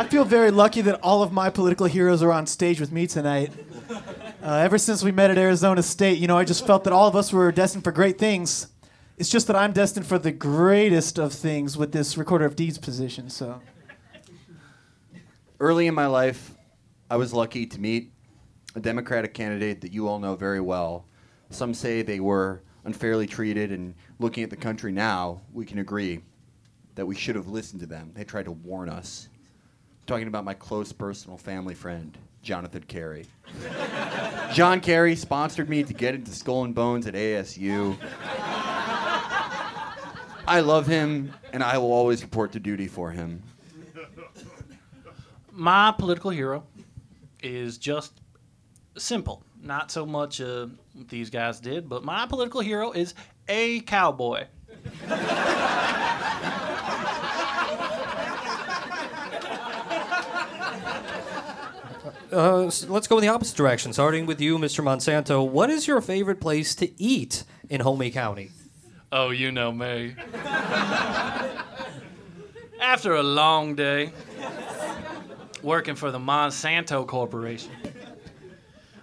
I 0.00 0.06
feel 0.08 0.24
very 0.24 0.50
lucky 0.50 0.80
that 0.82 1.00
all 1.02 1.22
of 1.22 1.32
my 1.32 1.50
political 1.50 1.86
heroes 1.86 2.22
are 2.22 2.32
on 2.32 2.46
stage 2.46 2.80
with 2.80 2.92
me 2.92 3.06
tonight. 3.06 3.52
Uh, 4.42 4.54
ever 4.54 4.78
since 4.78 5.02
we 5.02 5.10
met 5.10 5.30
at 5.30 5.38
Arizona 5.38 5.82
State, 5.82 6.18
you 6.18 6.28
know, 6.28 6.38
I 6.38 6.44
just 6.44 6.66
felt 6.66 6.84
that 6.84 6.92
all 6.92 7.08
of 7.08 7.16
us 7.16 7.32
were 7.32 7.50
destined 7.50 7.82
for 7.84 7.90
great 7.90 8.16
things. 8.16 8.68
It's 9.18 9.28
just 9.28 9.48
that 9.48 9.56
I'm 9.56 9.72
destined 9.72 10.06
for 10.06 10.16
the 10.18 10.30
greatest 10.30 11.18
of 11.18 11.32
things 11.32 11.76
with 11.76 11.90
this 11.90 12.16
recorder 12.16 12.44
of 12.44 12.54
deeds 12.54 12.78
position. 12.78 13.28
So, 13.30 13.60
Early 15.58 15.88
in 15.88 15.94
my 15.94 16.06
life, 16.06 16.54
I 17.10 17.16
was 17.16 17.34
lucky 17.34 17.66
to 17.66 17.80
meet 17.80 18.12
a 18.76 18.80
Democratic 18.80 19.34
candidate 19.34 19.80
that 19.80 19.92
you 19.92 20.06
all 20.06 20.20
know 20.20 20.36
very 20.36 20.60
well. 20.60 21.04
Some 21.50 21.74
say 21.74 22.02
they 22.02 22.20
were 22.20 22.62
unfairly 22.84 23.26
treated, 23.26 23.72
and 23.72 23.94
looking 24.20 24.44
at 24.44 24.50
the 24.50 24.56
country 24.56 24.92
now, 24.92 25.40
we 25.52 25.66
can 25.66 25.80
agree 25.80 26.20
that 26.94 27.04
we 27.04 27.16
should 27.16 27.34
have 27.34 27.48
listened 27.48 27.80
to 27.80 27.86
them. 27.86 28.12
They 28.14 28.22
tried 28.22 28.44
to 28.44 28.52
warn 28.52 28.88
us. 28.88 29.28
talking 30.06 30.28
about 30.28 30.44
my 30.44 30.54
close 30.54 30.92
personal 30.92 31.36
family 31.36 31.74
friend, 31.74 32.16
Jonathan 32.40 32.84
Kerry. 32.84 33.26
John 34.52 34.80
Kerry 34.80 35.16
sponsored 35.16 35.68
me 35.68 35.82
to 35.82 35.92
get 35.92 36.14
into 36.14 36.30
Skull 36.30 36.64
and 36.64 36.74
Bones 36.74 37.08
at 37.08 37.14
ASU. 37.14 37.96
I 40.48 40.60
love 40.60 40.86
him, 40.86 41.32
and 41.52 41.62
I 41.62 41.76
will 41.78 41.92
always 41.92 42.22
report 42.22 42.52
to 42.52 42.60
duty 42.60 42.88
for 42.88 43.10
him. 43.10 43.42
My 45.52 45.92
political 45.96 46.30
hero 46.30 46.64
is 47.42 47.76
just 47.78 48.12
simple. 48.96 49.42
Not 49.62 49.90
so 49.90 50.06
much 50.06 50.40
uh, 50.40 50.68
what 50.94 51.08
these 51.08 51.28
guys 51.30 51.60
did, 51.60 51.88
but 51.88 52.02
my 52.04 52.26
political 52.26 52.60
hero 52.62 52.92
is 52.92 53.12
a 53.48 53.80
cowboy. 53.80 54.46
Uh, 62.32 62.66
s- 62.66 62.86
let's 62.88 63.06
go 63.06 63.16
in 63.18 63.22
the 63.22 63.28
opposite 63.28 63.56
direction. 63.56 63.92
Starting 63.92 64.26
with 64.26 64.40
you, 64.40 64.58
Mr. 64.58 64.84
Monsanto. 64.84 65.46
What 65.48 65.70
is 65.70 65.86
your 65.86 66.00
favorite 66.00 66.40
place 66.40 66.74
to 66.76 67.02
eat 67.02 67.44
in 67.70 67.80
Homey 67.80 68.10
County? 68.10 68.50
Oh, 69.10 69.30
you 69.30 69.50
know 69.52 69.72
me. 69.72 70.14
After 72.80 73.14
a 73.14 73.22
long 73.22 73.74
day 73.74 74.12
working 75.62 75.94
for 75.94 76.10
the 76.10 76.18
Monsanto 76.18 77.06
Corporation, 77.06 77.72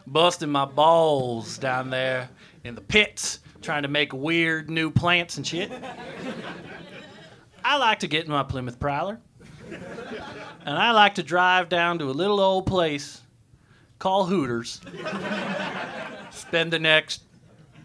busting 0.06 0.50
my 0.50 0.66
balls 0.66 1.58
down 1.58 1.90
there 1.90 2.30
in 2.64 2.76
the 2.76 2.82
pits 2.82 3.40
trying 3.62 3.82
to 3.82 3.88
make 3.88 4.14
weird 4.14 4.70
new 4.70 4.92
plants 4.92 5.38
and 5.38 5.48
shit, 5.48 5.72
I 7.64 7.78
like 7.78 8.00
to 8.00 8.08
get 8.08 8.26
in 8.26 8.32
my 8.32 8.44
Plymouth 8.44 8.80
Prowler 8.80 9.20
and 9.72 10.78
I 10.78 10.92
like 10.92 11.16
to 11.16 11.24
drive 11.24 11.68
down 11.68 11.98
to 12.00 12.06
a 12.06 12.12
little 12.12 12.40
old 12.40 12.68
place 12.68 13.22
called 13.98 14.30
Hooters, 14.30 14.82
spend 16.30 16.72
the 16.72 16.80
next 16.80 17.24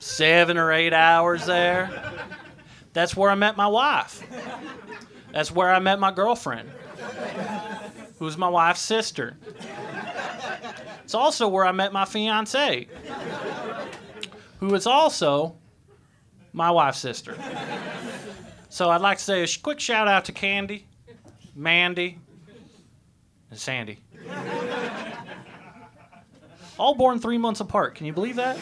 seven 0.01 0.59
or 0.59 0.73
eight 0.73 0.93
hours 0.93 1.47
there. 1.47 2.13
That's 2.93 3.17
where 3.17 3.31
I 3.31 3.37
met 3.37 3.57
my 3.57 3.69
wife. 3.69 4.27
That's 5.33 5.53
where 5.53 5.73
I 5.73 5.79
met 5.79 6.01
my 6.01 6.11
girlfriend, 6.11 6.69
who's 8.19 8.37
my 8.37 8.49
wife's 8.49 8.81
sister. 8.81 9.37
It's 11.05 11.15
also 11.15 11.47
where 11.47 11.65
I 11.65 11.73
met 11.73 11.93
my 11.93 12.05
fiance, 12.05 12.89
who 14.59 14.75
is 14.75 14.87
also 14.87 15.57
my 16.53 16.71
wife's 16.71 16.99
sister. 16.99 17.37
So 18.69 18.91
I'd 18.91 19.01
like 19.01 19.19
to 19.19 19.25
say 19.25 19.43
a 19.45 19.49
quick 19.63 19.79
shout 19.79 20.09
out 20.09 20.25
to 20.25 20.33
Candy, 20.33 20.87
Mandy, 21.55 22.19
and 23.51 23.59
Sandy. 23.59 23.99
All 26.79 26.95
born 26.95 27.21
three 27.21 27.39
months 27.39 27.61
apart. 27.61 27.95
Can 27.95 28.07
you 28.07 28.13
believe 28.13 28.37
that? 28.37 28.57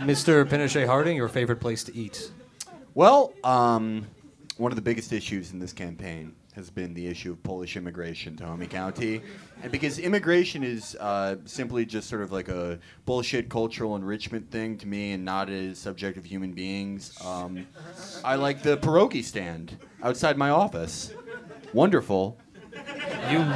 Mr. 0.00 0.44
Pinochet 0.44 0.86
Harding, 0.86 1.16
your 1.16 1.28
favorite 1.28 1.60
place 1.60 1.84
to 1.84 1.96
eat? 1.96 2.30
Well, 2.94 3.32
um, 3.44 4.06
one 4.56 4.72
of 4.72 4.76
the 4.76 4.82
biggest 4.82 5.12
issues 5.12 5.52
in 5.52 5.58
this 5.58 5.72
campaign 5.72 6.34
has 6.54 6.70
been 6.70 6.94
the 6.94 7.06
issue 7.06 7.32
of 7.32 7.42
Polish 7.42 7.76
immigration 7.76 8.34
to 8.36 8.46
Homey 8.46 8.66
County. 8.66 9.20
And 9.62 9.70
because 9.70 9.98
immigration 9.98 10.62
is 10.62 10.96
uh, 10.98 11.36
simply 11.44 11.84
just 11.84 12.08
sort 12.08 12.22
of 12.22 12.32
like 12.32 12.48
a 12.48 12.78
bullshit 13.04 13.50
cultural 13.50 13.94
enrichment 13.94 14.50
thing 14.50 14.78
to 14.78 14.86
me 14.86 15.12
and 15.12 15.24
not 15.24 15.50
a 15.50 15.74
subject 15.74 16.16
of 16.16 16.24
human 16.24 16.52
beings, 16.52 17.12
um, 17.22 17.66
I 18.24 18.36
like 18.36 18.62
the 18.62 18.78
pierogi 18.78 19.22
stand 19.22 19.78
outside 20.02 20.38
my 20.38 20.48
office. 20.48 21.12
Wonderful. 21.74 22.38
You 23.30 23.52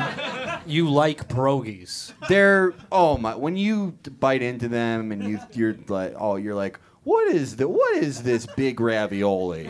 you 0.66 0.90
like 0.90 1.28
pierogies. 1.28 2.12
They're 2.28 2.74
oh 2.90 3.18
my! 3.18 3.34
When 3.34 3.56
you 3.56 3.96
bite 4.18 4.42
into 4.42 4.68
them 4.68 5.12
and 5.12 5.22
you 5.22 5.38
you're 5.52 5.76
like 5.88 6.14
oh 6.18 6.36
you're 6.36 6.54
like 6.54 6.78
what 7.04 7.28
is 7.34 7.56
the 7.56 7.68
what 7.68 7.96
is 7.96 8.22
this 8.22 8.46
big 8.46 8.80
ravioli? 8.80 9.68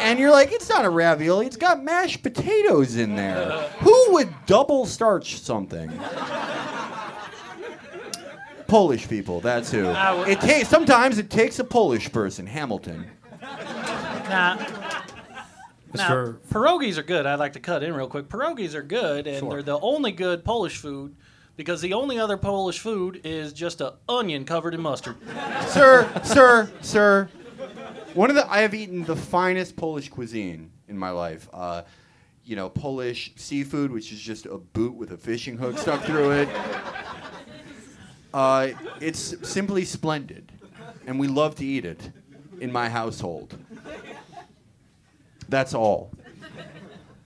And 0.00 0.18
you're 0.18 0.30
like 0.30 0.52
it's 0.52 0.68
not 0.68 0.84
a 0.84 0.90
ravioli. 0.90 1.46
It's 1.46 1.56
got 1.56 1.82
mashed 1.82 2.22
potatoes 2.22 2.96
in 2.96 3.16
there. 3.16 3.50
Who 3.80 4.12
would 4.14 4.32
double 4.46 4.86
starch 4.86 5.40
something? 5.40 5.90
Polish 8.66 9.08
people. 9.08 9.40
That's 9.40 9.70
who. 9.70 9.86
It 10.26 10.40
takes 10.40 10.68
sometimes 10.68 11.18
it 11.18 11.30
takes 11.30 11.58
a 11.58 11.64
Polish 11.64 12.10
person. 12.10 12.46
Hamilton. 12.46 13.06
Now, 13.40 14.56
now, 15.94 16.08
Mr. 16.10 16.38
pierogies 16.50 16.98
are 16.98 17.02
good. 17.02 17.26
I'd 17.26 17.38
like 17.38 17.52
to 17.54 17.60
cut 17.60 17.82
in 17.82 17.94
real 17.94 18.08
quick. 18.08 18.28
Pierogies 18.28 18.74
are 18.74 18.82
good, 18.82 19.26
and 19.26 19.50
they're 19.50 19.62
the 19.62 19.78
only 19.80 20.12
good 20.12 20.44
Polish 20.44 20.76
food 20.76 21.14
because 21.56 21.80
the 21.80 21.92
only 21.92 22.18
other 22.18 22.36
Polish 22.36 22.78
food 22.78 23.20
is 23.24 23.52
just 23.52 23.80
a 23.80 23.94
onion 24.08 24.44
covered 24.44 24.74
in 24.74 24.80
mustard. 24.80 25.16
sir, 25.68 26.10
sir, 26.24 26.70
sir. 26.80 27.28
One 28.14 28.30
of 28.30 28.36
the 28.36 28.50
I 28.50 28.60
have 28.60 28.74
eaten 28.74 29.04
the 29.04 29.16
finest 29.16 29.76
Polish 29.76 30.08
cuisine 30.08 30.70
in 30.88 30.98
my 30.98 31.10
life. 31.10 31.48
Uh, 31.52 31.82
you 32.44 32.56
know, 32.56 32.68
Polish 32.68 33.32
seafood, 33.36 33.90
which 33.90 34.12
is 34.12 34.20
just 34.20 34.46
a 34.46 34.58
boot 34.58 34.94
with 34.94 35.12
a 35.12 35.16
fishing 35.16 35.56
hook 35.56 35.78
stuck 35.78 36.02
through 36.04 36.32
it. 36.32 36.48
Uh, 38.34 38.70
it's 39.00 39.36
simply 39.48 39.84
splendid, 39.84 40.50
and 41.06 41.20
we 41.20 41.28
love 41.28 41.54
to 41.54 41.64
eat 41.64 41.84
it 41.84 42.10
in 42.60 42.72
my 42.72 42.88
household. 42.88 43.56
That's 45.54 45.72
all. 45.72 46.10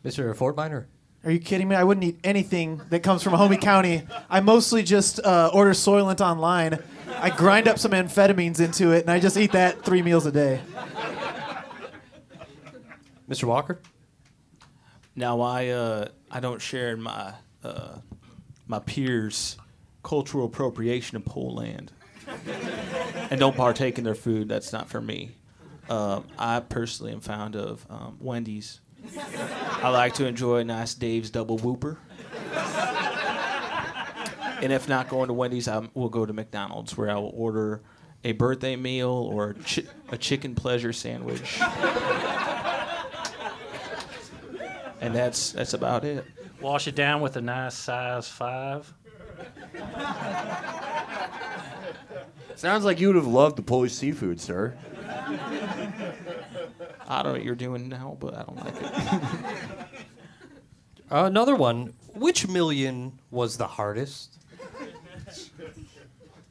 Mr. 0.04 0.36
Fortminer? 0.36 0.84
are 1.24 1.30
you 1.30 1.38
kidding 1.38 1.66
me? 1.66 1.74
I 1.74 1.82
wouldn't 1.82 2.04
eat 2.04 2.20
anything 2.22 2.82
that 2.90 3.02
comes 3.02 3.22
from 3.22 3.32
Homie 3.32 3.58
County. 3.58 4.02
I 4.28 4.40
mostly 4.40 4.82
just 4.82 5.18
uh, 5.24 5.50
order 5.54 5.70
Soylent 5.70 6.20
online. 6.20 6.78
I 7.16 7.30
grind 7.30 7.68
up 7.68 7.78
some 7.78 7.92
amphetamines 7.92 8.60
into 8.60 8.92
it, 8.92 9.00
and 9.00 9.10
I 9.10 9.18
just 9.18 9.38
eat 9.38 9.52
that 9.52 9.82
three 9.82 10.02
meals 10.02 10.26
a 10.26 10.32
day. 10.32 10.60
Mr. 13.30 13.44
Walker? 13.44 13.80
Now 15.16 15.40
I 15.40 15.68
uh, 15.68 16.08
I 16.30 16.40
don't 16.40 16.60
share 16.60 16.90
in 16.92 17.00
my 17.00 17.32
uh, 17.64 17.96
my 18.66 18.80
peers' 18.80 19.56
cultural 20.02 20.44
appropriation 20.44 21.16
of 21.16 21.24
Poland, 21.24 21.92
and 23.30 23.40
don't 23.40 23.56
partake 23.56 23.96
in 23.96 24.04
their 24.04 24.14
food. 24.14 24.50
That's 24.50 24.70
not 24.70 24.90
for 24.90 25.00
me. 25.00 25.37
Uh, 25.88 26.20
I 26.38 26.60
personally 26.60 27.12
am 27.12 27.20
fond 27.20 27.56
of 27.56 27.86
um, 27.88 28.16
Wendy's. 28.20 28.80
I 29.82 29.88
like 29.88 30.14
to 30.14 30.26
enjoy 30.26 30.58
a 30.58 30.64
nice 30.64 30.94
Dave's 30.94 31.30
double 31.30 31.56
whooper. 31.58 31.98
And 34.60 34.72
if 34.72 34.88
not 34.88 35.08
going 35.08 35.28
to 35.28 35.32
Wendy's, 35.32 35.68
I 35.68 35.88
will 35.94 36.08
go 36.08 36.26
to 36.26 36.32
McDonald's 36.32 36.96
where 36.96 37.08
I 37.10 37.14
will 37.14 37.32
order 37.34 37.80
a 38.24 38.32
birthday 38.32 38.74
meal 38.74 39.08
or 39.10 39.54
chi- 39.54 39.84
a 40.10 40.18
chicken 40.18 40.56
pleasure 40.56 40.92
sandwich. 40.92 41.60
and 45.00 45.14
that's 45.14 45.52
that's 45.52 45.74
about 45.74 46.04
it. 46.04 46.24
Wash 46.60 46.88
it 46.88 46.96
down 46.96 47.20
with 47.20 47.36
a 47.36 47.40
nice 47.40 47.76
size 47.76 48.26
five. 48.28 48.92
Sounds 52.56 52.84
like 52.84 52.98
you 52.98 53.06
would 53.06 53.16
have 53.16 53.28
loved 53.28 53.54
the 53.56 53.62
Polish 53.62 53.92
seafood, 53.92 54.40
sir. 54.40 54.76
I 57.08 57.22
don't 57.22 57.32
know 57.32 57.38
what 57.38 57.44
you're 57.44 57.54
doing 57.54 57.88
now, 57.88 58.18
but 58.20 58.34
I 58.34 58.42
don't 58.42 58.56
like 58.56 58.76
it. 58.76 58.94
Uh, 61.10 61.24
another 61.24 61.56
one. 61.56 61.94
Which 62.14 62.46
million 62.46 63.18
was 63.30 63.56
the 63.56 63.66
hardest? 63.66 64.36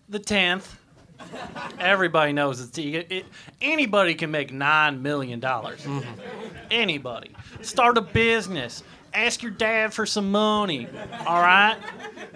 The 0.09 0.19
tenth. 0.19 0.79
Everybody 1.77 2.31
knows 2.31 2.61
it's 2.61 2.77
it, 2.77 3.07
it, 3.11 3.25
anybody 3.61 4.15
can 4.15 4.31
make 4.31 4.51
nine 4.51 5.01
million 5.03 5.39
dollars. 5.39 5.85
Anybody. 6.71 7.31
Start 7.61 7.97
a 7.97 8.01
business. 8.01 8.83
Ask 9.13 9.43
your 9.43 9.51
dad 9.51 9.93
for 9.93 10.05
some 10.05 10.31
money. 10.31 10.87
All 11.25 11.41
right. 11.41 11.77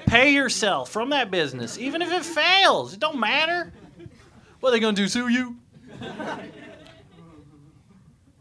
Pay 0.06 0.34
yourself 0.34 0.90
from 0.90 1.10
that 1.10 1.32
business, 1.32 1.78
even 1.78 2.02
if 2.02 2.12
it 2.12 2.26
fails. 2.26 2.94
It 2.94 3.00
don't 3.00 3.20
matter. 3.20 3.72
What 4.60 4.70
are 4.70 4.72
they 4.74 4.80
gonna 4.80 4.96
do? 4.96 5.08
Sue 5.08 5.30
you? 5.30 5.56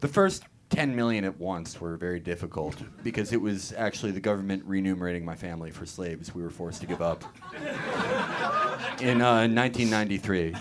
The 0.01 0.09
first 0.09 0.45
10 0.71 0.95
million 0.97 1.25
at 1.25 1.39
once 1.39 1.81
were 1.81 1.97
very 1.97 2.21
difficult 2.21 2.77
because 3.03 3.33
it 3.33 3.41
was 3.41 3.73
actually 3.77 4.13
the 4.13 4.21
government 4.21 4.67
renumerating 4.67 5.25
my 5.25 5.35
family 5.35 5.71
for 5.71 5.85
slaves 5.85 6.35
we 6.35 6.43
were 6.43 6.51
forced 6.51 6.81
to 6.81 6.87
give 6.87 7.03
up. 7.03 7.25
In 9.01 9.21
uh, 9.21 9.47
1993. 9.49 10.55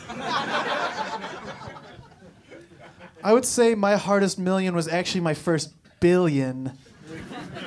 I 3.23 3.33
would 3.33 3.45
say 3.45 3.75
my 3.75 3.95
hardest 3.95 4.39
million 4.39 4.75
was 4.75 4.87
actually 4.87 5.21
my 5.21 5.33
first 5.33 5.73
billion. 5.99 6.71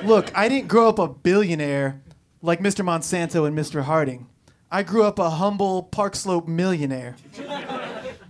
Look, 0.03 0.35
I 0.35 0.49
didn't 0.49 0.67
grow 0.67 0.89
up 0.89 0.99
a 0.99 1.07
billionaire 1.07 2.01
like 2.41 2.59
Mr. 2.59 2.83
Monsanto 2.83 3.47
and 3.47 3.57
Mr. 3.57 3.83
Harding. 3.83 4.27
I 4.71 4.83
grew 4.83 5.03
up 5.03 5.19
a 5.19 5.29
humble 5.29 5.83
Park 5.83 6.15
Slope 6.15 6.47
millionaire. 6.47 7.15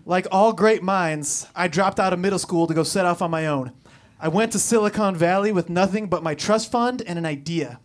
Like 0.06 0.28
all 0.32 0.52
great 0.52 0.84
minds, 0.84 1.48
I 1.56 1.70
dropped 1.70 1.98
out 1.98 2.12
of 2.12 2.20
middle 2.20 2.40
school 2.40 2.68
to 2.68 2.74
go 2.74 2.84
set 2.84 3.06
off 3.06 3.22
on 3.22 3.32
my 3.32 3.48
own. 3.48 3.72
I 4.20 4.28
went 4.28 4.52
to 4.52 4.60
Silicon 4.60 5.16
Valley 5.16 5.54
with 5.54 5.70
nothing 5.70 6.08
but 6.08 6.24
my 6.24 6.36
trust 6.36 6.70
fund 6.70 7.02
and 7.06 7.18
an 7.18 7.26
idea. 7.26 7.80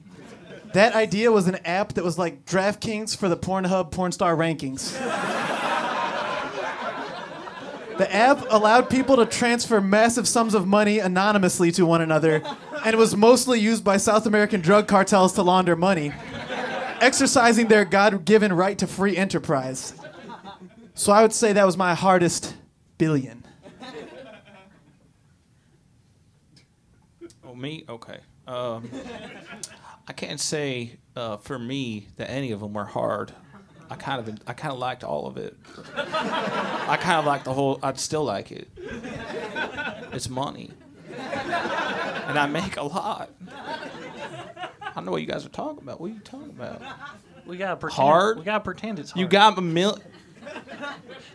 That 0.72 0.94
idea 0.94 1.30
was 1.30 1.46
an 1.46 1.56
app 1.64 1.94
that 1.94 2.04
was 2.04 2.18
like 2.18 2.44
DraftKings 2.44 3.16
for 3.16 3.28
the 3.28 3.36
Pornhub 3.36 3.92
porn 3.92 4.10
star 4.10 4.36
rankings. 4.36 4.92
The 7.98 8.14
app 8.14 8.44
allowed 8.50 8.90
people 8.90 9.16
to 9.16 9.26
transfer 9.26 9.80
massive 9.80 10.28
sums 10.28 10.54
of 10.54 10.66
money 10.66 10.98
anonymously 10.98 11.72
to 11.72 11.86
one 11.86 12.00
another, 12.00 12.42
and 12.84 12.96
was 12.96 13.16
mostly 13.16 13.58
used 13.58 13.82
by 13.82 13.96
South 13.96 14.26
American 14.26 14.60
drug 14.60 14.86
cartels 14.86 15.32
to 15.32 15.42
launder 15.42 15.74
money, 15.74 16.12
exercising 17.00 17.66
their 17.66 17.84
God 17.84 18.24
given 18.24 18.52
right 18.52 18.78
to 18.78 18.86
free 18.86 19.16
enterprise. 19.16 19.97
So 20.98 21.12
I 21.12 21.22
would 21.22 21.32
say 21.32 21.52
that 21.52 21.64
was 21.64 21.76
my 21.76 21.94
hardest 21.94 22.56
billion. 22.98 23.44
Oh, 27.46 27.54
me? 27.54 27.84
Okay. 27.88 28.18
Um, 28.48 28.90
I 30.08 30.12
can't 30.12 30.40
say 30.40 30.98
uh, 31.14 31.36
for 31.36 31.56
me 31.56 32.08
that 32.16 32.28
any 32.28 32.50
of 32.50 32.58
them 32.58 32.72
were 32.72 32.84
hard. 32.84 33.32
I 33.88 33.94
kind 33.94 34.28
of 34.28 34.38
I 34.48 34.54
kind 34.54 34.72
of 34.72 34.80
liked 34.80 35.04
all 35.04 35.28
of 35.28 35.36
it. 35.36 35.56
I 35.94 36.98
kind 37.00 37.20
of 37.20 37.26
like 37.26 37.44
the 37.44 37.52
whole. 37.52 37.78
I'd 37.80 38.00
still 38.00 38.24
like 38.24 38.50
it. 38.50 38.68
It's 40.12 40.28
money, 40.28 40.72
and 41.16 42.38
I 42.38 42.48
make 42.50 42.76
a 42.76 42.82
lot. 42.82 43.30
I 43.48 44.90
don't 44.96 45.04
know 45.04 45.12
what 45.12 45.20
you 45.20 45.28
guys 45.28 45.46
are 45.46 45.50
talking 45.50 45.84
about. 45.84 46.00
What 46.00 46.10
are 46.10 46.14
you 46.14 46.20
talking 46.20 46.50
about? 46.50 46.82
We 47.46 47.56
gotta 47.56 47.76
pretend. 47.76 47.96
Hard? 47.96 48.38
We 48.38 48.44
gotta 48.44 48.64
pretend 48.64 48.98
it's 48.98 49.12
hard. 49.12 49.20
You 49.20 49.28
got 49.28 49.56
a 49.56 49.60
mil. 49.60 49.96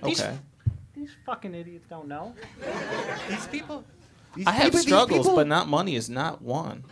These- 0.03 0.21
Okay. 0.21 0.37
These 0.95 1.11
fucking 1.25 1.53
idiots 1.55 1.85
don't 1.89 2.07
know. 2.07 2.33
These 3.29 3.47
people. 3.47 3.83
These 4.35 4.47
I 4.47 4.51
have 4.51 4.65
people- 4.65 4.79
struggles, 4.79 5.25
people- 5.27 5.35
but 5.35 5.47
not 5.47 5.67
money 5.67 5.95
is 5.95 6.09
not 6.09 6.41
one. 6.41 6.83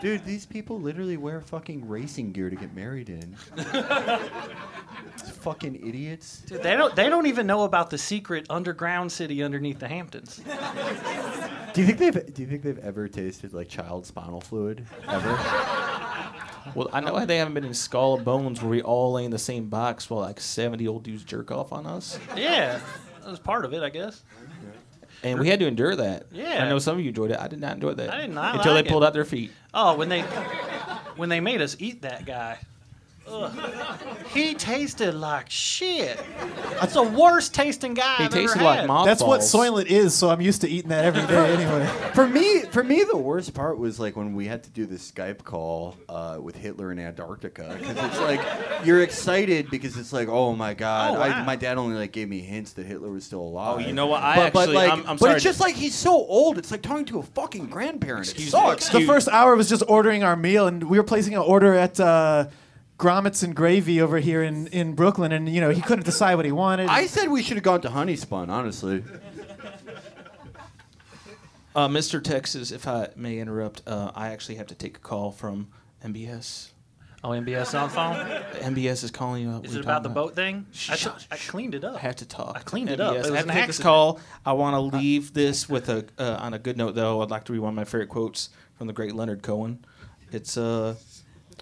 Dude, 0.00 0.24
these 0.24 0.46
people 0.46 0.78
literally 0.80 1.16
wear 1.16 1.40
fucking 1.40 1.88
racing 1.88 2.32
gear 2.32 2.50
to 2.50 2.54
get 2.56 2.74
married 2.74 3.08
in. 3.08 3.34
Fucking 5.40 5.76
idiots. 5.86 6.42
Dude, 6.46 6.62
they 6.62 6.76
don't. 6.76 6.94
They 6.94 7.08
don't 7.08 7.26
even 7.26 7.46
know 7.46 7.62
about 7.64 7.90
the 7.90 7.98
secret 7.98 8.46
underground 8.50 9.10
city 9.10 9.42
underneath 9.42 9.78
the 9.78 9.88
Hamptons. 9.88 10.40
Do 11.72 11.80
you 11.80 11.86
think 11.86 11.98
they've 11.98 12.34
Do 12.34 12.42
you 12.42 12.48
think 12.48 12.62
they've 12.62 12.78
ever 12.78 13.08
tasted 13.08 13.52
like 13.52 13.68
child 13.68 14.06
spinal 14.06 14.40
fluid? 14.40 14.86
Ever? 15.08 15.38
Well, 16.74 16.88
I 16.92 17.00
know 17.00 17.24
they 17.24 17.38
haven't 17.38 17.54
been 17.54 17.64
in 17.64 17.74
Skull 17.74 18.16
and 18.16 18.24
Bones 18.24 18.60
where 18.60 18.70
we 18.70 18.82
all 18.82 19.12
lay 19.12 19.24
in 19.24 19.30
the 19.30 19.38
same 19.38 19.68
box 19.68 20.10
while 20.10 20.20
like 20.20 20.40
70 20.40 20.86
old 20.88 21.02
dudes 21.04 21.24
jerk 21.24 21.50
off 21.50 21.72
on 21.72 21.86
us. 21.86 22.18
Yeah, 22.36 22.80
that 23.22 23.30
was 23.30 23.38
part 23.38 23.64
of 23.64 23.72
it, 23.72 23.82
I 23.82 23.88
guess. 23.90 24.22
And 25.22 25.38
we 25.40 25.48
had 25.48 25.58
to 25.60 25.66
endure 25.66 25.96
that. 25.96 26.26
Yeah. 26.30 26.64
I 26.64 26.68
know 26.68 26.78
some 26.78 26.96
of 26.98 27.02
you 27.02 27.08
enjoyed 27.08 27.30
it. 27.30 27.38
I 27.40 27.48
did 27.48 27.60
not 27.60 27.74
enjoy 27.74 27.94
that. 27.94 28.10
I 28.12 28.20
did 28.22 28.30
not 28.30 28.56
Until 28.56 28.74
like 28.74 28.84
they 28.84 28.90
pulled 28.90 29.02
it. 29.02 29.06
out 29.06 29.12
their 29.14 29.24
feet. 29.24 29.50
Oh, 29.72 29.96
when 29.96 30.08
they 30.08 30.22
when 31.16 31.28
they 31.30 31.40
made 31.40 31.60
us 31.62 31.76
eat 31.78 32.02
that 32.02 32.26
guy. 32.26 32.58
Ugh. 33.28 33.98
He 34.32 34.54
tasted 34.54 35.14
like 35.14 35.50
shit. 35.50 36.20
That's 36.80 36.94
the 36.94 37.02
worst 37.02 37.54
tasting 37.54 37.94
guy 37.94 38.16
He 38.16 38.24
I've 38.24 38.32
ever 38.32 38.40
tasted 38.42 38.58
had. 38.58 38.64
like 38.64 38.86
mothballs. 38.86 39.06
That's 39.06 39.22
what 39.22 39.40
Soylent 39.40 39.86
is, 39.86 40.14
so 40.14 40.30
I'm 40.30 40.40
used 40.40 40.60
to 40.60 40.68
eating 40.68 40.90
that 40.90 41.04
every 41.04 41.26
day 41.26 41.54
anyway. 41.54 41.86
For 42.14 42.26
me, 42.28 42.60
for 42.70 42.84
me, 42.84 43.02
the 43.04 43.16
worst 43.16 43.54
part 43.54 43.78
was 43.78 43.98
like 43.98 44.14
when 44.16 44.34
we 44.34 44.46
had 44.46 44.62
to 44.64 44.70
do 44.70 44.86
this 44.86 45.10
Skype 45.10 45.42
call 45.44 45.96
uh, 46.08 46.38
with 46.40 46.56
Hitler 46.56 46.92
in 46.92 46.98
Antarctica 46.98 47.76
because 47.80 47.96
it's 47.96 48.20
like 48.20 48.40
you're 48.86 49.02
excited 49.02 49.70
because 49.70 49.96
it's 49.96 50.12
like, 50.12 50.28
oh 50.28 50.54
my 50.54 50.74
god, 50.74 51.16
Oh, 51.16 51.20
I, 51.20 51.28
wow. 51.30 51.44
my 51.44 51.56
dad 51.56 51.78
only 51.78 51.96
like 51.96 52.12
gave 52.12 52.28
me 52.28 52.40
hints 52.40 52.72
that 52.74 52.86
Hitler 52.86 53.10
was 53.10 53.24
still 53.24 53.40
alive. 53.40 53.76
Oh, 53.76 53.78
you 53.80 53.92
know 53.92 54.06
what? 54.06 54.22
I 54.22 54.36
but, 54.36 54.52
but 54.52 54.60
actually- 54.60 54.74
like, 54.76 54.90
I'm- 54.90 55.00
I'm 55.06 55.16
but 55.16 55.20
sorry 55.20 55.32
it's 55.34 55.42
to- 55.42 55.48
just 55.48 55.60
like 55.60 55.74
he's 55.74 55.94
so 55.94 56.12
old. 56.12 56.58
It's 56.58 56.70
like 56.70 56.82
talking 56.82 57.04
to 57.06 57.18
a 57.18 57.22
fucking 57.22 57.66
grandparent. 57.66 58.26
Excuse 58.26 58.52
it 58.52 58.56
me, 58.56 58.62
sucks. 58.62 58.88
The 58.88 58.98
excuse- 58.98 59.06
first 59.08 59.28
hour 59.28 59.56
was 59.56 59.68
just 59.68 59.82
ordering 59.88 60.22
our 60.22 60.36
meal, 60.36 60.66
and 60.66 60.82
we 60.84 60.98
were 60.98 61.04
placing 61.04 61.34
an 61.34 61.40
order 61.40 61.74
at 61.74 61.98
uh, 62.00 62.46
Grommets 62.98 63.42
and 63.42 63.54
Gravy 63.54 64.00
over 64.00 64.18
here 64.18 64.42
in, 64.42 64.66
in 64.68 64.94
Brooklyn, 64.94 65.32
and 65.32 65.48
you 65.48 65.60
know 65.60 65.70
he 65.70 65.82
couldn't 65.82 66.04
decide 66.04 66.36
what 66.36 66.44
he 66.46 66.52
wanted. 66.52 66.88
I 66.88 67.06
said 67.06 67.28
we 67.28 67.42
should 67.42 67.56
have 67.56 67.64
gone 67.64 67.80
to 67.82 67.90
Honey 67.90 68.16
Spun, 68.16 68.48
honestly. 68.50 69.04
Uh, 71.74 71.88
Mr. 71.88 72.22
Texas, 72.24 72.70
if 72.70 72.88
I 72.88 73.08
may 73.16 73.38
interrupt, 73.38 73.82
uh, 73.86 74.10
I 74.14 74.28
actually 74.30 74.54
have 74.54 74.68
to 74.68 74.74
take 74.74 74.96
a 74.96 75.00
call 75.00 75.30
from 75.30 75.68
MBS. 76.02 76.70
Oh, 77.22 77.30
MBS 77.30 77.78
on 77.78 77.90
phone. 77.90 78.14
MBS 78.74 79.04
is 79.04 79.10
calling 79.10 79.42
you. 79.42 79.50
What 79.50 79.66
Is 79.66 79.76
are 79.76 79.80
it 79.80 79.84
about 79.84 80.02
talking 80.04 80.08
the 80.10 80.14
boat 80.14 80.34
thing? 80.34 80.66
I, 80.70 80.74
Shh, 80.74 80.88
t- 81.04 81.10
shh, 81.18 81.26
I 81.30 81.36
cleaned 81.36 81.74
it 81.74 81.84
up. 81.84 81.96
I 81.96 81.98
had 81.98 82.16
to 82.18 82.26
talk. 82.26 82.56
I 82.56 82.60
cleaned 82.60 82.88
it 82.88 82.98
MBS. 82.98 83.02
up. 83.04 83.14
It 83.14 83.16
I 83.16 83.20
was 83.20 83.28
have 83.30 83.44
an 83.44 83.48
to 83.48 83.54
take 83.54 83.66
this 83.66 83.78
call. 83.78 84.20
I 84.46 84.52
want 84.54 84.74
to 84.74 84.96
leave 84.98 85.34
this 85.34 85.68
with 85.68 85.88
a 85.90 86.06
uh, 86.18 86.36
on 86.40 86.54
a 86.54 86.58
good 86.58 86.76
note, 86.78 86.94
though. 86.94 87.20
I'd 87.20 87.30
like 87.30 87.44
to 87.44 87.52
read 87.52 87.58
one 87.58 87.70
of 87.70 87.74
my 87.74 87.84
favorite 87.84 88.08
quotes 88.08 88.48
from 88.76 88.86
the 88.86 88.92
great 88.94 89.14
Leonard 89.14 89.42
Cohen. 89.42 89.84
It's 90.32 90.56
uh, 90.56 90.94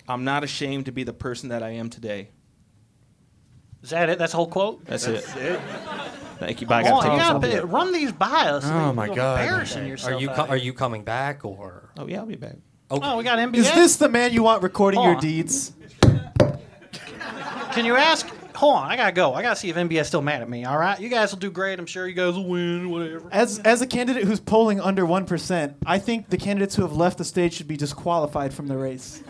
"I'm 0.09 0.24
not 0.24 0.44
ashamed 0.44 0.86
to 0.86 0.92
be 0.92 1.05
the 1.05 1.12
person 1.12 1.48
that 1.50 1.62
I 1.62 1.70
am 1.70 1.90
today." 1.90 2.30
Is 3.82 3.90
that 3.90 4.09
it? 4.09 4.18
That's 4.18 4.32
the 4.32 4.38
whole 4.38 4.48
quote. 4.48 4.84
That's, 4.86 5.07
it. 5.07 5.22
Thank 6.38 6.62
you. 6.62 6.66
Bye. 6.66 6.80
I 6.80 6.84
Come 6.84 6.94
on, 6.94 7.12
you 7.12 7.18
gotta 7.18 7.66
one. 7.66 7.70
run 7.70 7.92
these 7.92 8.12
by 8.12 8.48
us. 8.48 8.64
Oh, 8.64 8.94
my 8.94 9.09
God. 9.09 9.40
Embarrassing 9.40 9.86
yourself. 9.86 10.14
Are 10.14 10.20
you 10.20 10.28
co- 10.28 10.46
are 10.46 10.57
you 10.57 10.72
coming 10.72 11.05
back 11.05 11.44
or? 11.44 11.90
Oh 11.98 12.07
yeah, 12.07 12.20
I'll 12.20 12.26
be 12.26 12.36
back. 12.36 12.57
Oh, 12.90 12.98
oh 13.02 13.18
we 13.18 13.24
got 13.24 13.38
MBS. 13.38 13.57
Is 13.57 13.72
this 13.72 13.96
the 13.96 14.09
man 14.09 14.32
you 14.32 14.42
want 14.42 14.62
recording 14.62 15.00
your 15.00 15.16
on. 15.16 15.20
deeds? 15.20 15.72
Can 17.72 17.84
you 17.84 17.96
ask? 17.96 18.26
Hold 18.55 18.76
on, 18.76 18.90
I 18.90 18.96
gotta 18.96 19.12
go. 19.12 19.34
I 19.34 19.42
gotta 19.42 19.57
see 19.57 19.68
if 19.68 19.76
MBS 19.76 20.07
still 20.07 20.22
mad 20.22 20.40
at 20.40 20.48
me. 20.48 20.64
All 20.64 20.78
right, 20.78 20.98
you 20.98 21.09
guys 21.09 21.32
will 21.32 21.40
do 21.40 21.50
great. 21.50 21.78
I'm 21.78 21.86
sure 21.86 22.07
you 22.07 22.14
guys 22.14 22.34
will 22.34 22.48
win. 22.48 22.88
Whatever. 22.88 23.28
As 23.32 23.59
as 23.59 23.82
a 23.82 23.86
candidate 23.86 24.24
who's 24.24 24.40
polling 24.40 24.80
under 24.80 25.05
one 25.05 25.26
percent, 25.26 25.76
I 25.84 25.98
think 25.98 26.30
the 26.30 26.36
candidates 26.36 26.76
who 26.76 26.82
have 26.82 26.92
left 26.92 27.18
the 27.18 27.24
stage 27.24 27.55
should 27.55 27.68
be 27.68 27.76
disqualified 27.76 28.55
from 28.55 28.68
the 28.68 28.76
race. 28.76 29.22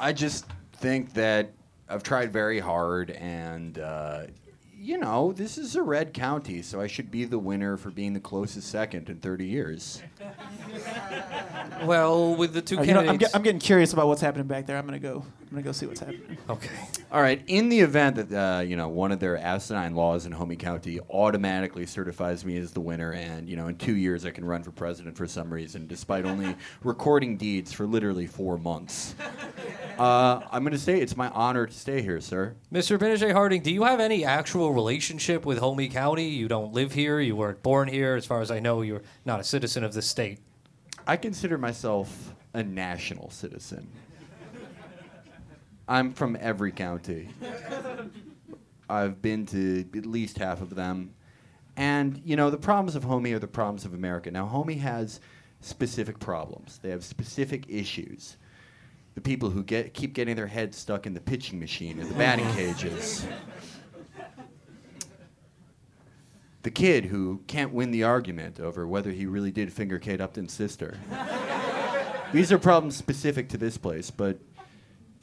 I 0.00 0.12
just 0.12 0.46
think 0.72 1.12
that 1.14 1.52
I've 1.88 2.02
tried 2.02 2.32
very 2.32 2.58
hard, 2.58 3.10
and 3.10 3.78
uh, 3.78 4.22
you 4.74 4.96
know, 4.98 5.32
this 5.32 5.58
is 5.58 5.76
a 5.76 5.82
red 5.82 6.14
county, 6.14 6.62
so 6.62 6.80
I 6.80 6.86
should 6.86 7.10
be 7.10 7.26
the 7.26 7.38
winner 7.38 7.76
for 7.76 7.90
being 7.90 8.14
the 8.14 8.20
closest 8.20 8.68
second 8.70 9.10
in 9.10 9.18
30 9.18 9.44
years. 9.46 10.02
Well, 11.84 12.34
with 12.34 12.54
the 12.54 12.62
two 12.62 12.78
Uh, 12.78 12.82
you 12.82 12.94
know, 12.94 13.00
I'm, 13.00 13.06
candidates. 13.06 13.32
get, 13.32 13.36
I'm 13.36 13.42
getting 13.42 13.60
curious 13.60 13.92
about 13.92 14.06
what's 14.08 14.20
happening 14.22 14.46
back 14.46 14.66
there. 14.66 14.78
I'm 14.78 14.86
gonna 14.86 14.98
go. 14.98 15.24
I'm 15.50 15.56
gonna 15.56 15.64
go 15.64 15.72
see 15.72 15.86
what's 15.86 15.98
happening. 15.98 16.38
okay. 16.48 16.70
All 17.10 17.20
right. 17.20 17.42
In 17.48 17.70
the 17.70 17.80
event 17.80 18.14
that 18.14 18.32
uh, 18.32 18.60
you 18.60 18.76
know 18.76 18.88
one 18.88 19.10
of 19.10 19.18
their 19.18 19.36
asinine 19.36 19.96
laws 19.96 20.24
in 20.24 20.32
Homie 20.32 20.56
County 20.56 21.00
automatically 21.10 21.86
certifies 21.86 22.44
me 22.44 22.56
as 22.56 22.70
the 22.70 22.80
winner, 22.80 23.14
and 23.14 23.48
you 23.48 23.56
know 23.56 23.66
in 23.66 23.74
two 23.76 23.96
years 23.96 24.24
I 24.24 24.30
can 24.30 24.44
run 24.44 24.62
for 24.62 24.70
president 24.70 25.16
for 25.16 25.26
some 25.26 25.52
reason, 25.52 25.88
despite 25.88 26.24
only 26.24 26.54
recording 26.84 27.36
deeds 27.36 27.72
for 27.72 27.84
literally 27.84 28.28
four 28.28 28.58
months, 28.58 29.16
uh, 29.98 30.40
I'm 30.52 30.62
going 30.62 30.72
to 30.72 30.78
say 30.78 31.00
it's 31.00 31.16
my 31.16 31.28
honor 31.30 31.66
to 31.66 31.74
stay 31.74 32.00
here, 32.00 32.20
sir. 32.20 32.54
Mr. 32.72 32.96
Pinochet 32.96 33.32
Harding, 33.32 33.62
do 33.62 33.72
you 33.72 33.82
have 33.82 33.98
any 33.98 34.24
actual 34.24 34.72
relationship 34.72 35.44
with 35.44 35.58
Homey 35.58 35.88
County? 35.88 36.28
You 36.28 36.46
don't 36.46 36.72
live 36.72 36.92
here. 36.92 37.18
You 37.18 37.34
weren't 37.34 37.60
born 37.64 37.88
here. 37.88 38.14
As 38.14 38.24
far 38.24 38.40
as 38.40 38.52
I 38.52 38.60
know, 38.60 38.82
you're 38.82 39.02
not 39.24 39.40
a 39.40 39.44
citizen 39.44 39.82
of 39.82 39.94
the 39.94 40.02
state. 40.02 40.38
I 41.08 41.16
consider 41.16 41.58
myself 41.58 42.34
a 42.54 42.62
national 42.62 43.30
citizen. 43.30 43.88
I'm 45.90 46.12
from 46.12 46.38
every 46.40 46.70
county. 46.70 47.30
I've 48.88 49.20
been 49.20 49.44
to 49.46 49.84
at 49.96 50.06
least 50.06 50.38
half 50.38 50.62
of 50.62 50.76
them. 50.76 51.14
And, 51.76 52.22
you 52.24 52.36
know, 52.36 52.48
the 52.48 52.58
problems 52.58 52.94
of 52.94 53.04
Homie 53.04 53.34
are 53.34 53.40
the 53.40 53.48
problems 53.48 53.84
of 53.84 53.92
America. 53.92 54.30
Now, 54.30 54.46
Homie 54.46 54.78
has 54.78 55.18
specific 55.60 56.20
problems, 56.20 56.78
they 56.78 56.90
have 56.90 57.04
specific 57.04 57.64
issues. 57.68 58.36
The 59.16 59.20
people 59.20 59.50
who 59.50 59.64
get, 59.64 59.92
keep 59.92 60.14
getting 60.14 60.36
their 60.36 60.46
heads 60.46 60.78
stuck 60.78 61.06
in 61.06 61.12
the 61.14 61.20
pitching 61.20 61.58
machine 61.58 62.00
or 62.00 62.04
the 62.04 62.14
batting 62.14 62.48
cages. 62.54 63.26
The 66.62 66.70
kid 66.70 67.06
who 67.06 67.42
can't 67.48 67.72
win 67.72 67.90
the 67.90 68.04
argument 68.04 68.60
over 68.60 68.86
whether 68.86 69.10
he 69.10 69.26
really 69.26 69.50
did 69.50 69.72
finger 69.72 69.98
Kate 69.98 70.20
Upton's 70.20 70.52
sister. 70.52 70.96
These 72.32 72.52
are 72.52 72.58
problems 72.58 72.96
specific 72.96 73.48
to 73.48 73.58
this 73.58 73.76
place, 73.76 74.10
but, 74.12 74.38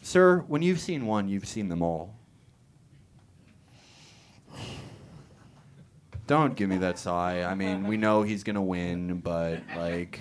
sir, 0.01 0.39
when 0.47 0.61
you've 0.61 0.79
seen 0.79 1.05
one, 1.05 1.27
you've 1.27 1.47
seen 1.47 1.69
them 1.69 1.81
all. 1.81 2.15
Don't 6.27 6.55
give 6.55 6.69
me 6.69 6.77
that 6.79 6.99
sigh. 6.99 7.43
I 7.43 7.55
mean, 7.55 7.87
we 7.87 7.95
know 7.95 8.21
he's 8.21 8.43
gonna 8.43 8.61
win, 8.61 9.19
but 9.19 9.61
like, 9.77 10.19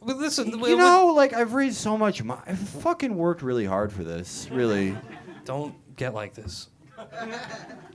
Well, 0.00 0.16
listen, 0.16 0.58
you 0.58 0.76
know, 0.76 1.12
like 1.14 1.34
I've 1.34 1.52
raised 1.52 1.76
so 1.76 1.98
much. 1.98 2.22
Mo- 2.22 2.40
I've 2.46 2.58
fucking 2.58 3.14
worked 3.14 3.42
really 3.42 3.66
hard 3.66 3.92
for 3.92 4.04
this. 4.04 4.48
Really, 4.50 4.96
don't 5.44 5.74
get 5.96 6.14
like 6.14 6.32
this. 6.34 6.68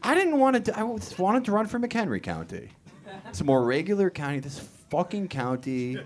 I 0.03 0.13
didn't 0.13 0.37
want 0.37 0.65
to. 0.65 0.77
I 0.77 0.83
wanted 0.83 1.45
to 1.45 1.51
run 1.51 1.65
for 1.65 1.79
McHenry 1.79 2.21
County. 2.21 2.69
It's 3.29 3.41
a 3.41 3.43
more 3.43 3.63
regular 3.65 4.09
county. 4.11 4.39
This 4.39 4.59
fucking 4.91 5.29
county, 5.29 5.97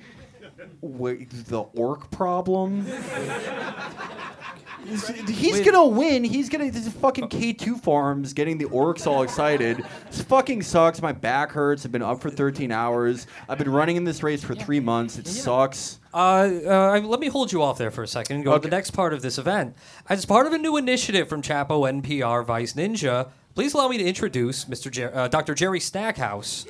with 0.81 1.47
the 1.47 1.61
orc 1.61 2.09
problem. 2.11 2.85
He's, 4.85 5.07
he's 5.29 5.53
Wait. 5.53 5.65
gonna 5.65 5.85
win. 5.85 6.23
He's 6.23 6.49
gonna. 6.49 6.71
This 6.71 6.87
is 6.87 6.93
fucking 6.93 7.29
K2 7.29 7.79
farms 7.79 8.33
getting 8.33 8.57
the 8.57 8.65
orcs 8.65 9.05
all 9.05 9.21
excited. 9.21 9.85
This 10.09 10.21
fucking 10.23 10.63
sucks. 10.63 11.01
My 11.01 11.11
back 11.11 11.51
hurts. 11.51 11.85
I've 11.85 11.91
been 11.91 12.01
up 12.01 12.19
for 12.19 12.29
13 12.31 12.71
hours. 12.71 13.27
I've 13.47 13.59
been 13.59 13.71
running 13.71 13.95
in 13.95 14.03
this 14.05 14.23
race 14.23 14.43
for 14.43 14.55
three 14.55 14.79
months. 14.79 15.17
It 15.19 15.27
sucks. 15.27 15.99
Uh, 16.13 16.49
uh, 16.65 16.99
let 17.03 17.19
me 17.19 17.27
hold 17.27 17.51
you 17.51 17.61
off 17.61 17.77
there 17.77 17.91
for 17.91 18.03
a 18.03 18.07
second 18.07 18.37
and 18.37 18.45
go 18.45 18.53
to 18.53 18.59
the 18.59 18.69
next 18.75 18.91
part 18.91 19.13
of 19.13 19.21
this 19.21 19.37
event. 19.37 19.75
As 20.09 20.25
part 20.25 20.47
of 20.47 20.53
a 20.53 20.57
new 20.57 20.75
initiative 20.77 21.29
from 21.29 21.41
Chapo 21.41 22.01
NPR 22.01 22.43
Vice 22.43 22.73
Ninja, 22.73 23.29
please 23.53 23.73
allow 23.73 23.87
me 23.87 23.97
to 23.99 24.03
introduce 24.03 24.65
Mr. 24.65 24.89
Jer- 24.91 25.15
uh, 25.15 25.27
Dr. 25.27 25.53
Jerry 25.53 25.79
Stackhouse. 25.79 26.65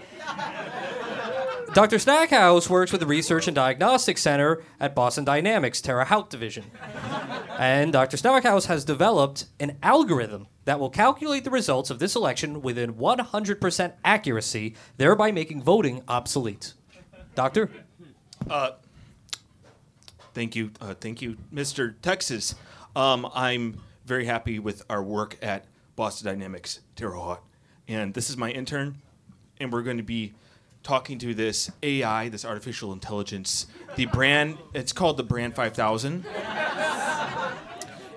Dr. 1.73 1.97
Snackhouse 1.97 2.69
works 2.69 2.91
with 2.91 2.99
the 2.99 3.07
Research 3.07 3.47
and 3.47 3.55
Diagnostics 3.55 4.21
Center 4.21 4.61
at 4.79 4.93
Boston 4.93 5.23
Dynamics 5.23 5.79
Terre 5.79 6.03
Haute 6.03 6.29
Division. 6.29 6.65
And 7.57 7.93
Dr. 7.93 8.17
Snackhouse 8.17 8.65
has 8.65 8.83
developed 8.83 9.45
an 9.57 9.77
algorithm 9.81 10.47
that 10.65 10.81
will 10.81 10.89
calculate 10.89 11.45
the 11.45 11.49
results 11.49 11.89
of 11.89 11.99
this 11.99 12.13
election 12.13 12.61
within 12.61 12.95
100% 12.95 13.93
accuracy, 14.03 14.75
thereby 14.97 15.31
making 15.31 15.63
voting 15.63 16.03
obsolete. 16.09 16.73
Doctor? 17.35 17.69
Thank 20.33 20.55
you, 20.55 20.71
uh, 20.81 20.93
thank 20.93 21.21
you, 21.21 21.37
Mr. 21.53 21.95
Texas. 22.01 22.55
Um, 22.97 23.29
I'm 23.33 23.81
very 24.05 24.25
happy 24.25 24.59
with 24.59 24.83
our 24.89 25.01
work 25.01 25.37
at 25.41 25.65
Boston 25.95 26.25
Dynamics 26.27 26.81
Terre 26.97 27.11
Haute, 27.11 27.41
and 27.87 28.13
this 28.13 28.29
is 28.29 28.35
my 28.35 28.51
intern, 28.51 29.01
and 29.59 29.71
we're 29.71 29.83
going 29.83 29.97
to 29.97 30.03
be 30.03 30.33
talking 30.83 31.19
to 31.19 31.33
this 31.33 31.71
AI, 31.83 32.29
this 32.29 32.45
artificial 32.45 32.93
intelligence, 32.93 33.67
the 33.95 34.05
brand. 34.07 34.57
It's 34.73 34.93
called 34.93 35.17
the 35.17 35.23
Brand 35.23 35.55
5000. 35.55 36.25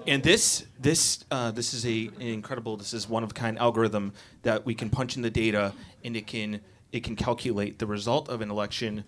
And 0.07 0.23
this 0.23 0.67
this 0.79 1.25
uh, 1.31 1.51
this 1.51 1.73
is 1.73 1.87
a 1.87 2.11
an 2.17 2.27
incredible 2.27 2.77
this 2.77 2.93
is 2.93 3.09
one 3.09 3.25
of 3.25 3.31
a 3.31 3.35
kind 3.35 3.59
algorithm 3.59 4.13
that 4.43 4.67
we 4.67 4.75
can 4.75 4.91
punch 4.91 5.17
in 5.17 5.23
the 5.23 5.31
data 5.31 5.73
and 6.05 6.15
it 6.15 6.27
can 6.27 6.61
it 6.93 7.05
can 7.05 7.17
calculate 7.17 7.79
the 7.79 7.87
result 7.87 8.29
of 8.29 8.43
an 8.43 8.51
election 8.51 9.05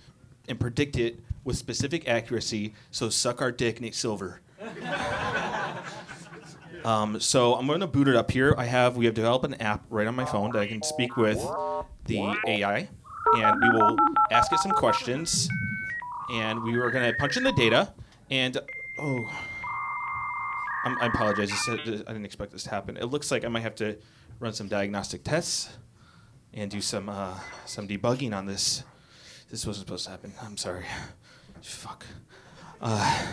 and 0.49 0.59
predict 0.59 0.97
it 0.97 1.21
with 1.45 1.57
specific 1.57 2.09
accuracy. 2.09 2.75
So 2.91 3.11
suck 3.11 3.43
our 3.43 3.53
dick, 3.53 3.81
Nate 3.81 3.95
Silver. 3.95 4.41
um, 6.85 7.21
so 7.21 7.55
I'm 7.55 7.67
going 7.67 7.81
to 7.81 7.87
boot 7.87 8.09
it 8.09 8.17
up 8.17 8.31
here. 8.31 8.55
I 8.57 8.65
have 8.65 8.97
we 8.97 9.05
have 9.05 9.15
developed 9.15 9.45
an 9.45 9.55
app 9.55 9.85
right 9.91 10.07
on 10.07 10.15
my 10.15 10.25
phone 10.25 10.53
that 10.53 10.61
I 10.61 10.67
can 10.67 10.83
speak 10.83 11.17
with 11.17 11.39
the 12.07 12.37
AI, 12.47 12.89
and 13.37 13.61
we 13.61 13.69
will 13.71 13.97
ask 14.31 14.53
it 14.53 14.59
some 14.61 14.73
questions, 14.73 15.49
and 16.33 16.63
we 16.63 16.77
are 16.77 16.91
going 16.91 17.11
to 17.11 17.17
punch 17.19 17.37
in 17.37 17.43
the 17.43 17.53
data, 17.53 17.93
and 18.31 18.59
oh. 18.99 19.31
I'm, 20.87 20.97
I 21.01 21.07
apologize. 21.07 21.51
I 21.69 21.77
didn't 21.77 22.25
expect 22.25 22.53
this 22.53 22.63
to 22.63 22.71
happen. 22.71 22.97
It 22.97 23.07
looks 23.07 23.33
like 23.33 23.45
I 23.45 23.49
might 23.49 23.63
have 23.63 23.75
to 23.77 23.99
run 24.39 24.53
some 24.53 24.69
diagnostic 24.69 25.25
tests 25.25 25.71
and 26.55 26.71
do 26.71 26.81
some 26.81 27.09
uh, 27.09 27.35
some 27.65 27.89
debugging 27.89 28.37
on 28.37 28.47
this. 28.47 28.85
This 29.51 29.67
wasn't 29.67 29.87
supposed 29.87 30.05
to 30.05 30.11
happen. 30.13 30.33
I'm 30.41 30.57
sorry. 30.57 30.85
Fuck. 31.61 32.07
Uh, 32.81 33.27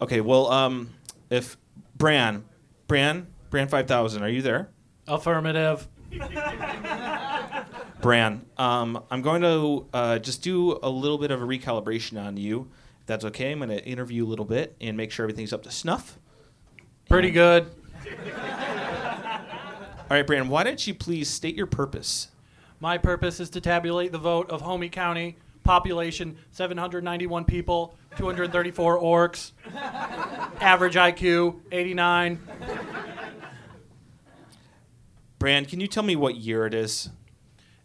okay. 0.00 0.20
Well, 0.20 0.50
um, 0.52 0.90
if 1.30 1.56
Bran, 1.96 2.44
Bran, 2.86 3.26
Bran 3.50 3.66
five 3.66 3.88
thousand, 3.88 4.22
are 4.22 4.28
you 4.28 4.42
there? 4.42 4.70
Affirmative. 5.08 5.88
Bran, 8.08 8.46
um, 8.56 9.04
I'm 9.10 9.20
going 9.20 9.42
to 9.42 9.86
uh, 9.92 10.18
just 10.18 10.40
do 10.40 10.78
a 10.82 10.88
little 10.88 11.18
bit 11.18 11.30
of 11.30 11.42
a 11.42 11.44
recalibration 11.44 12.18
on 12.18 12.38
you. 12.38 12.70
If 13.02 13.06
that's 13.06 13.22
okay, 13.26 13.52
I'm 13.52 13.58
going 13.58 13.68
to 13.68 13.84
interview 13.84 14.24
a 14.24 14.26
little 14.26 14.46
bit 14.46 14.74
and 14.80 14.96
make 14.96 15.10
sure 15.10 15.24
everything's 15.24 15.52
up 15.52 15.62
to 15.64 15.70
snuff. 15.70 16.18
Pretty 17.10 17.30
good. 17.30 17.70
All 19.26 20.06
right, 20.08 20.26
Bran, 20.26 20.48
why 20.48 20.64
don't 20.64 20.86
you 20.86 20.94
please 20.94 21.28
state 21.28 21.54
your 21.54 21.66
purpose? 21.66 22.28
My 22.80 22.96
purpose 22.96 23.40
is 23.40 23.50
to 23.50 23.60
tabulate 23.60 24.10
the 24.10 24.16
vote 24.16 24.48
of 24.48 24.62
Homey 24.62 24.88
County, 24.88 25.36
population 25.62 26.38
791 26.52 27.44
people, 27.44 27.94
234 28.16 29.02
orcs, 29.02 29.52
average 30.62 30.94
IQ 30.94 31.60
89. 31.70 32.40
Bran, 35.38 35.66
can 35.66 35.78
you 35.78 35.86
tell 35.86 36.04
me 36.04 36.16
what 36.16 36.36
year 36.36 36.64
it 36.64 36.72
is? 36.72 37.10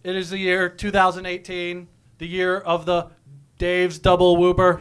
It 0.03 0.17
is 0.17 0.31
the 0.31 0.37
year 0.37 0.67
2018, 0.67 1.87
the 2.17 2.27
year 2.27 2.57
of 2.57 2.85
the 2.85 3.07
Dave's 3.57 3.99
double 3.99 4.35
whooper. 4.35 4.73
All 4.73 4.79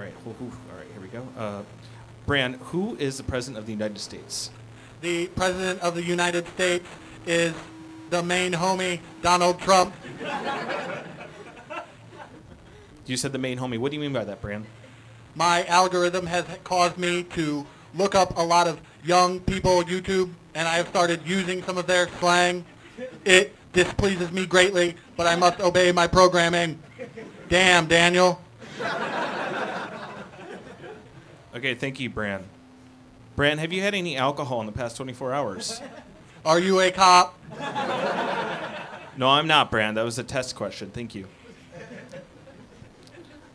right, 0.00 0.12
whew, 0.24 0.32
whew, 0.32 0.50
all 0.50 0.76
right, 0.76 0.88
here 0.92 1.00
we 1.00 1.06
go. 1.06 1.24
Uh, 1.38 1.62
Bran, 2.26 2.54
who 2.54 2.96
is 2.96 3.18
the 3.18 3.22
president 3.22 3.58
of 3.58 3.66
the 3.66 3.72
United 3.72 4.00
States? 4.00 4.50
The 5.00 5.28
President 5.28 5.80
of 5.80 5.94
the 5.94 6.02
United 6.02 6.48
States 6.48 6.88
is 7.24 7.54
the 8.10 8.24
main 8.24 8.52
homie, 8.52 8.98
Donald 9.22 9.60
Trump. 9.60 9.94
You 13.04 13.16
said 13.16 13.30
the 13.30 13.38
main 13.38 13.58
homie. 13.58 13.78
What 13.78 13.92
do 13.92 13.96
you 13.96 14.00
mean 14.00 14.12
by 14.12 14.24
that, 14.24 14.40
Bran? 14.40 14.66
My 15.36 15.64
algorithm 15.66 16.26
has 16.26 16.44
caused 16.64 16.98
me 16.98 17.22
to 17.22 17.64
look 17.94 18.16
up 18.16 18.36
a 18.36 18.42
lot 18.42 18.66
of 18.66 18.80
young 19.04 19.40
people 19.40 19.78
on 19.78 19.84
YouTube, 19.84 20.30
and 20.54 20.66
I 20.66 20.74
have 20.74 20.88
started 20.88 21.20
using 21.24 21.62
some 21.62 21.78
of 21.78 21.86
their 21.86 22.08
slang. 22.18 22.64
It 23.24 23.54
displeases 23.72 24.32
me 24.32 24.46
greatly, 24.46 24.96
but 25.16 25.26
I 25.26 25.36
must 25.36 25.60
obey 25.60 25.92
my 25.92 26.06
programming. 26.06 26.78
Damn, 27.48 27.86
Daniel. 27.86 28.40
Okay, 31.54 31.74
thank 31.74 32.00
you, 32.00 32.10
Bran. 32.10 32.44
Bran, 33.34 33.58
have 33.58 33.72
you 33.72 33.82
had 33.82 33.94
any 33.94 34.16
alcohol 34.16 34.60
in 34.60 34.66
the 34.66 34.72
past 34.72 34.96
24 34.96 35.32
hours? 35.32 35.80
Are 36.44 36.58
you 36.58 36.80
a 36.80 36.90
cop? 36.90 37.38
No, 39.18 39.28
I'm 39.28 39.46
not, 39.46 39.70
Bran. 39.70 39.94
That 39.94 40.04
was 40.04 40.18
a 40.18 40.24
test 40.24 40.56
question. 40.56 40.90
Thank 40.90 41.14
you. 41.14 41.26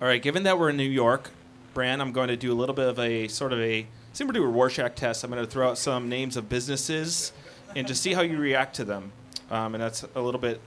All 0.02 0.08
right, 0.08 0.22
given 0.22 0.44
that 0.44 0.58
we're 0.58 0.70
in 0.70 0.78
New 0.78 0.84
York, 0.84 1.30
Bran, 1.74 2.02
I'm 2.02 2.12
going 2.12 2.28
to 2.28 2.36
do 2.36 2.52
a 2.52 2.56
little 2.56 2.76
bit 2.76 2.88
of 2.88 3.00
a 3.00 3.28
sort 3.28 3.54
of 3.54 3.60
a 3.60 3.86
similar 4.14 4.40
to 4.40 4.46
a 4.46 4.48
Rorschach 4.48 4.96
test. 4.96 5.24
I'm 5.24 5.32
going 5.32 5.44
to 5.44 5.50
throw 5.50 5.70
out 5.70 5.78
some 5.78 6.10
names 6.10 6.38
of 6.38 6.50
businesses 6.50 7.32
and 7.76 7.88
just 7.88 8.02
see 8.02 8.14
how 8.14 8.22
you 8.22 8.38
react 8.38 8.76
to 8.78 8.84
them. 8.84 9.12
Um, 9.50 9.76
and 9.76 9.84
that's 9.84 10.06
a 10.16 10.22
little 10.22 10.40
bit 10.40 10.62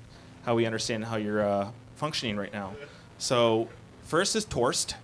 how 0.45 0.55
we 0.55 0.66
understand 0.66 1.05
how 1.07 1.16
you're 1.16 1.47
uh, 1.47 1.70
functioning 1.97 2.36
right 2.36 2.53
now. 2.53 2.74
So, 3.18 3.68
first 4.03 4.36
is 4.36 4.45
Torst. 4.45 4.97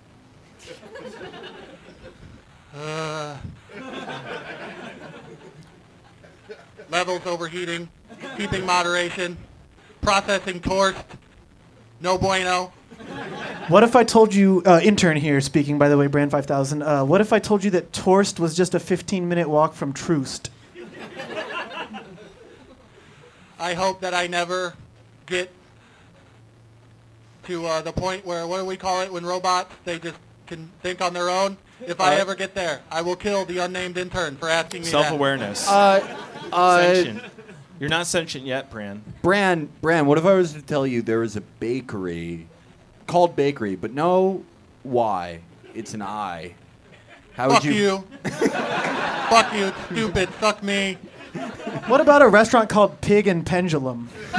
Levels 6.90 7.24
overheating, 7.24 7.88
keeping 8.36 8.66
moderation, 8.66 9.36
processing 10.02 10.60
Torst, 10.60 11.04
no 12.00 12.18
bueno. 12.18 12.72
What 13.68 13.84
if 13.84 13.94
I 13.94 14.02
told 14.02 14.34
you, 14.34 14.62
uh, 14.66 14.80
intern 14.82 15.16
here 15.16 15.40
speaking, 15.40 15.78
by 15.78 15.88
the 15.88 15.96
way, 15.96 16.08
Brand 16.08 16.30
5000, 16.32 16.82
uh, 16.82 17.04
what 17.04 17.20
if 17.20 17.32
I 17.32 17.38
told 17.38 17.62
you 17.62 17.70
that 17.70 17.92
Torst 17.92 18.40
was 18.40 18.56
just 18.56 18.74
a 18.74 18.80
15 18.80 19.28
minute 19.28 19.48
walk 19.48 19.74
from 19.74 19.92
Troost? 19.92 20.50
I 23.58 23.74
hope 23.74 24.00
that 24.00 24.14
I 24.14 24.26
never 24.26 24.74
get 25.26 25.50
to 27.44 27.66
uh, 27.66 27.82
the 27.82 27.92
point 27.92 28.24
where 28.24 28.46
what 28.46 28.58
do 28.58 28.64
we 28.64 28.76
call 28.76 29.02
it 29.02 29.12
when 29.12 29.24
robots 29.24 29.72
they 29.84 29.98
just 29.98 30.16
can 30.46 30.70
think 30.82 31.00
on 31.00 31.14
their 31.14 31.30
own. 31.30 31.56
If 31.86 32.00
I 32.00 32.16
Uh, 32.16 32.18
ever 32.18 32.34
get 32.34 32.54
there, 32.54 32.80
I 32.90 33.02
will 33.02 33.16
kill 33.16 33.44
the 33.44 33.58
unnamed 33.58 33.96
intern 33.96 34.36
for 34.36 34.48
asking 34.48 34.80
me 34.82 34.86
that. 34.86 34.90
Self-awareness. 34.90 35.68
Uh, 35.68 36.16
uh, 36.52 36.82
sentient. 36.82 37.22
You're 37.78 37.88
not 37.88 38.06
sentient 38.06 38.46
yet, 38.46 38.70
Bran. 38.70 39.02
Bran, 39.22 39.68
Bran, 39.80 40.06
what 40.06 40.18
if 40.18 40.24
I 40.26 40.34
was 40.34 40.52
to 40.54 40.60
tell 40.62 40.86
you 40.86 41.00
there 41.02 41.22
is 41.22 41.36
a 41.36 41.40
bakery 41.40 42.46
called 43.10 43.34
Bakery, 43.34 43.74
but 43.74 43.92
no 43.92 44.44
Y, 44.84 45.40
it's 45.74 45.94
an 45.94 46.02
I. 46.02 46.54
How 47.34 47.48
would 47.48 47.54
Fuck 47.54 47.64
you. 47.64 48.04
Fuck 48.24 49.52
you, 49.52 49.72
stupid. 49.86 50.28
Suck 50.38 50.62
me. 50.62 50.96
What 51.88 52.00
about 52.00 52.22
a 52.22 52.28
restaurant 52.28 52.70
called 52.70 53.00
Pig 53.00 53.26
and 53.26 53.44
Pendulum? 53.44 54.10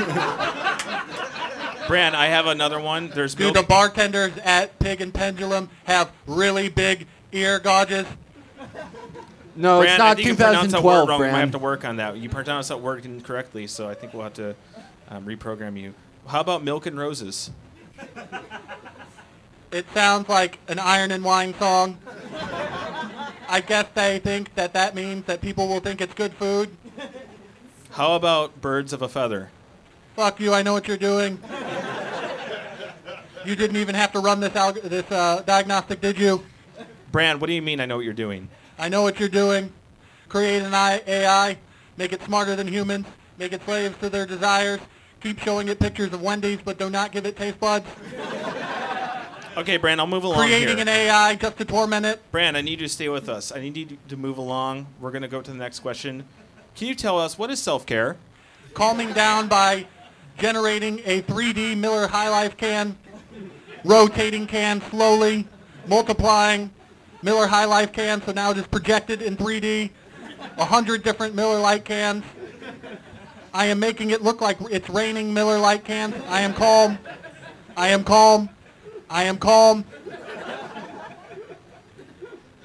Bran, 1.87 2.15
I 2.15 2.27
have 2.27 2.45
another 2.45 2.79
one. 2.79 3.09
There's 3.09 3.35
Dude, 3.35 3.53
milk. 3.53 3.55
the 3.55 3.63
bartenders 3.63 4.31
at 4.45 4.79
Pig 4.79 5.01
and 5.01 5.13
Pendulum 5.13 5.69
have 5.83 6.09
really 6.25 6.69
big 6.69 7.07
ear 7.33 7.59
gauges. 7.59 8.07
No, 9.57 9.81
Bran, 9.81 9.93
it's 9.95 10.01
I 10.01 10.07
not 10.07 10.15
think 10.15 10.29
you 10.29 10.35
pronounced 10.35 10.71
that 10.71 10.81
word 10.81 11.07
2012, 11.07 11.09
wrong. 11.09 11.19
We 11.19 11.27
might 11.27 11.39
have 11.39 11.51
to 11.51 11.59
work 11.59 11.83
on 11.83 11.97
that. 11.97 12.15
You 12.15 12.29
pronounced 12.29 12.69
that 12.69 12.79
word 12.79 13.05
incorrectly, 13.05 13.67
so 13.67 13.89
I 13.89 13.95
think 13.95 14.13
we'll 14.13 14.23
have 14.23 14.35
to 14.35 14.55
um, 15.09 15.25
reprogram 15.25 15.77
you. 15.77 15.93
How 16.27 16.39
about 16.39 16.63
milk 16.63 16.85
and 16.85 16.97
roses? 16.97 17.51
It 19.71 19.85
sounds 19.93 20.27
like 20.27 20.59
an 20.67 20.79
Iron 20.79 21.11
and 21.11 21.23
Wine 21.23 21.53
song. 21.57 21.97
I 23.47 23.61
guess 23.61 23.87
they 23.93 24.19
think 24.19 24.53
that 24.55 24.73
that 24.73 24.95
means 24.95 25.25
that 25.25 25.41
people 25.41 25.67
will 25.67 25.79
think 25.79 26.01
it's 26.01 26.13
good 26.13 26.33
food. 26.33 26.75
How 27.91 28.15
about 28.15 28.61
birds 28.61 28.93
of 28.93 29.01
a 29.01 29.09
feather? 29.09 29.49
Fuck 30.15 30.39
you, 30.39 30.53
I 30.53 30.61
know 30.61 30.73
what 30.73 30.87
you're 30.87 30.97
doing. 30.97 31.39
You 33.45 33.55
didn't 33.55 33.77
even 33.77 33.95
have 33.95 34.11
to 34.11 34.19
run 34.19 34.39
this 34.39 34.51
alg- 34.53 34.81
this 34.83 35.09
uh, 35.11 35.41
diagnostic, 35.45 35.99
did 35.99 36.17
you? 36.17 36.43
Bran, 37.11 37.39
what 37.39 37.47
do 37.47 37.53
you 37.53 37.61
mean? 37.61 37.79
I 37.79 37.85
know 37.85 37.95
what 37.97 38.05
you're 38.05 38.13
doing. 38.13 38.49
I 38.77 38.87
know 38.87 39.01
what 39.01 39.19
you're 39.19 39.29
doing. 39.29 39.71
Create 40.29 40.61
an 40.61 40.73
AI, 40.73 41.57
make 41.97 42.13
it 42.13 42.21
smarter 42.23 42.55
than 42.55 42.67
humans, 42.67 43.05
make 43.37 43.51
it 43.51 43.63
slaves 43.65 43.97
to 43.99 44.09
their 44.09 44.25
desires, 44.25 44.79
keep 45.21 45.39
showing 45.39 45.67
it 45.67 45.79
pictures 45.79 46.11
of 46.13 46.21
Wendy's 46.21 46.59
but 46.63 46.77
do 46.77 46.89
not 46.89 47.11
give 47.11 47.25
it 47.25 47.35
taste 47.35 47.59
buds. 47.59 47.87
Okay, 49.57 49.75
Bran, 49.77 49.99
I'll 49.99 50.07
move 50.07 50.23
along 50.23 50.37
Creating 50.37 50.77
here. 50.77 50.81
an 50.81 50.87
AI 50.87 51.35
just 51.35 51.57
to 51.57 51.65
torment 51.65 52.05
it. 52.05 52.21
Bran, 52.31 52.55
I 52.55 52.61
need 52.61 52.79
you 52.79 52.87
to 52.87 52.89
stay 52.89 53.09
with 53.09 53.27
us. 53.27 53.51
I 53.51 53.59
need 53.59 53.75
you 53.75 53.97
to 54.07 54.15
move 54.15 54.37
along. 54.37 54.87
We're 54.99 55.11
going 55.11 55.23
to 55.23 55.27
go 55.27 55.41
to 55.41 55.51
the 55.51 55.57
next 55.57 55.79
question. 55.79 56.25
Can 56.75 56.87
you 56.87 56.95
tell 56.95 57.19
us 57.19 57.37
what 57.37 57.51
is 57.51 57.61
self-care? 57.61 58.17
calming 58.73 59.11
down 59.11 59.49
by 59.49 59.85
generating 60.37 60.99
a 61.05 61.21
3D 61.23 61.77
Miller 61.77 62.07
High 62.07 62.29
Life 62.29 62.55
can, 62.55 62.97
rotating 63.83 64.47
can 64.47 64.81
slowly, 64.89 65.47
multiplying 65.87 66.71
Miller 67.21 67.47
High 67.47 67.65
Life 67.65 67.91
can, 67.91 68.21
so 68.21 68.31
now 68.31 68.51
it 68.51 68.57
is 68.57 68.67
projected 68.67 69.21
in 69.21 69.35
3D, 69.35 69.89
a 70.57 70.65
hundred 70.65 71.03
different 71.03 71.35
Miller 71.35 71.59
Light 71.59 71.83
cans. 71.85 72.23
I 73.53 73.65
am 73.65 73.79
making 73.79 74.11
it 74.11 74.21
look 74.21 74.41
like 74.41 74.57
it's 74.69 74.89
raining 74.89 75.33
Miller 75.33 75.57
Light 75.59 75.83
cans. 75.83 76.15
I 76.27 76.41
am 76.41 76.53
calm. 76.53 76.97
I 77.75 77.89
am 77.89 78.03
calm. 78.03 78.49
I 79.09 79.23
am 79.23 79.37
calm. 79.37 79.83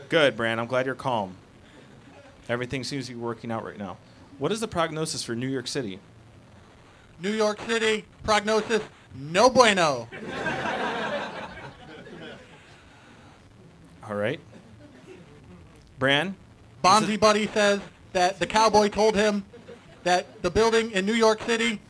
Good, 0.09 0.37
Bran. 0.37 0.61
I'm 0.61 0.66
glad 0.66 0.87
you're 0.87 0.95
calm. 0.95 1.37
Everything 2.49 2.84
seems 2.84 3.07
to 3.07 3.14
be 3.14 3.18
working 3.18 3.51
out 3.51 3.64
right 3.64 3.78
now. 3.78 3.97
What 4.39 4.53
is 4.53 4.61
the 4.61 4.68
prognosis 4.68 5.24
for 5.24 5.34
New 5.34 5.49
York 5.49 5.66
City? 5.66 5.99
New 7.20 7.32
York 7.32 7.61
City, 7.62 8.05
prognosis, 8.22 8.82
no 9.14 9.51
bueno. 9.51 10.09
All 14.09 14.14
right. 14.14 14.39
Bran, 15.99 16.37
Bonzi 16.84 17.18
Buddy 17.18 17.47
says 17.49 17.80
that 18.12 18.39
the 18.39 18.47
cowboy 18.47 18.89
told 18.89 19.16
him 19.16 19.45
that 20.07 20.40
the 20.40 20.50
building 20.50 20.92
in 20.92 21.04
New 21.04 21.14
York 21.14 21.42
City, 21.42 21.80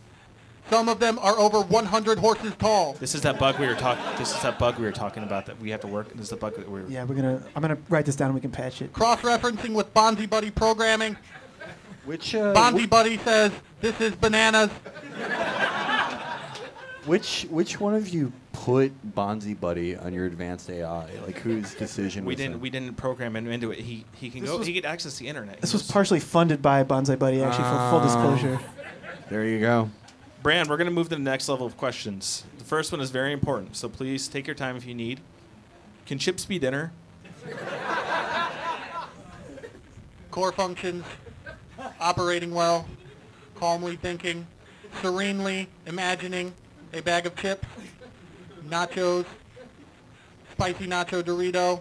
some 0.70 0.88
of 0.88 0.98
them 0.98 1.18
are 1.18 1.38
over 1.38 1.60
100 1.60 2.18
horses 2.18 2.54
tall. 2.58 2.94
this 2.94 3.14
is 3.14 3.20
that 3.20 3.38
bug 3.38 3.58
we 3.60 3.66
were 3.66 3.74
talking. 3.74 4.02
This 4.18 4.34
is 4.34 4.42
that 4.42 4.58
bug 4.58 4.78
we 4.78 4.86
were 4.86 4.92
talking 4.92 5.22
about 5.22 5.44
that 5.46 5.60
we 5.60 5.70
have 5.70 5.82
to 5.82 5.86
work. 5.86 6.10
This 6.14 6.22
is 6.22 6.30
the 6.30 6.36
bug 6.36 6.56
that 6.56 6.68
we're. 6.68 6.86
Yeah, 6.88 7.04
we're 7.04 7.14
gonna. 7.14 7.42
I'm 7.54 7.60
gonna 7.62 7.76
write 7.90 8.06
this 8.06 8.16
down. 8.16 8.28
and 8.28 8.34
We 8.34 8.40
can 8.40 8.50
patch 8.50 8.80
it. 8.82 8.92
Cross-referencing 8.92 9.74
with 9.74 9.92
Bonzi 9.92 10.28
Buddy 10.28 10.50
programming, 10.50 11.16
Which, 12.06 12.34
uh, 12.34 12.54
Bonzi 12.54 12.88
Buddy 12.88 13.18
says 13.18 13.52
this 13.82 14.00
is 14.00 14.16
bananas. 14.16 14.70
which, 17.04 17.46
which 17.50 17.78
one 17.78 17.94
of 17.94 18.08
you 18.08 18.32
put 18.64 18.92
Bonzi 19.14 19.58
Buddy 19.58 19.96
on 19.96 20.12
your 20.14 20.24
advanced 20.26 20.70
AI? 20.70 21.06
Like, 21.26 21.38
whose 21.38 21.74
decision 21.74 22.24
We 22.24 22.30
was 22.32 22.36
didn't. 22.38 22.52
that? 22.54 22.58
We 22.60 22.70
didn't 22.70 22.96
program 22.96 23.36
him 23.36 23.46
into 23.48 23.70
it. 23.70 23.78
He 23.80 24.04
he 24.14 24.30
can 24.30 24.40
This 24.40 24.50
go. 24.50 24.58
was- 24.58 24.66
he 24.66 24.74
could 24.74 24.84
access 24.86 25.18
the 25.18 25.28
internet. 25.28 25.60
This 25.60 25.72
He 25.72 25.76
was 25.76 25.90
partially 25.90 26.20
funded 26.20 26.62
by 26.62 26.82
Bonzi 26.84 27.18
Buddy, 27.18 27.42
actually, 27.42 27.64
for 27.64 27.90
full 27.90 28.00
Oh. 28.00 28.02
disclosure. 28.02 28.58
There 29.30 29.44
you 29.44 29.60
go. 29.60 29.90
Brand, 30.42 30.68
we're 30.68 30.76
gonna 30.76 30.90
move 30.90 31.08
to 31.10 31.16
the 31.16 31.22
next 31.22 31.48
level 31.48 31.66
of 31.66 31.76
questions. 31.76 32.44
The 32.58 32.64
first 32.64 32.92
one 32.92 33.00
is 33.00 33.10
very 33.10 33.32
important, 33.32 33.76
so 33.76 33.88
please 33.88 34.26
take 34.28 34.46
your 34.46 34.54
time 34.56 34.76
if 34.76 34.86
you 34.86 34.94
need. 34.94 35.20
Can 36.06 36.18
chips 36.18 36.44
be 36.44 36.58
dinner? 36.58 36.92
Core 40.30 40.52
functions, 40.52 41.04
operating 42.00 42.52
well, 42.54 42.86
calmly 43.56 43.96
thinking, 43.96 44.46
serenely 45.02 45.68
imagining 45.86 46.52
a 46.92 47.00
bag 47.02 47.26
of 47.26 47.34
chips, 47.36 47.66
nachos, 48.68 49.24
spicy 50.52 50.86
nacho 50.86 51.22
Dorito, 51.22 51.80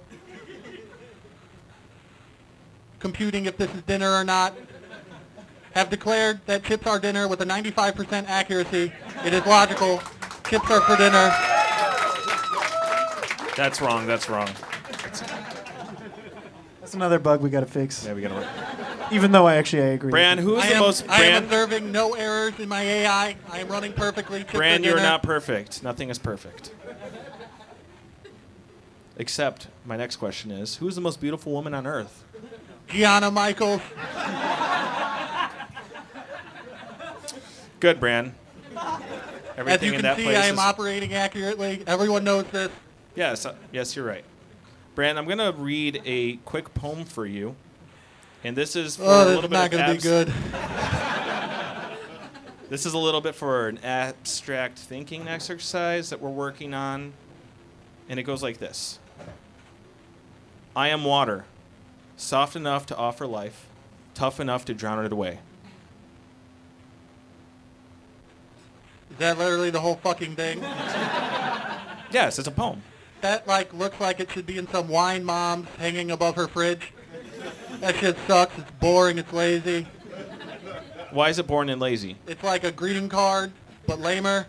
computing 2.99 3.45
if 3.45 3.57
this 3.57 3.73
is 3.73 3.81
dinner 3.83 4.11
or 4.11 4.23
not, 4.23 4.55
have 5.73 5.89
declared 5.89 6.39
that 6.45 6.63
chips 6.63 6.87
are 6.87 6.99
dinner 6.99 7.27
with 7.27 7.41
a 7.41 7.45
95% 7.45 8.27
accuracy. 8.27 8.91
It 9.25 9.33
is 9.33 9.45
logical. 9.45 10.01
Chips 10.49 10.71
are 10.71 10.81
for 10.81 10.95
dinner. 10.95 11.31
That's 13.55 13.81
wrong. 13.81 14.05
That's 14.05 14.29
wrong. 14.29 14.49
That's 16.79 16.93
another 16.93 17.19
bug 17.19 17.41
we 17.41 17.49
gotta 17.49 17.65
fix. 17.65 18.05
Yeah, 18.05 18.13
we 18.13 18.21
gotta. 18.21 18.35
Work. 18.35 18.45
Even 19.11 19.31
though 19.31 19.45
I 19.47 19.55
actually 19.55 19.83
I 19.83 19.87
agree. 19.87 20.11
Bran, 20.11 20.37
who 20.37 20.55
is 20.55 20.63
I 20.63 20.69
the 20.69 20.75
am, 20.75 20.81
most? 20.81 21.09
I 21.09 21.23
am 21.23 21.31
Bran, 21.31 21.43
observing 21.43 21.91
no 21.91 22.13
errors 22.13 22.53
in 22.59 22.67
my 22.69 22.81
AI. 22.81 23.35
I 23.51 23.59
am 23.59 23.67
running 23.67 23.93
perfectly. 23.93 24.39
Chips 24.41 24.53
Bran, 24.53 24.83
you're 24.83 24.97
not 24.97 25.21
perfect. 25.23 25.83
Nothing 25.83 26.09
is 26.09 26.17
perfect. 26.19 26.71
Except 29.17 29.67
my 29.85 29.95
next 29.95 30.17
question 30.17 30.51
is: 30.51 30.77
Who 30.77 30.87
is 30.87 30.95
the 30.95 31.01
most 31.01 31.21
beautiful 31.21 31.51
woman 31.51 31.73
on 31.73 31.85
earth? 31.87 32.23
Gianna 32.89 33.31
Michaels. 33.31 33.81
Good, 37.79 37.99
Bran. 37.99 38.33
As 38.75 39.01
Everything 39.57 39.87
you 39.87 39.93
in 39.93 39.97
can 39.99 40.03
that 40.03 40.17
see, 40.17 40.23
place 40.23 40.37
I 40.37 40.45
am 40.47 40.55
is. 40.55 40.59
operating 40.59 41.13
accurately. 41.13 41.83
Everyone 41.87 42.23
knows 42.23 42.45
this. 42.47 42.71
yes, 43.15 43.45
uh, 43.45 43.55
yes, 43.71 43.95
you're 43.95 44.05
right. 44.05 44.23
Bran, 44.95 45.17
I'm 45.17 45.27
gonna 45.27 45.51
read 45.51 46.01
a 46.05 46.37
quick 46.37 46.73
poem 46.73 47.05
for 47.05 47.25
you, 47.25 47.55
and 48.45 48.55
this 48.55 48.75
is 48.75 48.97
oh, 48.99 49.03
for 49.03 49.09
Oh, 49.09 49.23
a 49.23 49.25
little 49.25 49.41
bit 49.41 49.51
not 49.51 49.71
going 49.71 49.85
to 49.85 49.93
be 49.93 50.01
good. 50.01 50.33
This 52.67 52.87
is 52.87 52.93
a 52.93 52.97
little 52.97 53.21
bit 53.21 53.35
for 53.35 53.67
an 53.67 53.77
abstract 53.83 54.79
thinking 54.79 55.27
exercise 55.27 56.09
that 56.09 56.19
we're 56.19 56.31
working 56.31 56.73
on. 56.73 57.13
And 58.09 58.19
it 58.19 58.23
goes 58.23 58.41
like 58.41 58.57
this 58.57 58.97
I 60.75 60.89
am 60.89 61.03
water, 61.03 61.45
soft 62.17 62.55
enough 62.55 62.87
to 62.87 62.97
offer 62.97 63.27
life, 63.27 63.67
tough 64.15 64.39
enough 64.39 64.65
to 64.65 64.73
drown 64.73 65.05
it 65.05 65.11
away. 65.11 65.39
Is 69.11 69.17
that 69.19 69.37
literally 69.37 69.69
the 69.69 69.81
whole 69.81 69.95
fucking 69.95 70.35
thing? 70.35 70.63
Yes, 72.11 72.39
it's 72.39 72.47
a 72.47 72.51
poem. 72.51 72.81
That 73.21 73.45
like 73.45 73.73
looks 73.73 73.99
like 73.99 74.21
it 74.21 74.31
should 74.31 74.45
be 74.45 74.57
in 74.57 74.69
some 74.69 74.87
wine 74.87 75.25
mom's 75.25 75.67
hanging 75.77 76.11
above 76.11 76.35
her 76.35 76.47
fridge. 76.47 76.93
That 77.79 77.95
shit 77.97 78.17
sucks. 78.27 78.57
It's 78.57 78.71
boring. 78.79 79.17
It's 79.17 79.31
lazy. 79.33 79.87
Why 81.11 81.29
is 81.29 81.39
it 81.39 81.47
boring 81.47 81.69
and 81.69 81.79
lazy? 81.79 82.17
It's 82.27 82.43
like 82.43 82.63
a 82.63 82.71
greeting 82.71 83.09
card, 83.09 83.51
but 83.87 83.99
lamer. 83.99 84.47